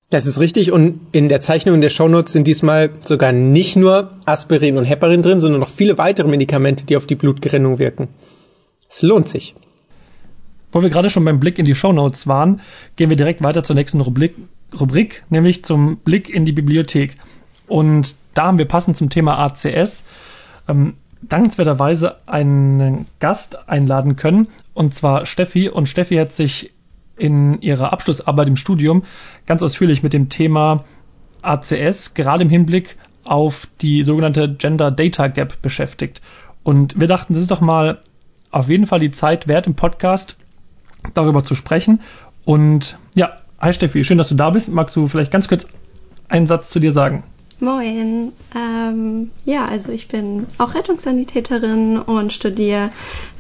Das 0.10 0.26
ist 0.26 0.40
richtig 0.40 0.72
und 0.72 1.02
in 1.12 1.28
der 1.28 1.42
Zeichnung 1.42 1.82
der 1.82 1.90
Shownotes 1.90 2.32
sind 2.32 2.48
diesmal 2.48 2.92
sogar 3.02 3.34
nicht 3.34 3.76
nur 3.76 4.12
Aspirin 4.26 4.78
und 4.78 4.86
Heparin 4.86 5.22
drin, 5.22 5.42
sondern 5.42 5.60
noch 5.60 5.70
viele 5.70 5.98
weitere 5.98 6.30
Medikamente, 6.30 6.86
die 6.86 6.96
auf 6.96 7.08
die 7.08 7.16
Blutgerinnung 7.16 7.78
wirken. 7.78 8.08
Es 8.88 9.02
lohnt 9.02 9.28
sich. 9.28 9.54
Wo 10.72 10.82
wir 10.82 10.90
gerade 10.90 11.10
schon 11.10 11.24
beim 11.24 11.40
Blick 11.40 11.60
in 11.60 11.66
die 11.66 11.76
Shownotes 11.76 12.28
waren, 12.28 12.62
gehen 12.96 13.10
wir 13.10 13.18
direkt 13.18 13.42
weiter 13.42 13.64
zur 13.64 13.76
nächsten 13.76 14.02
Rubrik, 14.02 14.36
Rubrik, 14.78 15.24
nämlich 15.30 15.64
zum 15.64 15.98
Blick 15.98 16.30
in 16.30 16.46
die 16.46 16.52
Bibliothek. 16.52 17.16
Und 17.68 18.16
da 18.34 18.48
haben 18.48 18.58
wir 18.58 18.68
passend 18.68 18.98
zum 18.98 19.10
Thema 19.10 19.38
ACS 19.38 20.04
ähm, 20.68 20.96
dankenswerterweise 21.22 22.18
einen 22.28 23.06
Gast 23.20 23.70
einladen 23.70 24.16
können, 24.16 24.48
und 24.74 24.94
zwar 24.94 25.26
Steffi. 25.26 25.70
Und 25.70 25.88
Steffi 25.88 26.16
hat 26.16 26.34
sich 26.34 26.72
in 27.18 27.62
ihrer 27.62 27.92
Abschlussarbeit 27.94 28.48
im 28.48 28.58
Studium 28.58 29.04
ganz 29.46 29.64
ausführlich 29.64 30.04
mit 30.04 30.14
dem 30.14 30.30
Thema 30.30 30.84
ACS, 31.42 32.14
gerade 32.14 32.44
im 32.44 32.50
Hinblick 32.50 32.98
auf 33.24 33.68
die 33.82 34.04
sogenannte 34.04 34.54
Gender 34.54 34.92
Data 34.92 35.28
Gap 35.28 35.62
beschäftigt. 35.62 36.22
Und 36.64 37.00
wir 37.00 37.08
dachten, 37.08 37.34
das 37.34 37.42
ist 37.42 37.52
doch 37.52 37.62
mal 37.62 38.02
auf 38.52 38.70
jeden 38.70 38.86
Fall 38.86 39.00
die 39.00 39.12
Zeit 39.12 39.48
wert, 39.48 39.68
im 39.68 39.76
Podcast 39.76 40.38
darüber 41.14 41.44
zu 41.44 41.56
sprechen. 41.56 42.02
Und 42.46 42.98
ja, 43.16 43.36
hi 43.60 43.74
Steffi, 43.74 44.04
schön, 44.04 44.18
dass 44.18 44.30
du 44.30 44.36
da 44.36 44.50
bist. 44.50 44.70
Magst 44.70 44.96
du 44.96 45.08
vielleicht 45.08 45.32
ganz 45.32 45.48
kurz 45.48 45.66
einen 46.30 46.48
Satz 46.48 46.70
zu 46.70 46.80
dir 46.80 46.92
sagen? 46.92 47.24
Moin. 47.60 48.34
Ähm, 48.56 49.32
ja, 49.46 49.66
also 49.66 49.92
ich 49.92 50.08
bin 50.08 50.46
auch 50.60 50.76
Rettungssanitäterin 50.76 51.98
und 51.98 52.32
studiere 52.32 52.92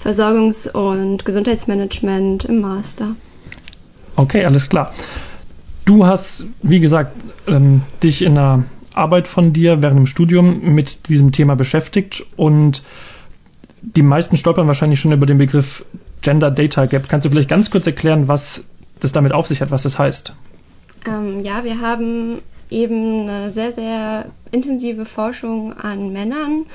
Versorgungs- 0.03 0.67
und 0.69 1.23
Gesundheitsmanagement 1.23 2.45
im 2.45 2.61
Master. 2.61 3.15
Okay, 4.15 4.43
alles 4.43 4.69
klar. 4.69 4.93
Du 5.85 6.05
hast, 6.07 6.45
wie 6.63 6.79
gesagt, 6.79 7.15
ähm, 7.47 7.81
dich 8.01 8.23
in 8.23 8.37
einer 8.37 8.63
Arbeit 8.93 9.27
von 9.27 9.53
dir 9.53 9.83
während 9.83 9.99
dem 9.99 10.07
Studium 10.07 10.73
mit 10.73 11.07
diesem 11.07 11.31
Thema 11.31 11.55
beschäftigt 11.55 12.25
und 12.35 12.81
die 13.81 14.01
meisten 14.01 14.35
stolpern 14.35 14.67
wahrscheinlich 14.67 14.99
schon 14.99 15.11
über 15.11 15.27
den 15.27 15.37
Begriff 15.37 15.85
Gender 16.21 16.51
Data 16.51 16.85
Gap. 16.85 17.09
Kannst 17.09 17.25
du 17.25 17.29
vielleicht 17.29 17.49
ganz 17.49 17.71
kurz 17.71 17.87
erklären, 17.87 18.27
was 18.27 18.65
das 18.99 19.11
damit 19.11 19.31
auf 19.31 19.47
sich 19.47 19.61
hat, 19.61 19.71
was 19.71 19.83
das 19.83 19.97
heißt? 19.99 20.33
Ähm, 21.07 21.41
ja, 21.41 21.63
wir 21.63 21.79
haben 21.79 22.41
eben 22.69 23.29
eine 23.29 23.49
sehr, 23.49 23.71
sehr 23.71 24.25
intensive 24.51 25.05
Forschung 25.05 25.73
an 25.73 26.11
Männern 26.11 26.65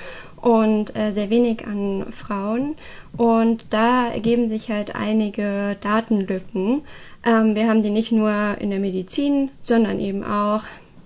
und 0.40 0.96
äh, 0.96 1.12
sehr 1.12 1.30
wenig 1.30 1.66
an 1.66 2.06
Frauen. 2.10 2.76
Und 3.16 3.66
da 3.70 4.08
ergeben 4.08 4.48
sich 4.48 4.70
halt 4.70 4.94
einige 4.96 5.76
Datenlücken. 5.80 6.82
Ähm, 7.24 7.54
wir 7.54 7.68
haben 7.68 7.82
die 7.82 7.90
nicht 7.90 8.12
nur 8.12 8.56
in 8.58 8.70
der 8.70 8.80
Medizin, 8.80 9.50
sondern 9.60 10.00
eben 10.00 10.24
auch 10.24 10.62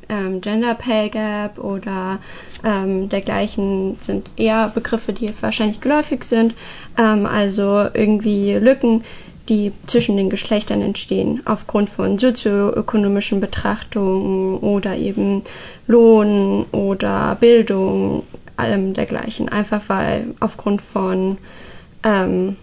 ähm, 0.08 0.40
Gender 0.40 0.74
Pay 0.74 1.10
Gap 1.10 1.58
oder 1.58 2.18
ähm, 2.64 3.08
dergleichen 3.08 3.98
sind 4.02 4.30
eher 4.36 4.68
Begriffe, 4.68 5.12
die 5.12 5.32
wahrscheinlich 5.40 5.80
geläufig 5.80 6.24
sind. 6.24 6.54
Ähm, 6.98 7.26
also 7.26 7.86
irgendwie 7.92 8.54
Lücken, 8.54 9.04
die 9.48 9.72
zwischen 9.86 10.16
den 10.16 10.30
Geschlechtern 10.30 10.82
entstehen, 10.82 11.42
aufgrund 11.44 11.88
von 11.88 12.18
sozioökonomischen 12.18 13.40
Betrachtungen 13.40 14.58
oder 14.58 14.96
eben 14.96 15.42
Lohn 15.86 16.64
oder 16.72 17.36
Bildung, 17.38 18.24
allem 18.56 18.94
dergleichen. 18.94 19.48
Einfach 19.48 19.82
weil 19.88 20.34
aufgrund 20.40 20.82
von 20.82 21.38
ähm, 22.02 22.56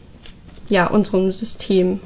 ja, 0.70 0.88
unserem 0.88 1.32
System. 1.32 2.00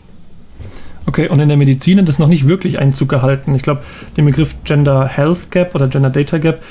Okay, 1.05 1.29
und 1.29 1.39
in 1.39 1.47
der 1.47 1.57
Medizin 1.57 1.99
hat 1.99 2.09
das 2.09 2.19
noch 2.19 2.27
nicht 2.27 2.49
wirklich 2.49 2.79
Einzug 2.79 3.07
gehalten. 3.07 3.55
Ich 3.55 3.61
glaube, 3.61 3.83
den 4.17 4.25
Begriff 4.25 4.55
Gender 4.65 5.07
Health 5.07 5.51
Gap 5.51 5.73
oder 5.73 5.87
Gender 5.87 6.09
Data 6.09 6.37
Gap, 6.37 6.61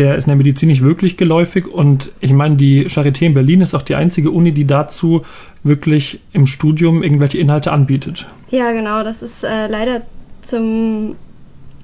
der 0.00 0.16
ist 0.16 0.24
in 0.24 0.30
der 0.30 0.36
Medizin 0.36 0.70
nicht 0.70 0.82
wirklich 0.82 1.18
geläufig 1.18 1.66
und 1.66 2.10
ich 2.20 2.32
meine, 2.32 2.56
die 2.56 2.86
Charité 2.86 3.26
in 3.26 3.34
Berlin 3.34 3.60
ist 3.60 3.74
auch 3.74 3.82
die 3.82 3.94
einzige 3.94 4.30
Uni, 4.30 4.52
die 4.52 4.66
dazu 4.66 5.22
wirklich 5.62 6.20
im 6.32 6.46
Studium 6.46 7.02
irgendwelche 7.02 7.36
Inhalte 7.38 7.70
anbietet. 7.70 8.26
Ja, 8.50 8.72
genau, 8.72 9.04
das 9.04 9.20
ist 9.22 9.44
äh, 9.44 9.66
leider 9.66 10.02
zum 10.40 11.16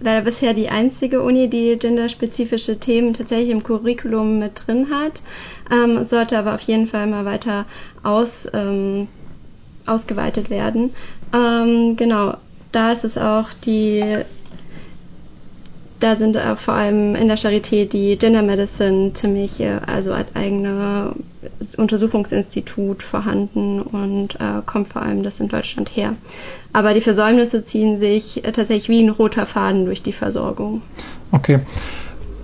leider 0.01 0.23
bisher 0.23 0.55
die 0.55 0.71
einzige 0.71 1.23
Uni, 1.23 1.49
die 1.49 1.79
genderspezifische 1.79 2.79
Themen 2.79 3.13
tatsächlich 3.15 3.51
im 3.51 3.63
Curriculum 3.63 4.39
mit 4.39 4.67
drin 4.67 4.89
hat. 4.91 5.23
Ähm, 5.71 6.03
sollte 6.05 6.39
aber 6.39 6.55
auf 6.55 6.61
jeden 6.63 6.87
Fall 6.87 7.07
mal 7.07 7.25
weiter 7.25 7.67
aus, 8.03 8.49
ähm, 8.53 9.09
ausgeweitet 9.85 10.51
werden. 10.51 10.91
Ähm, 11.35 11.97
genau, 11.97 12.37
da 12.73 12.93
ist 12.93 13.05
es 13.05 13.19
auch 13.19 13.53
die 13.65 14.03
da 16.01 16.17
sind 16.17 16.37
auch 16.37 16.59
vor 16.59 16.75
allem 16.75 17.15
in 17.15 17.29
der 17.29 17.39
Charité 17.39 17.89
die 17.89 18.17
Gender 18.19 18.43
Medicine 18.43 19.13
ziemlich, 19.15 19.61
äh, 19.61 19.79
also 19.87 20.13
als 20.13 20.35
eigene 20.37 21.13
Untersuchungsinstitut 21.77 23.03
vorhanden 23.03 23.81
und 23.81 24.35
äh, 24.37 24.63
kommt 24.65 24.89
vor 24.89 25.03
allem 25.03 25.23
das 25.23 25.41
in 25.41 25.49
Deutschland 25.49 25.95
her. 25.95 26.15
Aber 26.73 26.95
die 26.95 27.01
Versäumnisse 27.01 27.65
ziehen 27.65 27.99
sich 27.99 28.45
äh, 28.45 28.53
tatsächlich 28.53 28.89
wie 28.89 29.03
ein 29.03 29.11
roter 29.11 29.47
Faden 29.47 29.87
durch 29.87 30.03
die 30.03 30.13
Versorgung. 30.13 30.83
Okay. 31.33 31.61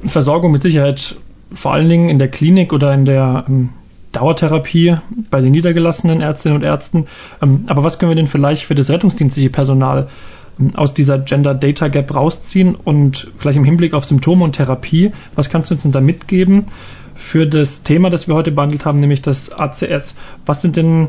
Versorgung 0.04 0.52
mit 0.52 0.62
Sicherheit 0.62 1.16
vor 1.54 1.72
allen 1.74 1.88
Dingen 1.88 2.08
in 2.08 2.18
der 2.18 2.28
Klinik 2.28 2.72
oder 2.72 2.94
in 2.94 3.04
der 3.04 3.44
ähm, 3.48 3.70
Dauertherapie 4.12 4.96
bei 5.30 5.40
den 5.40 5.52
niedergelassenen 5.52 6.20
Ärztinnen 6.20 6.56
und 6.56 6.64
Ärzten. 6.64 7.06
Ähm, 7.42 7.64
aber 7.66 7.82
was 7.82 7.98
können 7.98 8.10
wir 8.10 8.16
denn 8.16 8.26
vielleicht 8.26 8.64
für 8.64 8.74
das 8.74 8.90
rettungsdienstliche 8.90 9.50
Personal 9.50 10.08
aus 10.74 10.94
dieser 10.94 11.18
Gender 11.18 11.54
Data 11.54 11.88
Gap 11.88 12.14
rausziehen 12.14 12.74
und 12.74 13.30
vielleicht 13.36 13.58
im 13.58 13.64
Hinblick 13.64 13.94
auf 13.94 14.04
Symptome 14.04 14.44
und 14.44 14.52
Therapie, 14.52 15.12
was 15.34 15.50
kannst 15.50 15.70
du 15.70 15.74
uns 15.74 15.82
denn 15.82 15.92
da 15.92 16.00
mitgeben 16.00 16.66
für 17.14 17.46
das 17.46 17.82
Thema, 17.82 18.10
das 18.10 18.28
wir 18.28 18.34
heute 18.34 18.52
behandelt 18.52 18.84
haben, 18.84 18.98
nämlich 18.98 19.22
das 19.22 19.52
ACS? 19.52 20.14
Was 20.46 20.62
sind 20.62 20.76
denn 20.76 21.08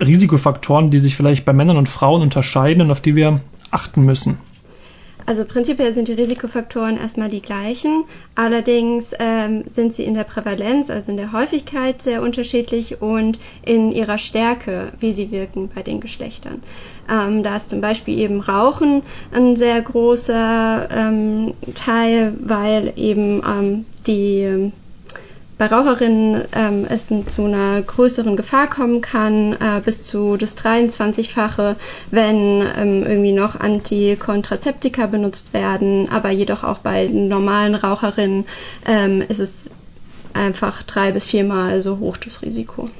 Risikofaktoren, 0.00 0.90
die 0.90 0.98
sich 0.98 1.16
vielleicht 1.16 1.44
bei 1.44 1.52
Männern 1.52 1.76
und 1.76 1.88
Frauen 1.88 2.22
unterscheiden 2.22 2.82
und 2.82 2.90
auf 2.90 3.00
die 3.00 3.16
wir 3.16 3.40
achten 3.70 4.04
müssen? 4.04 4.38
Also 5.26 5.44
prinzipiell 5.46 5.92
sind 5.92 6.08
die 6.08 6.12
Risikofaktoren 6.12 6.98
erstmal 6.98 7.30
die 7.30 7.40
gleichen, 7.40 8.04
allerdings 8.34 9.14
ähm, 9.18 9.64
sind 9.66 9.94
sie 9.94 10.04
in 10.04 10.14
der 10.14 10.24
Prävalenz, 10.24 10.90
also 10.90 11.10
in 11.10 11.16
der 11.16 11.32
Häufigkeit 11.32 12.02
sehr 12.02 12.20
unterschiedlich 12.20 13.00
und 13.00 13.38
in 13.64 13.90
ihrer 13.90 14.18
Stärke, 14.18 14.92
wie 15.00 15.14
sie 15.14 15.30
wirken 15.30 15.70
bei 15.74 15.82
den 15.82 16.00
Geschlechtern. 16.00 16.62
Ähm, 17.10 17.42
da 17.42 17.56
ist 17.56 17.70
zum 17.70 17.80
Beispiel 17.80 18.18
eben 18.18 18.40
Rauchen 18.40 19.02
ein 19.32 19.56
sehr 19.56 19.80
großer 19.80 20.88
ähm, 20.90 21.54
Teil, 21.74 22.34
weil 22.40 22.92
eben 22.96 23.42
ähm, 23.46 23.86
die 24.06 24.72
bei 25.56 25.66
Raucherinnen 25.66 26.42
ähm, 26.52 26.86
es 26.88 27.12
zu 27.26 27.44
einer 27.44 27.80
größeren 27.82 28.36
Gefahr 28.36 28.68
kommen 28.68 29.00
kann, 29.00 29.52
äh, 29.52 29.80
bis 29.84 30.02
zu 30.02 30.36
das 30.36 30.56
23-fache, 30.56 31.76
wenn 32.10 32.62
ähm, 32.76 33.06
irgendwie 33.06 33.32
noch 33.32 33.58
Antikontrazeptika 33.58 35.06
benutzt 35.06 35.52
werden, 35.52 36.08
aber 36.10 36.30
jedoch 36.30 36.64
auch 36.64 36.78
bei 36.78 37.06
normalen 37.06 37.74
Raucherinnen 37.74 38.46
ähm, 38.86 39.22
ist 39.22 39.40
es 39.40 39.70
einfach 40.32 40.82
drei 40.82 41.12
bis 41.12 41.26
viermal 41.26 41.82
so 41.82 41.98
hoch 41.98 42.16
das 42.16 42.42
Risiko. 42.42 42.90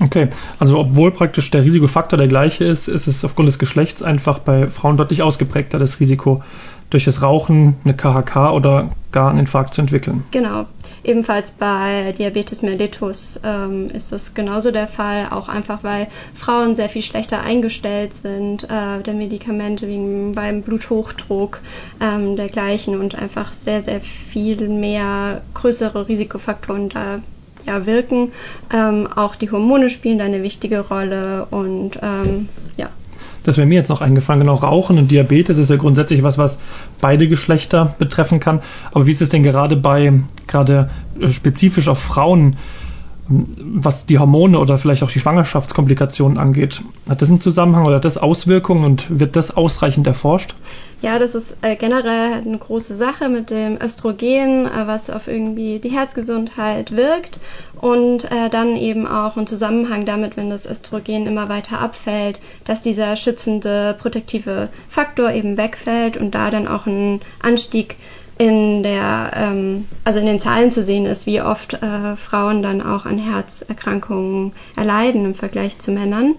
Okay, 0.00 0.28
also 0.60 0.78
obwohl 0.78 1.10
praktisch 1.10 1.50
der 1.50 1.64
Risikofaktor 1.64 2.16
der 2.16 2.28
gleiche 2.28 2.64
ist, 2.64 2.86
ist 2.86 3.08
es 3.08 3.24
aufgrund 3.24 3.48
des 3.48 3.58
Geschlechts 3.58 4.00
einfach 4.02 4.38
bei 4.38 4.68
Frauen 4.68 4.96
deutlich 4.96 5.22
ausgeprägter, 5.22 5.80
das 5.80 5.98
Risiko, 5.98 6.42
durch 6.90 7.04
das 7.04 7.22
Rauchen 7.22 7.76
eine 7.84 7.94
KHK 7.94 8.52
oder 8.52 8.90
gar 9.12 9.30
einen 9.30 9.40
Infarkt 9.40 9.74
zu 9.74 9.80
entwickeln. 9.80 10.24
Genau. 10.30 10.66
Ebenfalls 11.04 11.52
bei 11.52 12.12
Diabetes 12.16 12.62
mellitus 12.62 13.40
ähm, 13.42 13.88
ist 13.88 14.12
das 14.12 14.34
genauso 14.34 14.70
der 14.70 14.88
Fall, 14.88 15.28
auch 15.30 15.48
einfach 15.48 15.82
weil 15.82 16.08
Frauen 16.34 16.76
sehr 16.76 16.88
viel 16.88 17.02
schlechter 17.02 17.42
eingestellt 17.42 18.14
sind 18.14 18.64
äh, 18.64 19.02
der 19.02 19.14
Medikamente 19.14 19.86
wegen 19.86 20.32
beim 20.32 20.62
Bluthochdruck 20.62 21.60
ähm, 22.00 22.36
dergleichen 22.36 22.98
und 22.98 23.14
einfach 23.14 23.52
sehr, 23.52 23.82
sehr 23.82 24.00
viel 24.00 24.68
mehr 24.68 25.42
größere 25.54 26.08
Risikofaktoren 26.08 26.88
da 26.90 27.20
ja, 27.66 27.86
wirken. 27.86 28.32
Ähm, 28.72 29.06
auch 29.14 29.36
die 29.36 29.50
Hormone 29.50 29.90
spielen 29.90 30.18
da 30.18 30.24
eine 30.24 30.42
wichtige 30.42 30.80
Rolle 30.80 31.46
und 31.50 31.98
ähm, 32.02 32.48
ja. 32.76 32.88
Das 33.48 33.56
wäre 33.56 33.66
mir 33.66 33.76
jetzt 33.76 33.88
noch 33.88 34.02
eingefallen, 34.02 34.40
genau, 34.40 34.52
Rauchen 34.52 34.98
und 34.98 35.10
Diabetes 35.10 35.56
ist 35.56 35.70
ja 35.70 35.76
grundsätzlich 35.76 36.22
was, 36.22 36.36
was 36.36 36.58
beide 37.00 37.28
Geschlechter 37.28 37.94
betreffen 37.98 38.40
kann. 38.40 38.60
Aber 38.92 39.06
wie 39.06 39.10
ist 39.10 39.22
es 39.22 39.30
denn 39.30 39.42
gerade 39.42 39.74
bei, 39.74 40.12
gerade 40.46 40.90
äh, 41.18 41.30
spezifisch 41.30 41.88
auf 41.88 41.98
Frauen, 41.98 42.58
was 43.28 44.06
die 44.06 44.18
Hormone 44.18 44.58
oder 44.58 44.78
vielleicht 44.78 45.02
auch 45.02 45.10
die 45.10 45.20
Schwangerschaftskomplikationen 45.20 46.38
angeht? 46.38 46.80
Hat 47.08 47.20
das 47.20 47.28
einen 47.28 47.40
Zusammenhang 47.40 47.84
oder 47.84 47.96
hat 47.96 48.04
das 48.04 48.16
Auswirkungen 48.16 48.84
und 48.84 49.20
wird 49.20 49.36
das 49.36 49.54
ausreichend 49.54 50.06
erforscht? 50.06 50.54
Ja, 51.00 51.18
das 51.18 51.34
ist 51.36 51.58
äh, 51.62 51.76
generell 51.76 52.32
eine 52.44 52.58
große 52.58 52.96
Sache 52.96 53.28
mit 53.28 53.50
dem 53.50 53.78
Östrogen, 53.80 54.66
äh, 54.66 54.86
was 54.86 55.10
auf 55.10 55.28
irgendwie 55.28 55.78
die 55.78 55.90
Herzgesundheit 55.90 56.96
wirkt 56.96 57.38
und 57.80 58.24
äh, 58.24 58.50
dann 58.50 58.74
eben 58.74 59.06
auch 59.06 59.36
im 59.36 59.46
Zusammenhang 59.46 60.06
damit, 60.06 60.36
wenn 60.36 60.50
das 60.50 60.66
Östrogen 60.66 61.26
immer 61.26 61.48
weiter 61.48 61.78
abfällt, 61.78 62.40
dass 62.64 62.80
dieser 62.80 63.14
schützende, 63.14 63.94
protektive 64.00 64.70
Faktor 64.88 65.30
eben 65.30 65.56
wegfällt 65.56 66.16
und 66.16 66.34
da 66.34 66.50
dann 66.50 66.66
auch 66.66 66.86
ein 66.86 67.20
Anstieg 67.40 67.96
in 68.38 68.82
der, 68.84 69.32
ähm, 69.34 69.86
also 70.04 70.20
in 70.20 70.26
den 70.26 70.40
Zahlen 70.40 70.70
zu 70.70 70.82
sehen 70.82 71.06
ist, 71.06 71.26
wie 71.26 71.42
oft 71.42 71.74
äh, 71.74 72.16
Frauen 72.16 72.62
dann 72.62 72.80
auch 72.80 73.04
an 73.04 73.18
Herzerkrankungen 73.18 74.52
erleiden 74.76 75.24
im 75.24 75.34
Vergleich 75.34 75.78
zu 75.80 75.90
Männern. 75.90 76.36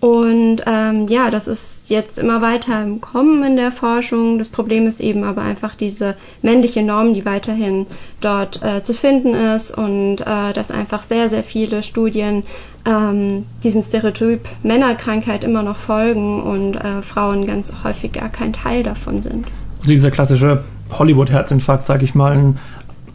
Und 0.00 0.62
ähm, 0.66 1.08
ja, 1.08 1.28
das 1.30 1.48
ist 1.48 1.90
jetzt 1.90 2.18
immer 2.18 2.40
weiter 2.40 2.82
im 2.82 3.00
Kommen 3.00 3.42
in 3.42 3.56
der 3.56 3.72
Forschung. 3.72 4.38
Das 4.38 4.48
Problem 4.48 4.86
ist 4.86 5.00
eben 5.00 5.24
aber 5.24 5.42
einfach 5.42 5.74
diese 5.74 6.14
männliche 6.40 6.82
Norm, 6.82 7.14
die 7.14 7.24
weiterhin 7.24 7.86
dort 8.20 8.62
äh, 8.62 8.82
zu 8.84 8.94
finden 8.94 9.34
ist 9.34 9.76
und 9.76 10.20
äh, 10.20 10.52
dass 10.52 10.70
einfach 10.70 11.02
sehr, 11.02 11.28
sehr 11.28 11.42
viele 11.42 11.82
Studien 11.82 12.44
ähm, 12.86 13.46
diesem 13.64 13.82
Stereotyp 13.82 14.42
Männerkrankheit 14.62 15.42
immer 15.42 15.64
noch 15.64 15.76
folgen 15.76 16.42
und 16.42 16.76
äh, 16.76 17.02
Frauen 17.02 17.46
ganz 17.46 17.72
häufig 17.82 18.12
gar 18.12 18.28
kein 18.28 18.52
Teil 18.52 18.84
davon 18.84 19.20
sind. 19.20 19.46
Dieser 19.86 20.10
klassische 20.10 20.64
Hollywood-Herzinfarkt, 20.90 21.86
sag 21.86 22.02
ich 22.02 22.14
mal, 22.14 22.32
ein 22.32 22.58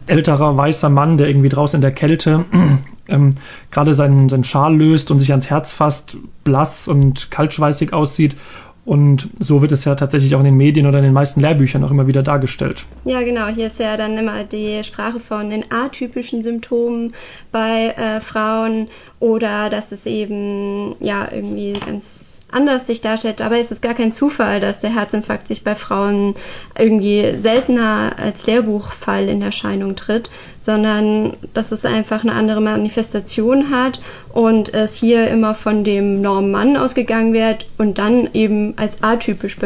älterer 0.06 0.56
weißer 0.56 0.90
Mann, 0.90 1.16
der 1.18 1.28
irgendwie 1.28 1.48
draußen 1.48 1.78
in 1.78 1.82
der 1.82 1.92
Kälte 1.92 2.44
ähm, 3.08 3.30
gerade 3.70 3.94
seinen, 3.94 4.28
seinen 4.28 4.44
Schal 4.44 4.76
löst 4.76 5.10
und 5.10 5.18
sich 5.18 5.30
ans 5.30 5.50
Herz 5.50 5.72
fasst, 5.72 6.16
blass 6.42 6.88
und 6.88 7.30
kaltschweißig 7.30 7.92
aussieht. 7.92 8.36
Und 8.84 9.30
so 9.38 9.62
wird 9.62 9.72
es 9.72 9.86
ja 9.86 9.94
tatsächlich 9.94 10.34
auch 10.34 10.40
in 10.40 10.44
den 10.44 10.56
Medien 10.58 10.86
oder 10.86 10.98
in 10.98 11.04
den 11.04 11.14
meisten 11.14 11.40
Lehrbüchern 11.40 11.82
auch 11.84 11.90
immer 11.90 12.06
wieder 12.06 12.22
dargestellt. 12.22 12.84
Ja, 13.06 13.22
genau. 13.22 13.46
Hier 13.46 13.68
ist 13.68 13.80
ja 13.80 13.96
dann 13.96 14.18
immer 14.18 14.44
die 14.44 14.84
Sprache 14.84 15.20
von 15.20 15.48
den 15.48 15.64
atypischen 15.72 16.42
Symptomen 16.42 17.14
bei 17.50 17.94
äh, 17.96 18.20
Frauen 18.20 18.88
oder 19.20 19.70
dass 19.70 19.90
es 19.90 20.04
eben 20.04 20.96
ja 21.00 21.26
irgendwie 21.32 21.72
ganz 21.72 22.20
anders 22.54 22.86
sich 22.86 23.00
darstellt. 23.00 23.40
Dabei 23.40 23.60
ist 23.60 23.72
es 23.72 23.80
gar 23.80 23.94
kein 23.94 24.12
Zufall, 24.12 24.60
dass 24.60 24.80
der 24.80 24.94
Herzinfarkt 24.94 25.46
sich 25.46 25.64
bei 25.64 25.74
Frauen 25.74 26.34
irgendwie 26.78 27.36
seltener 27.36 28.12
als 28.16 28.46
Lehrbuchfall 28.46 29.28
in 29.28 29.42
Erscheinung 29.42 29.96
tritt, 29.96 30.30
sondern 30.60 31.36
dass 31.52 31.72
es 31.72 31.84
einfach 31.84 32.22
eine 32.22 32.32
andere 32.32 32.60
Manifestation 32.60 33.70
hat 33.70 33.98
und 34.32 34.72
es 34.72 34.94
hier 34.94 35.28
immer 35.28 35.54
von 35.54 35.84
dem 35.84 36.20
Normmann 36.22 36.76
ausgegangen 36.76 37.32
wird 37.32 37.66
und 37.76 37.98
dann 37.98 38.30
eben 38.32 38.78
als 38.78 39.02
atypisch 39.02 39.56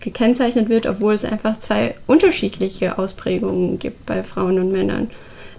gekennzeichnet 0.00 0.68
wird, 0.68 0.86
obwohl 0.86 1.14
es 1.14 1.24
einfach 1.24 1.58
zwei 1.58 1.94
unterschiedliche 2.06 2.98
Ausprägungen 2.98 3.78
gibt 3.78 4.06
bei 4.06 4.22
Frauen 4.22 4.60
und 4.60 4.70
Männern. 4.70 5.10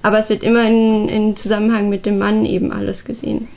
Aber 0.01 0.19
es 0.19 0.29
wird 0.29 0.43
immer 0.43 0.65
in, 0.65 1.09
in 1.09 1.35
Zusammenhang 1.35 1.89
mit 1.89 2.05
dem 2.05 2.17
Mann 2.17 2.45
eben 2.45 2.71
alles 2.71 3.03
gesehen. 3.03 3.47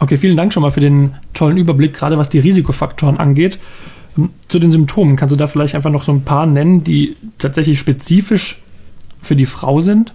Okay, 0.00 0.16
vielen 0.16 0.36
Dank 0.36 0.52
schon 0.52 0.62
mal 0.62 0.70
für 0.70 0.80
den 0.80 1.16
tollen 1.34 1.56
Überblick, 1.56 1.94
gerade 1.94 2.18
was 2.18 2.28
die 2.28 2.38
Risikofaktoren 2.38 3.18
angeht. 3.18 3.58
Ähm, 4.16 4.30
zu 4.48 4.58
den 4.58 4.72
Symptomen, 4.72 5.16
kannst 5.16 5.32
du 5.32 5.36
da 5.36 5.46
vielleicht 5.46 5.74
einfach 5.74 5.90
noch 5.90 6.02
so 6.02 6.12
ein 6.12 6.22
paar 6.22 6.46
nennen, 6.46 6.84
die 6.84 7.16
tatsächlich 7.38 7.78
spezifisch 7.78 8.62
für 9.22 9.36
die 9.36 9.46
Frau 9.46 9.80
sind? 9.80 10.12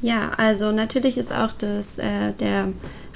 Ja, 0.00 0.30
also 0.36 0.70
natürlich 0.70 1.18
ist 1.18 1.32
auch 1.32 1.50
das, 1.58 1.98
äh, 1.98 2.32
der 2.38 2.68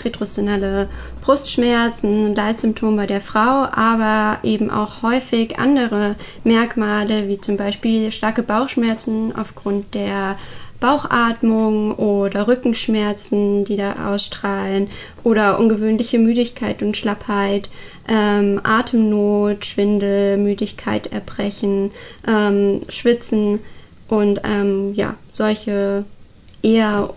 retrostonelle 0.04 0.88
Brustschmerz 1.20 2.02
ein 2.02 2.34
Leitsymptom 2.34 2.96
bei 2.96 3.06
der 3.06 3.20
Frau, 3.20 3.68
aber 3.70 4.38
eben 4.42 4.68
auch 4.68 5.02
häufig 5.02 5.60
andere 5.60 6.16
Merkmale, 6.42 7.28
wie 7.28 7.40
zum 7.40 7.56
Beispiel 7.56 8.10
starke 8.10 8.42
Bauchschmerzen 8.42 9.32
aufgrund 9.36 9.94
der 9.94 10.36
Bauchatmung 10.82 11.94
oder 11.94 12.48
Rückenschmerzen, 12.48 13.64
die 13.64 13.76
da 13.76 14.12
ausstrahlen 14.12 14.88
oder 15.22 15.60
ungewöhnliche 15.60 16.18
Müdigkeit 16.18 16.82
und 16.82 16.96
Schlappheit, 16.96 17.70
ähm, 18.08 18.60
Atemnot, 18.64 19.64
Schwindel, 19.64 20.36
Müdigkeit, 20.38 21.06
Erbrechen, 21.06 21.92
ähm, 22.26 22.80
Schwitzen 22.88 23.60
und 24.08 24.40
ähm, 24.42 24.92
ja, 24.94 25.14
solche 25.32 26.04
eher 26.62 27.14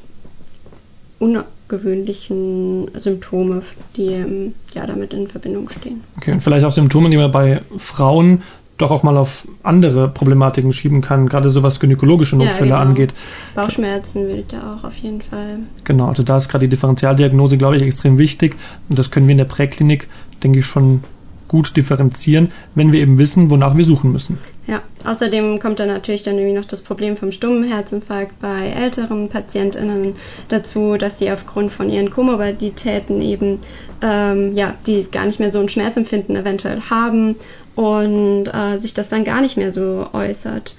ungewöhnlichen 1.17 2.91
Symptome, 2.99 3.63
die 3.95 4.13
ähm, 4.13 4.53
ja 4.75 4.85
damit 4.85 5.11
in 5.11 5.27
Verbindung 5.27 5.69
stehen. 5.69 6.03
Okay, 6.17 6.33
und 6.33 6.41
vielleicht 6.41 6.65
auch 6.65 6.71
Symptome, 6.71 7.09
die 7.09 7.17
man 7.17 7.31
bei 7.31 7.61
Frauen 7.77 8.43
doch 8.77 8.91
auch 8.91 9.03
mal 9.03 9.17
auf 9.17 9.47
andere 9.63 10.09
Problematiken 10.09 10.73
schieben 10.73 11.01
kann, 11.01 11.29
gerade 11.29 11.49
so 11.49 11.63
was 11.63 11.79
gynäkologische 11.79 12.35
Notfälle 12.35 12.71
ja, 12.71 12.79
genau. 12.79 12.89
angeht. 12.89 13.13
Bauchschmerzen 13.53 14.27
will 14.27 14.39
ich 14.39 14.47
da 14.47 14.75
auch 14.75 14.83
auf 14.83 14.95
jeden 14.97 15.21
Fall. 15.21 15.59
Genau, 15.85 16.07
also 16.07 16.23
da 16.23 16.37
ist 16.37 16.49
gerade 16.49 16.65
die 16.65 16.69
Differentialdiagnose, 16.69 17.57
glaube 17.57 17.77
ich, 17.77 17.83
extrem 17.83 18.17
wichtig 18.17 18.55
und 18.89 18.99
das 18.99 19.11
können 19.11 19.27
wir 19.27 19.31
in 19.31 19.37
der 19.37 19.45
Präklinik, 19.45 20.09
denke 20.43 20.59
ich, 20.59 20.65
schon 20.65 21.03
gut 21.47 21.77
differenzieren, 21.77 22.51
wenn 22.73 22.91
wir 22.91 22.99
eben 22.99 23.17
wissen, 23.17 23.49
wonach 23.49 23.77
wir 23.77 23.85
suchen 23.85 24.11
müssen. 24.11 24.39
Ja, 24.67 24.81
außerdem 25.05 25.59
kommt 25.59 25.79
dann 25.79 25.89
natürlich 25.89 26.23
dann 26.23 26.37
irgendwie 26.37 26.57
noch 26.57 26.65
das 26.65 26.81
Problem 26.81 27.17
vom 27.17 27.31
stummen 27.31 27.63
Herzinfarkt 27.63 28.39
bei 28.39 28.69
älteren 28.69 29.29
PatientInnen 29.29 30.15
dazu, 30.49 30.97
dass 30.97 31.19
sie 31.19 31.31
aufgrund 31.31 31.71
von 31.71 31.89
ihren 31.89 32.09
Komorbiditäten 32.09 33.21
eben 33.21 33.59
ähm, 34.01 34.55
ja, 34.55 34.73
die 34.87 35.03
gar 35.03 35.25
nicht 35.25 35.39
mehr 35.39 35.51
so 35.51 35.59
ein 35.59 35.69
Schmerzempfinden 35.69 36.35
eventuell 36.35 36.81
haben 36.89 37.35
und 37.75 38.47
äh, 38.47 38.77
sich 38.79 38.93
das 38.93 39.09
dann 39.09 39.23
gar 39.23 39.41
nicht 39.41 39.57
mehr 39.57 39.71
so 39.71 40.07
äußert. 40.13 40.75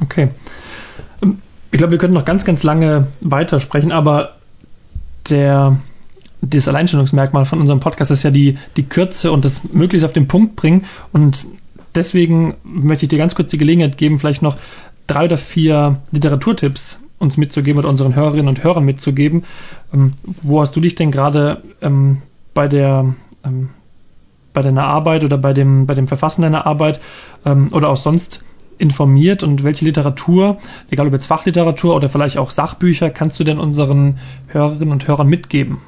Okay. 0.00 0.28
Ähm, 1.22 1.38
ich 1.70 1.78
glaube, 1.78 1.92
wir 1.92 1.98
könnten 1.98 2.14
noch 2.14 2.24
ganz, 2.24 2.44
ganz 2.44 2.62
lange 2.62 3.08
weitersprechen, 3.20 3.92
aber 3.92 4.36
der, 5.28 5.78
das 6.40 6.68
Alleinstellungsmerkmal 6.68 7.44
von 7.44 7.60
unserem 7.60 7.80
Podcast 7.80 8.10
ist 8.10 8.22
ja 8.22 8.30
die, 8.30 8.58
die 8.76 8.84
Kürze 8.84 9.32
und 9.32 9.44
das 9.44 9.62
möglichst 9.64 10.04
auf 10.04 10.12
den 10.12 10.28
Punkt 10.28 10.56
bringen. 10.56 10.86
Und 11.12 11.46
deswegen 11.94 12.54
möchte 12.62 13.04
ich 13.04 13.10
dir 13.10 13.18
ganz 13.18 13.34
kurz 13.34 13.50
die 13.50 13.58
Gelegenheit 13.58 13.98
geben, 13.98 14.18
vielleicht 14.18 14.42
noch 14.42 14.56
drei 15.06 15.24
oder 15.24 15.38
vier 15.38 16.00
Literaturtipps 16.10 17.00
uns 17.18 17.36
mitzugeben 17.36 17.80
oder 17.80 17.88
unseren 17.88 18.14
Hörerinnen 18.14 18.48
und 18.48 18.62
Hörern 18.62 18.84
mitzugeben. 18.84 19.44
Ähm, 19.92 20.12
wo 20.24 20.60
hast 20.60 20.76
du 20.76 20.80
dich 20.80 20.94
denn 20.94 21.10
gerade 21.10 21.62
ähm, 21.82 22.22
bei 22.54 22.68
der 22.68 23.14
ähm, 23.44 23.70
bei 24.58 24.62
deiner 24.62 24.86
Arbeit 24.86 25.22
oder 25.22 25.38
bei 25.38 25.52
dem, 25.52 25.86
bei 25.86 25.94
dem 25.94 26.08
Verfassen 26.08 26.42
deiner 26.42 26.66
Arbeit 26.66 26.98
ähm, 27.46 27.68
oder 27.70 27.90
auch 27.90 27.96
sonst 27.96 28.42
informiert 28.76 29.44
und 29.44 29.62
welche 29.62 29.84
Literatur, 29.84 30.58
egal 30.90 31.06
ob 31.06 31.12
jetzt 31.12 31.26
Fachliteratur 31.26 31.94
oder 31.94 32.08
vielleicht 32.08 32.38
auch 32.38 32.50
Sachbücher, 32.50 33.08
kannst 33.10 33.38
du 33.38 33.44
denn 33.44 33.60
unseren 33.60 34.18
Hörerinnen 34.48 34.90
und 34.90 35.06
Hörern 35.06 35.28
mitgeben? 35.28 35.78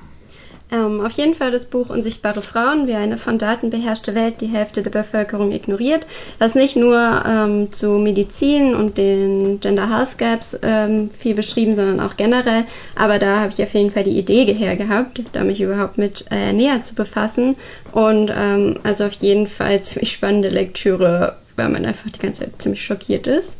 Ähm, 0.73 1.01
auf 1.01 1.13
jeden 1.13 1.35
Fall 1.35 1.51
das 1.51 1.67
Buch 1.67 1.91
Unsichtbare 1.91 2.43
Frauen, 2.43 2.87
wie 2.87 2.95
eine 2.95 3.19
von 3.19 3.39
Daten 3.39 3.71
beherrschte 3.71 4.15
Welt 4.15 4.41
die 4.41 4.47
Hälfte 4.47 4.83
der 4.83 4.91
Bevölkerung 4.91 5.51
ignoriert. 5.53 6.07
Das 6.39 6.55
nicht 6.55 6.77
nur 6.77 7.25
ähm, 7.27 7.73
zu 7.73 7.91
Medizin 7.91 8.75
und 8.75 8.97
den 8.97 9.61
Gender 9.61 9.91
Health 9.91 10.19
Gaps 10.19 10.59
ähm, 10.63 11.11
viel 11.11 11.35
beschrieben, 11.35 11.75
sondern 11.75 12.01
auch 12.01 12.17
generell. 12.17 12.65
Aber 12.95 13.19
da 13.19 13.41
habe 13.41 13.53
ich 13.53 13.63
auf 13.63 13.75
jeden 13.75 13.91
Fall 13.91 14.05
die 14.05 14.19
Idee 14.19 14.45
her 14.55 14.77
gehabt, 14.77 15.23
da 15.33 15.45
mich 15.45 15.61
überhaupt 15.61 15.99
mit 15.99 16.27
äh, 16.31 16.53
näher 16.53 16.83
zu 16.83 16.95
befassen. 16.95 17.57
Und 17.93 18.33
ähm, 18.35 18.79
also 18.85 19.05
auf 19.05 19.13
jeden 19.15 19.49
Fall 19.49 19.83
ziemlich 19.83 20.13
spannende 20.13 20.49
Lektüre, 20.49 21.37
weil 21.57 21.69
man 21.69 21.85
einfach 21.85 22.11
die 22.11 22.21
ganze 22.21 22.45
Zeit 22.45 22.63
ziemlich 22.63 22.85
schockiert 22.85 23.27
ist. 23.27 23.59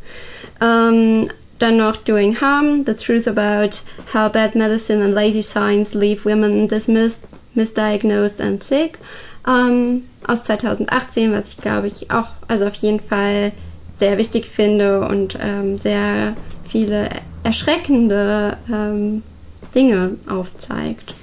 Ähm, 0.61 1.29
dann 1.61 1.77
noch 1.77 1.97
Doing 1.97 2.41
Harm, 2.41 2.85
The 2.85 2.95
Truth 2.95 3.29
About 3.29 3.83
How 4.13 4.33
Bad 4.33 4.55
Medicine 4.57 5.05
and 5.05 5.15
Lazy 5.15 5.43
Science 5.43 5.95
Leave 5.95 6.25
Women 6.25 6.67
Dismissed, 6.69 7.23
Misdiagnosed 7.55 8.41
and 8.41 8.63
Sick. 8.63 8.99
ähm, 9.47 10.05
aus 10.27 10.43
2018, 10.45 11.33
was 11.33 11.49
ich 11.49 11.57
glaube 11.57 11.87
ich 11.87 12.11
auch, 12.11 12.29
also 12.49 12.67
auf 12.67 12.75
jeden 12.75 13.01
Fall 13.01 13.53
sehr 13.97 14.19
wichtig 14.19 14.47
finde 14.47 15.07
und 15.07 15.39
ähm, 15.41 15.77
sehr 15.77 16.35
viele 16.69 17.09
erschreckende 17.43 18.57
ähm, 18.71 19.23
Dinge 19.75 20.17
aufzeigt. 20.29 21.15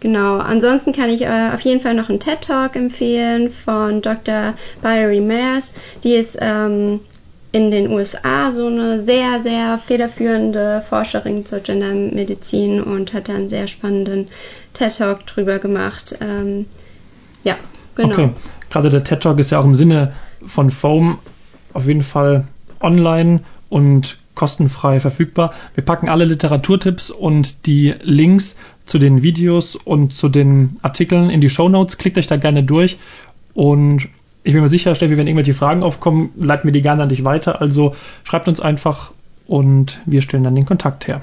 Genau, 0.00 0.36
ansonsten 0.36 0.92
kann 0.92 1.08
ich 1.08 1.22
äh, 1.22 1.50
auf 1.54 1.60
jeden 1.60 1.80
Fall 1.80 1.94
noch 1.94 2.10
einen 2.10 2.20
TED 2.20 2.42
Talk 2.42 2.76
empfehlen 2.76 3.50
von 3.50 4.02
Dr. 4.02 4.54
Byrie 4.82 5.20
Mayers. 5.20 5.74
Die 6.02 6.14
ist 6.14 6.36
ähm, 6.40 7.00
in 7.54 7.70
den 7.70 7.88
USA 7.88 8.52
so 8.52 8.66
eine 8.66 9.00
sehr, 9.04 9.40
sehr 9.40 9.78
federführende 9.78 10.82
Forscherin 10.88 11.46
zur 11.46 11.60
Gendermedizin 11.60 12.82
und 12.82 13.14
hat 13.14 13.28
da 13.28 13.34
einen 13.34 13.48
sehr 13.48 13.68
spannenden 13.68 14.26
TED 14.72 14.96
Talk 14.98 15.24
drüber 15.26 15.60
gemacht. 15.60 16.18
Ähm, 16.20 16.66
ja, 17.44 17.56
genau. 17.94 18.08
Okay, 18.08 18.30
gerade 18.70 18.90
der 18.90 19.04
TED 19.04 19.20
Talk 19.20 19.38
ist 19.38 19.52
ja 19.52 19.60
auch 19.60 19.64
im 19.64 19.76
Sinne 19.76 20.14
von 20.44 20.70
Foam 20.70 21.20
auf 21.72 21.86
jeden 21.86 22.02
Fall 22.02 22.44
online 22.80 23.40
und 23.68 24.18
kostenfrei 24.34 24.98
verfügbar. 24.98 25.54
Wir 25.76 25.84
packen 25.84 26.08
alle 26.08 26.24
Literaturtipps 26.24 27.10
und 27.10 27.66
die 27.66 27.94
Links 28.02 28.56
zu 28.84 28.98
den 28.98 29.22
Videos 29.22 29.76
und 29.76 30.12
zu 30.12 30.28
den 30.28 30.76
Artikeln 30.82 31.30
in 31.30 31.40
die 31.40 31.50
Show 31.50 31.68
Notes. 31.68 31.98
Klickt 31.98 32.18
euch 32.18 32.26
da 32.26 32.36
gerne 32.36 32.64
durch 32.64 32.98
und 33.54 34.08
ich 34.44 34.52
bin 34.52 34.62
mir 34.62 34.68
sicher, 34.68 34.94
Steffi, 34.94 35.16
wenn 35.16 35.26
irgendwelche 35.26 35.54
Fragen 35.54 35.82
aufkommen, 35.82 36.30
leiten 36.36 36.68
wir 36.68 36.72
die 36.72 36.82
gerne 36.82 37.02
an 37.02 37.08
dich 37.08 37.24
weiter. 37.24 37.60
Also 37.60 37.94
schreibt 38.24 38.46
uns 38.46 38.60
einfach 38.60 39.12
und 39.46 40.00
wir 40.04 40.20
stellen 40.20 40.44
dann 40.44 40.54
den 40.54 40.66
Kontakt 40.66 41.08
her. 41.08 41.22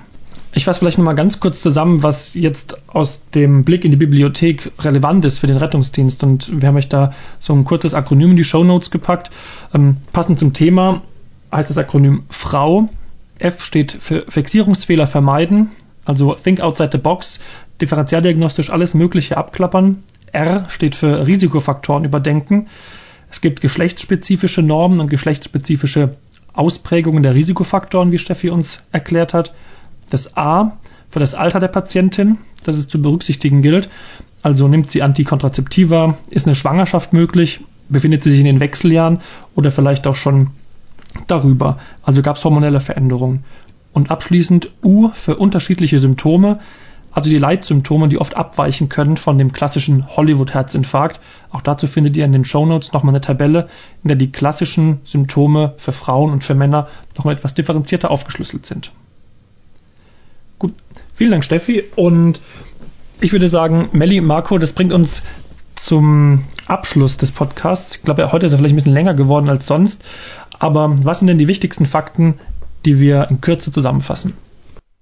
Ich 0.54 0.66
fasse 0.66 0.80
vielleicht 0.80 0.98
nochmal 0.98 1.16
ganz 1.16 1.40
kurz 1.40 1.62
zusammen, 1.62 2.04
was 2.04 2.34
jetzt 2.34 2.82
aus 2.88 3.22
dem 3.30 3.64
Blick 3.64 3.86
in 3.86 3.92
die 3.92 3.98
Bibliothek 3.98 4.72
relevant 4.80 5.24
ist 5.24 5.38
für 5.38 5.48
den 5.48 5.58
Rettungsdienst. 5.58 6.24
Und 6.24 6.62
wir 6.62 6.68
haben 6.68 6.76
euch 6.76 6.90
da 6.90 7.14
so 7.40 7.54
ein 7.54 7.64
kurzes 7.64 7.94
Akronym 7.94 8.32
in 8.32 8.38
die 8.38 8.44
Show 8.44 8.64
Notes 8.64 8.92
gepackt. 8.92 9.30
Ähm, 9.74 9.98
passend 10.12 10.40
zum 10.40 10.54
Thema 10.54 11.02
heißt 11.54 11.70
das 11.70 11.78
Akronym 11.78 12.24
Frau. 12.30 12.90
F 13.40 13.64
steht 13.64 13.92
für 13.92 14.26
Fixierungsfehler 14.28 15.08
vermeiden, 15.08 15.72
also 16.06 16.34
think 16.36 16.60
outside 16.60 16.90
the 16.92 16.98
box, 16.98 17.40
differentialdiagnostisch 17.82 18.72
alles 18.72 18.94
Mögliche 18.94 19.38
abklappern. 19.38 20.04
R 20.32 20.66
steht 20.70 20.96
für 20.96 21.26
Risikofaktoren 21.28 22.04
überdenken. 22.04 22.68
Es 23.32 23.40
gibt 23.40 23.62
geschlechtsspezifische 23.62 24.62
Normen 24.62 25.00
und 25.00 25.10
geschlechtsspezifische 25.10 26.18
Ausprägungen 26.54 27.24
der 27.24 27.34
Risikofaktoren, 27.34 28.12
wie 28.12 28.18
Steffi 28.18 28.50
uns 28.50 28.84
erklärt 28.92 29.34
hat. 29.34 29.54
Das 30.10 30.36
A 30.36 30.78
für 31.10 31.20
das 31.20 31.34
Alter 31.34 31.62
der 31.62 31.70
Patientin, 31.70 32.38
das 32.66 32.76
es 32.76 32.90
zu 32.90 33.02
berücksichtigen 33.02 33.62
gilt. 33.62 33.90
Also 34.44 34.68
nimmt 34.68 34.92
sie 34.92 35.02
Antikontrazeptiva, 35.02 36.18
ist 36.30 36.46
eine 36.46 36.56
Schwangerschaft 36.56 37.14
möglich, 37.14 37.62
befindet 37.88 38.22
sie 38.22 38.32
sich 38.32 38.40
in 38.40 38.46
den 38.46 38.60
Wechseljahren 38.60 39.22
oder 39.56 39.72
vielleicht 39.72 40.08
auch 40.08 40.16
schon 40.16 40.50
darüber. 41.28 41.80
Also 42.04 42.22
gab 42.22 42.36
es 42.36 42.44
hormonelle 42.44 42.82
Veränderungen. 42.82 43.46
Und 43.94 44.12
abschließend 44.12 44.70
U 44.84 45.10
für 45.14 45.38
unterschiedliche 45.38 46.00
Symptome 46.00 46.60
also 47.12 47.30
die 47.30 47.38
Leitsymptome, 47.38 48.08
die 48.08 48.18
oft 48.18 48.36
abweichen 48.36 48.90
können 48.90 49.18
von 49.18 49.38
dem 49.38 49.52
klassischen 49.52 50.08
Hollywood-Herzinfarkt. 50.08 51.20
Auch 51.52 51.62
dazu 51.62 51.88
findet 51.88 52.16
ihr 52.16 52.26
in 52.26 52.32
den 52.32 52.46
Show 52.46 52.66
Notes 52.66 52.94
nochmal 52.94 53.14
eine 53.14 53.22
Tabelle, 53.22 53.70
in 54.04 54.08
der 54.08 54.18
die 54.18 54.32
klassischen 54.32 55.00
Symptome 55.04 55.74
für 55.78 55.92
Frauen 55.92 56.32
und 56.32 56.44
für 56.44 56.56
Männer 56.56 56.88
nochmal 57.18 57.36
etwas 57.36 57.54
differenzierter 57.54 58.12
aufgeschlüsselt 58.12 58.66
sind. 58.66 58.92
Gut, 60.60 60.74
vielen 61.16 61.32
Dank 61.32 61.44
Steffi 61.44 61.84
und 61.96 62.40
ich 63.20 63.32
würde 63.32 63.48
sagen, 63.48 63.90
Melli, 63.92 64.22
Marco, 64.22 64.58
das 64.58 64.74
bringt 64.74 64.94
uns 64.94 65.22
zum 65.76 66.46
Abschluss 66.68 67.18
des 67.18 67.32
Podcasts. 67.32 67.96
Ich 67.96 68.04
glaube, 68.04 68.32
heute 68.32 68.46
ist 68.46 68.52
er 68.52 68.58
vielleicht 68.58 68.74
ein 68.74 68.78
bisschen 68.78 68.94
länger 68.94 69.14
geworden 69.14 69.50
als 69.50 69.66
sonst. 69.66 70.04
Aber 70.60 70.96
was 71.04 71.20
sind 71.20 71.28
denn 71.28 71.38
die 71.38 71.48
wichtigsten 71.48 71.86
Fakten, 71.86 72.40
die 72.86 73.00
wir 73.00 73.28
in 73.30 73.42
Kürze 73.42 73.72
zusammenfassen? 73.72 74.34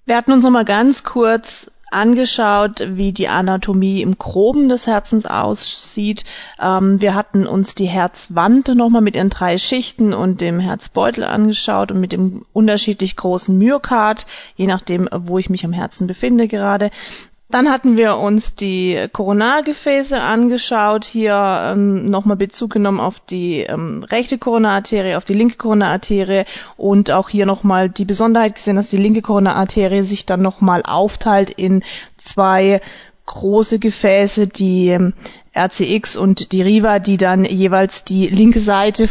Wir 0.05 0.16
hatten 0.18 0.32
uns 0.32 0.43
nochmal 0.43 0.66
ganz 0.66 1.03
kurz 1.03 1.70
angeschaut, 1.91 2.83
wie 2.87 3.11
die 3.11 3.27
Anatomie 3.27 4.01
im 4.01 4.17
Groben 4.17 4.69
des 4.69 4.87
Herzens 4.87 5.25
aussieht. 5.25 6.25
Ähm, 6.59 7.01
wir 7.01 7.15
hatten 7.15 7.47
uns 7.47 7.75
die 7.75 7.87
Herzwand 7.87 8.67
nochmal 8.75 9.01
mit 9.01 9.15
ihren 9.15 9.29
drei 9.29 9.57
Schichten 9.57 10.13
und 10.13 10.41
dem 10.41 10.59
Herzbeutel 10.59 11.23
angeschaut 11.23 11.91
und 11.91 11.99
mit 11.99 12.11
dem 12.11 12.45
unterschiedlich 12.53 13.15
großen 13.15 13.57
Myokard, 13.57 14.25
je 14.55 14.67
nachdem, 14.67 15.09
wo 15.11 15.39
ich 15.39 15.49
mich 15.49 15.65
am 15.65 15.73
Herzen 15.73 16.07
befinde 16.07 16.47
gerade. 16.47 16.91
Dann 17.51 17.71
hatten 17.71 17.97
wir 17.97 18.17
uns 18.17 18.53
die 18.53 19.07
Koronargefäße 19.11 20.21
angeschaut, 20.21 21.03
hier 21.03 21.71
ähm, 21.73 22.05
nochmal 22.05 22.37
Bezug 22.37 22.71
genommen 22.73 22.99
auf 22.99 23.19
die 23.19 23.61
ähm, 23.61 24.03
rechte 24.03 24.37
Koronararterie, 24.37 25.15
auf 25.15 25.25
die 25.25 25.33
linke 25.33 25.57
Koronararterie 25.57 26.45
und 26.77 27.09
auch 27.09 27.27
hier 27.27 27.47
nochmal 27.47 27.89
die 27.89 28.05
Besonderheit 28.05 28.53
gesehen, 28.53 28.75
dass 28.75 28.91
die 28.91 28.97
linke 28.97 29.23
Koronararterie 29.23 30.03
sich 30.03 30.27
dann 30.27 30.43
nochmal 30.43 30.83
aufteilt 30.83 31.49
in 31.49 31.83
zwei 32.17 32.81
große 33.25 33.79
Gefäße, 33.79 34.45
die 34.45 34.89
ähm, 34.89 35.13
RCX 35.55 36.17
und 36.17 36.51
die 36.51 36.61
Riva, 36.61 36.99
die 36.99 37.17
dann 37.17 37.45
jeweils 37.45 38.03
die 38.03 38.27
linke 38.27 38.59
Seite 38.59 39.09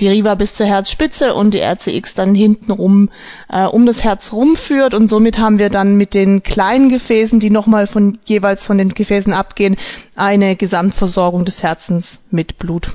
die 0.00 0.08
Riva 0.08 0.34
bis 0.34 0.54
zur 0.54 0.66
Herzspitze 0.66 1.34
und 1.34 1.52
die 1.52 1.60
RCX 1.60 2.14
dann 2.14 2.34
hintenrum 2.34 3.10
äh, 3.48 3.66
um 3.66 3.86
das 3.86 4.04
Herz 4.04 4.32
rumführt 4.32 4.94
und 4.94 5.08
somit 5.08 5.38
haben 5.38 5.58
wir 5.58 5.70
dann 5.70 5.96
mit 5.96 6.14
den 6.14 6.42
kleinen 6.42 6.88
Gefäßen, 6.88 7.40
die 7.40 7.50
nochmal 7.50 7.86
von 7.86 8.18
jeweils 8.24 8.64
von 8.64 8.78
den 8.78 8.90
Gefäßen 8.90 9.32
abgehen, 9.32 9.76
eine 10.14 10.56
Gesamtversorgung 10.56 11.44
des 11.44 11.62
Herzens 11.62 12.20
mit 12.30 12.58
Blut. 12.58 12.92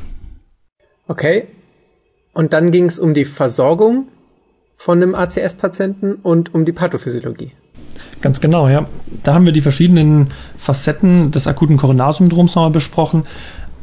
Okay. 1.08 1.48
Und 2.34 2.54
dann 2.54 2.72
ging 2.72 2.86
es 2.86 3.00
um 3.00 3.14
die 3.14 3.26
Versorgung 3.26 4.08
von 4.76 5.02
einem 5.02 5.16
ACS-Patienten 5.16 6.16
und 6.16 6.54
um 6.54 6.66
die 6.66 6.72
Pathophysiologie. 6.72 7.52
Ganz 8.22 8.42
genau, 8.42 8.68
ja. 8.68 8.88
Da 9.24 9.34
haben 9.34 9.46
wir 9.46 9.54
die 9.54 9.62
verschiedenen 9.62 10.34
Facetten 10.58 11.32
des 11.32 11.48
akuten 11.48 11.78
Koronarsyndroms 11.78 12.56
nochmal 12.56 12.72
besprochen. 12.72 13.26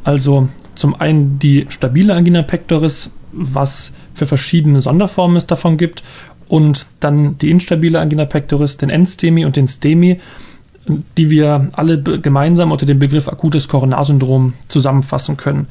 Also 0.05 0.49
zum 0.75 0.95
einen 0.95 1.39
die 1.39 1.65
stabile 1.69 2.13
Angina 2.13 2.43
pectoris, 2.43 3.09
was 3.31 3.91
für 4.13 4.25
verschiedene 4.25 4.79
Sonderformen 4.79 5.35
es 5.35 5.47
davon 5.47 5.77
gibt, 5.77 6.03
und 6.47 6.85
dann 6.99 7.39
die 7.39 7.49
instabile 7.49 7.99
Angina 7.99 8.25
pectoris, 8.25 8.77
den 8.77 8.91
Endstemi 8.91 9.45
und 9.45 9.55
den 9.55 9.67
Stemi, 9.67 10.19
die 11.17 11.31
wir 11.31 11.69
alle 11.73 11.99
gemeinsam 12.01 12.71
unter 12.71 12.85
dem 12.85 12.99
Begriff 12.99 13.27
akutes 13.27 13.67
Koronarsyndrom 13.67 14.53
zusammenfassen 14.67 15.37
können. 15.37 15.67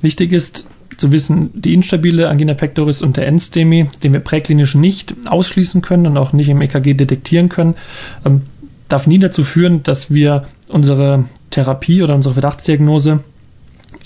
Wichtig 0.00 0.32
ist 0.32 0.64
zu 0.96 1.12
wissen, 1.12 1.50
die 1.52 1.74
instabile 1.74 2.30
Angina 2.30 2.54
pectoris 2.54 3.02
und 3.02 3.18
der 3.18 3.26
Endstemi, 3.26 3.88
den 4.02 4.14
wir 4.14 4.20
präklinisch 4.20 4.74
nicht 4.74 5.14
ausschließen 5.26 5.82
können 5.82 6.06
und 6.06 6.16
auch 6.16 6.32
nicht 6.32 6.48
im 6.48 6.62
EKG 6.62 6.94
detektieren 6.94 7.50
können, 7.50 7.74
ähm, 8.24 8.42
darf 8.88 9.06
nie 9.06 9.18
dazu 9.18 9.44
führen, 9.44 9.82
dass 9.82 10.10
wir 10.10 10.46
unsere 10.68 11.26
Therapie 11.50 12.02
oder 12.02 12.14
unsere 12.14 12.32
Verdachtsdiagnose 12.32 13.20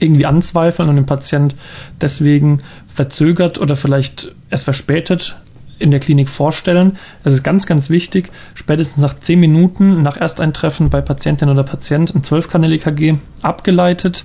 irgendwie 0.03 0.27
anzweifeln 0.27 0.89
und 0.89 0.97
den 0.97 1.07
Patient 1.07 1.55
deswegen 2.01 2.61
verzögert 2.89 3.59
oder 3.59 3.77
vielleicht 3.77 4.35
erst 4.51 4.65
verspätet 4.65 5.37
in 5.79 5.91
der 5.91 6.01
Klinik 6.01 6.29
vorstellen. 6.29 6.97
Es 7.25 7.33
ist 7.33 7.43
ganz, 7.43 7.67
ganz 7.67 7.91
wichtig, 7.91 8.31
spätestens 8.55 9.03
nach 9.03 9.19
zehn 9.19 9.41
Minuten 9.41 10.03
nach 10.03 10.17
Ersteintreffen 10.17 10.91
bei 10.91 11.01
Patientin 11.01 11.49
oder 11.49 11.65
Patient 11.65 12.15
ein 12.15 12.23
12-Kanal-EKG 12.23 13.17
abgeleitet, 13.43 14.25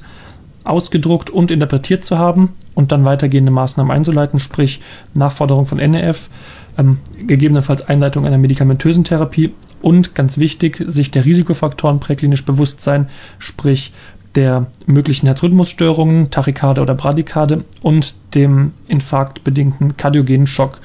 ausgedruckt 0.64 1.30
und 1.30 1.50
interpretiert 1.50 2.04
zu 2.04 2.18
haben 2.18 2.54
und 2.76 2.92
dann 2.92 3.06
weitergehende 3.06 3.52
Maßnahmen 3.52 3.92
einzuleiten, 3.92 4.40
sprich 4.40 4.82
Nachforderung 5.14 5.66
von 5.66 5.80
NEF, 5.80 6.30
ähm, 6.78 7.00
gegebenenfalls 7.26 7.88
Einleitung 7.88 8.26
einer 8.26 8.38
medikamentösen 8.38 9.04
Therapie 9.04 9.54
und 9.82 10.14
ganz 10.14 10.38
wichtig, 10.38 10.84
sich 10.86 11.12
der 11.12 11.26
Risikofaktoren 11.26 12.00
präklinisch 12.00 12.46
bewusst 12.46 12.82
sein, 12.82 13.10
sprich 13.40 13.94
der 14.38 14.68
möglichen 14.86 15.26
Herzrhythmusstörungen, 15.26 16.30
Tachykardie 16.30 16.80
oder 16.80 16.94
Bradykardie 16.94 17.58
und 17.82 18.14
dem 18.36 18.72
infarktbedingten 18.88 19.98
kardiogenen 19.98 20.46
Schock. 20.46 20.80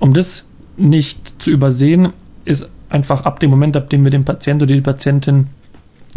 Um 0.00 0.12
das 0.12 0.44
nicht 0.76 1.40
zu 1.40 1.50
übersehen, 1.50 2.12
ist 2.44 2.68
einfach 2.90 3.24
ab 3.24 3.38
dem 3.38 3.50
Moment, 3.50 3.76
ab 3.76 3.88
dem 3.90 4.02
wir 4.02 4.10
den 4.10 4.24
Patienten 4.24 4.64
oder 4.64 4.74
die 4.74 4.80
Patientin 4.80 5.46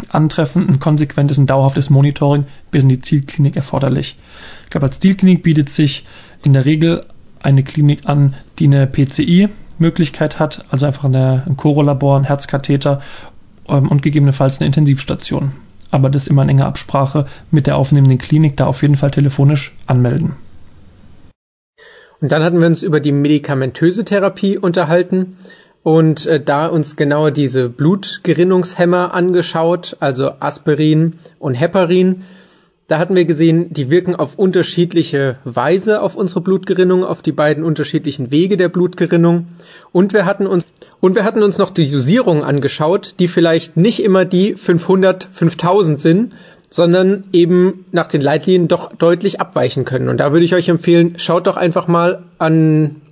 antreffen, 0.08 0.68
ein 0.68 0.80
konsequentes 0.80 1.38
und 1.38 1.48
dauerhaftes 1.48 1.90
Monitoring 1.90 2.46
bis 2.72 2.82
in 2.82 2.88
die 2.88 3.00
Zielklinik 3.00 3.54
erforderlich. 3.54 4.16
Ich 4.64 4.70
glaube, 4.70 4.86
als 4.86 4.98
Zielklinik 4.98 5.44
bietet 5.44 5.68
sich 5.68 6.06
in 6.42 6.54
der 6.54 6.64
Regel 6.64 7.04
eine 7.40 7.62
Klinik 7.62 8.06
an, 8.06 8.34
die 8.58 8.66
eine 8.66 8.88
PCI-Möglichkeit 8.88 10.40
hat, 10.40 10.64
also 10.70 10.86
einfach 10.86 11.04
eine, 11.04 11.44
ein 11.46 11.56
Chorolabor, 11.56 12.16
ein 12.18 12.24
Herzkatheter 12.24 13.00
ähm, 13.68 13.88
und 13.88 14.02
gegebenenfalls 14.02 14.58
eine 14.58 14.66
Intensivstation 14.66 15.52
aber 15.92 16.10
das 16.10 16.26
immer 16.26 16.42
in 16.42 16.48
enger 16.48 16.66
Absprache 16.66 17.26
mit 17.52 17.68
der 17.68 17.76
aufnehmenden 17.76 18.18
Klinik 18.18 18.56
da 18.56 18.66
auf 18.66 18.82
jeden 18.82 18.96
Fall 18.96 19.12
telefonisch 19.12 19.76
anmelden. 19.86 20.34
Und 22.20 22.32
dann 22.32 22.42
hatten 22.42 22.60
wir 22.60 22.66
uns 22.66 22.82
über 22.82 23.00
die 23.00 23.12
medikamentöse 23.12 24.04
Therapie 24.04 24.58
unterhalten. 24.58 25.36
und 25.82 26.26
äh, 26.26 26.40
da 26.40 26.66
uns 26.66 26.94
genauer 26.94 27.32
diese 27.32 27.68
Blutgerinnungshemmer 27.68 29.14
angeschaut, 29.14 29.96
also 29.98 30.30
Aspirin 30.38 31.14
und 31.40 31.54
Heparin. 31.54 32.22
Da 32.86 32.98
hatten 32.98 33.16
wir 33.16 33.24
gesehen, 33.24 33.72
die 33.72 33.90
wirken 33.90 34.14
auf 34.14 34.38
unterschiedliche 34.38 35.38
Weise 35.44 36.02
auf 36.02 36.14
unsere 36.14 36.40
Blutgerinnung, 36.40 37.04
auf 37.04 37.22
die 37.22 37.32
beiden 37.32 37.64
unterschiedlichen 37.64 38.30
Wege 38.30 38.56
der 38.56 38.68
Blutgerinnung. 38.68 39.48
Und 39.92 40.12
wir 40.12 40.24
hatten 40.24 40.46
uns, 40.46 40.66
und 41.02 41.16
wir 41.16 41.24
hatten 41.24 41.42
uns 41.42 41.58
noch 41.58 41.70
die 41.70 41.90
Dosierungen 41.90 42.44
angeschaut, 42.44 43.16
die 43.18 43.26
vielleicht 43.26 43.76
nicht 43.76 44.04
immer 44.04 44.24
die 44.24 44.54
500, 44.54 45.26
5000 45.28 45.98
sind, 45.98 46.32
sondern 46.70 47.24
eben 47.32 47.86
nach 47.90 48.06
den 48.06 48.20
Leitlinien 48.20 48.68
doch 48.68 48.94
deutlich 48.94 49.40
abweichen 49.40 49.84
können. 49.84 50.08
Und 50.08 50.18
da 50.18 50.32
würde 50.32 50.44
ich 50.44 50.54
euch 50.54 50.68
empfehlen, 50.68 51.14
schaut 51.16 51.48
doch 51.48 51.56
einfach 51.56 51.88
mal 51.88 52.22
an 52.38 53.02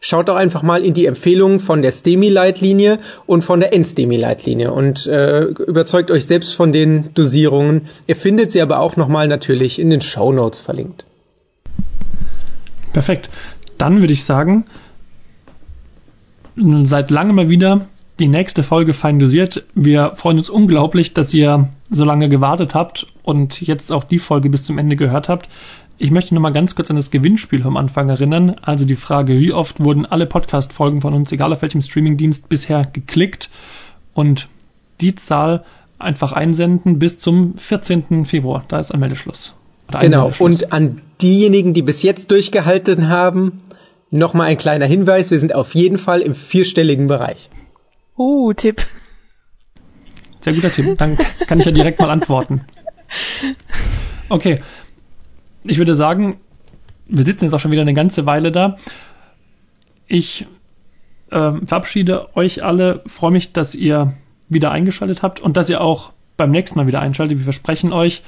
schaut 0.00 0.28
doch 0.28 0.36
einfach 0.36 0.62
mal 0.62 0.84
in 0.84 0.94
die 0.94 1.04
Empfehlungen 1.04 1.60
von 1.60 1.82
der 1.82 1.92
STEMI-Leitlinie 1.92 2.98
und 3.26 3.44
von 3.44 3.60
der 3.60 3.78
NSTEMI-Leitlinie 3.78 4.72
und 4.72 5.06
äh, 5.06 5.42
überzeugt 5.42 6.10
euch 6.10 6.26
selbst 6.26 6.54
von 6.54 6.72
den 6.72 7.12
Dosierungen. 7.12 7.88
Ihr 8.06 8.16
findet 8.16 8.50
sie 8.50 8.62
aber 8.62 8.80
auch 8.80 8.96
nochmal 8.96 9.28
natürlich 9.28 9.78
in 9.78 9.90
den 9.90 10.00
Show 10.00 10.32
Notes 10.32 10.60
verlinkt. 10.60 11.04
Perfekt. 12.94 13.28
Dann 13.76 14.00
würde 14.00 14.14
ich 14.14 14.24
sagen, 14.24 14.64
seit 16.56 17.10
langem 17.10 17.36
mal 17.36 17.48
wieder 17.48 17.86
die 18.18 18.28
nächste 18.28 18.62
Folge 18.62 18.94
fein 18.94 19.18
dosiert. 19.18 19.64
Wir 19.74 20.12
freuen 20.14 20.38
uns 20.38 20.50
unglaublich, 20.50 21.14
dass 21.14 21.32
ihr 21.34 21.68
so 21.90 22.04
lange 22.04 22.28
gewartet 22.28 22.74
habt 22.74 23.06
und 23.22 23.60
jetzt 23.60 23.90
auch 23.90 24.04
die 24.04 24.18
Folge 24.18 24.50
bis 24.50 24.62
zum 24.62 24.78
Ende 24.78 24.96
gehört 24.96 25.28
habt. 25.28 25.48
Ich 25.98 26.10
möchte 26.10 26.34
noch 26.34 26.42
mal 26.42 26.52
ganz 26.52 26.74
kurz 26.74 26.90
an 26.90 26.96
das 26.96 27.10
Gewinnspiel 27.10 27.62
vom 27.62 27.76
Anfang 27.76 28.08
erinnern. 28.08 28.56
Also 28.62 28.84
die 28.84 28.96
Frage, 28.96 29.38
wie 29.38 29.52
oft 29.52 29.80
wurden 29.80 30.04
alle 30.04 30.26
Podcast-Folgen 30.26 31.00
von 31.00 31.14
uns, 31.14 31.32
egal 31.32 31.52
auf 31.52 31.62
welchem 31.62 31.82
Streamingdienst, 31.82 32.48
bisher 32.48 32.84
geklickt? 32.84 33.50
Und 34.14 34.48
die 35.00 35.14
Zahl 35.14 35.64
einfach 35.98 36.32
einsenden 36.32 36.98
bis 36.98 37.18
zum 37.18 37.56
14. 37.56 38.24
Februar. 38.24 38.64
Da 38.68 38.78
ist 38.78 38.92
Anmeldeschluss. 38.92 39.54
Genau. 40.00 40.32
Und 40.38 40.72
an 40.72 41.00
diejenigen, 41.20 41.72
die 41.72 41.82
bis 41.82 42.02
jetzt 42.02 42.30
durchgehalten 42.30 43.08
haben, 43.08 43.60
noch 44.12 44.34
mal 44.34 44.44
ein 44.44 44.58
kleiner 44.58 44.86
Hinweis. 44.86 45.30
Wir 45.30 45.40
sind 45.40 45.54
auf 45.54 45.74
jeden 45.74 45.98
Fall 45.98 46.20
im 46.20 46.34
vierstelligen 46.34 47.08
Bereich. 47.08 47.48
Uh, 48.16 48.52
Tipp. 48.52 48.86
Sehr 50.40 50.52
guter 50.52 50.70
Tipp. 50.70 50.98
Dann 50.98 51.16
kann 51.46 51.58
ich 51.58 51.64
ja 51.64 51.72
direkt 51.72 51.98
mal 51.98 52.10
antworten. 52.10 52.64
Okay, 54.28 54.60
ich 55.64 55.78
würde 55.78 55.94
sagen, 55.94 56.40
wir 57.06 57.24
sitzen 57.24 57.44
jetzt 57.44 57.54
auch 57.54 57.60
schon 57.60 57.72
wieder 57.72 57.82
eine 57.82 57.94
ganze 57.94 58.26
Weile 58.26 58.52
da. 58.52 58.76
Ich 60.06 60.46
äh, 61.30 61.52
verabschiede 61.66 62.36
euch 62.36 62.62
alle, 62.62 63.02
freue 63.06 63.30
mich, 63.30 63.52
dass 63.52 63.74
ihr 63.74 64.14
wieder 64.48 64.70
eingeschaltet 64.70 65.22
habt 65.22 65.40
und 65.40 65.56
dass 65.56 65.70
ihr 65.70 65.80
auch 65.80 66.12
beim 66.36 66.50
nächsten 66.50 66.78
Mal 66.78 66.86
wieder 66.86 67.00
einschaltet. 67.00 67.38
Wir 67.38 67.44
versprechen 67.44 67.92
euch, 67.92 68.22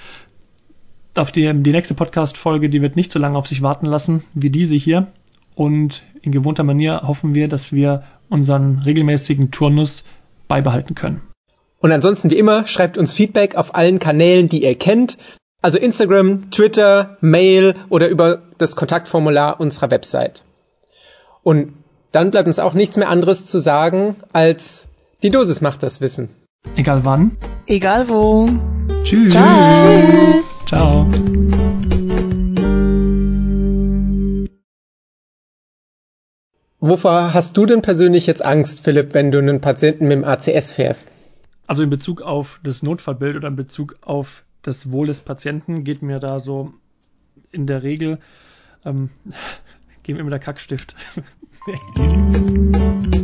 auf 1.15 1.31
die, 1.31 1.43
die 1.43 1.73
nächste 1.73 1.95
Podcast-Folge, 1.95 2.69
die 2.69 2.83
wird 2.83 2.97
nicht 2.97 3.13
so 3.13 3.19
lange 3.19 3.39
auf 3.39 3.47
sich 3.47 3.63
warten 3.63 3.87
lassen 3.87 4.25
wie 4.35 4.51
diese 4.51 4.75
hier. 4.75 5.07
Und 5.55 6.03
in 6.23 6.33
gewohnter 6.33 6.65
Manier 6.65 7.03
hoffen 7.07 7.35
wir, 7.35 7.49
dass 7.49 7.73
wir 7.73 8.03
unseren 8.29 8.81
regelmäßigen 8.81 9.51
Turnus 9.51 10.05
beibehalten 10.49 10.95
können. 10.95 11.21
Und 11.79 11.93
ansonsten 11.93 12.31
wie 12.31 12.39
immer, 12.39 12.67
schreibt 12.67 12.97
uns 12.97 13.13
Feedback 13.13 13.57
auf 13.57 13.75
allen 13.75 13.99
Kanälen, 13.99 14.49
die 14.49 14.65
ihr 14.65 14.75
kennt. 14.75 15.19
Also 15.61 15.79
Instagram, 15.79 16.51
Twitter, 16.51 17.17
Mail 17.21 17.75
oder 17.89 18.09
über 18.09 18.43
das 18.59 18.77
Kontaktformular 18.77 19.61
unserer 19.61 19.91
Website. 19.91 20.45
Und 21.43 21.75
dann 22.13 22.31
bleibt 22.31 22.47
uns 22.47 22.59
auch 22.59 22.75
nichts 22.75 22.97
mehr 22.97 23.09
anderes 23.09 23.47
zu 23.47 23.59
sagen, 23.59 24.17
als 24.33 24.89
die 25.23 25.31
Dosis 25.31 25.61
macht 25.61 25.83
das 25.83 26.01
Wissen. 26.01 26.31
Egal 26.77 27.05
wann. 27.05 27.37
Egal 27.67 28.09
wo. 28.09 28.49
Tschüss. 29.05 29.35
Tschüss. 29.35 30.65
Ciao. 30.67 31.07
Wovor 36.87 37.33
hast 37.33 37.57
du 37.57 37.65
denn 37.65 37.81
persönlich 37.81 38.27
jetzt 38.27 38.45
Angst, 38.45 38.85
Philipp, 38.85 39.15
wenn 39.15 39.33
du 39.33 39.39
einen 39.39 39.63
Patienten 39.63 40.07
mit 40.07 40.19
dem 40.19 40.25
ACS 40.25 40.75
fährst? 40.75 41.09
Also 41.67 41.83
in 41.83 41.89
Bezug 41.89 42.21
auf 42.21 42.61
das 42.63 42.83
Notfallbild 42.83 43.37
oder 43.37 43.49
in 43.49 43.57
Bezug 43.57 43.97
auf 44.03 44.45
das 44.61 44.91
Wohl 44.91 45.07
des 45.07 45.23
Patienten 45.23 45.85
geht 45.85 46.03
mir 46.03 46.21
da 46.21 46.41
so 46.41 46.75
in 47.53 47.67
der 47.67 47.85
Regel, 47.85 48.19
ähm, 48.85 49.09
gehen 50.03 50.17
wir 50.17 50.21
immer 50.21 50.29
der 50.29 50.41
Kackstift. 50.41 50.95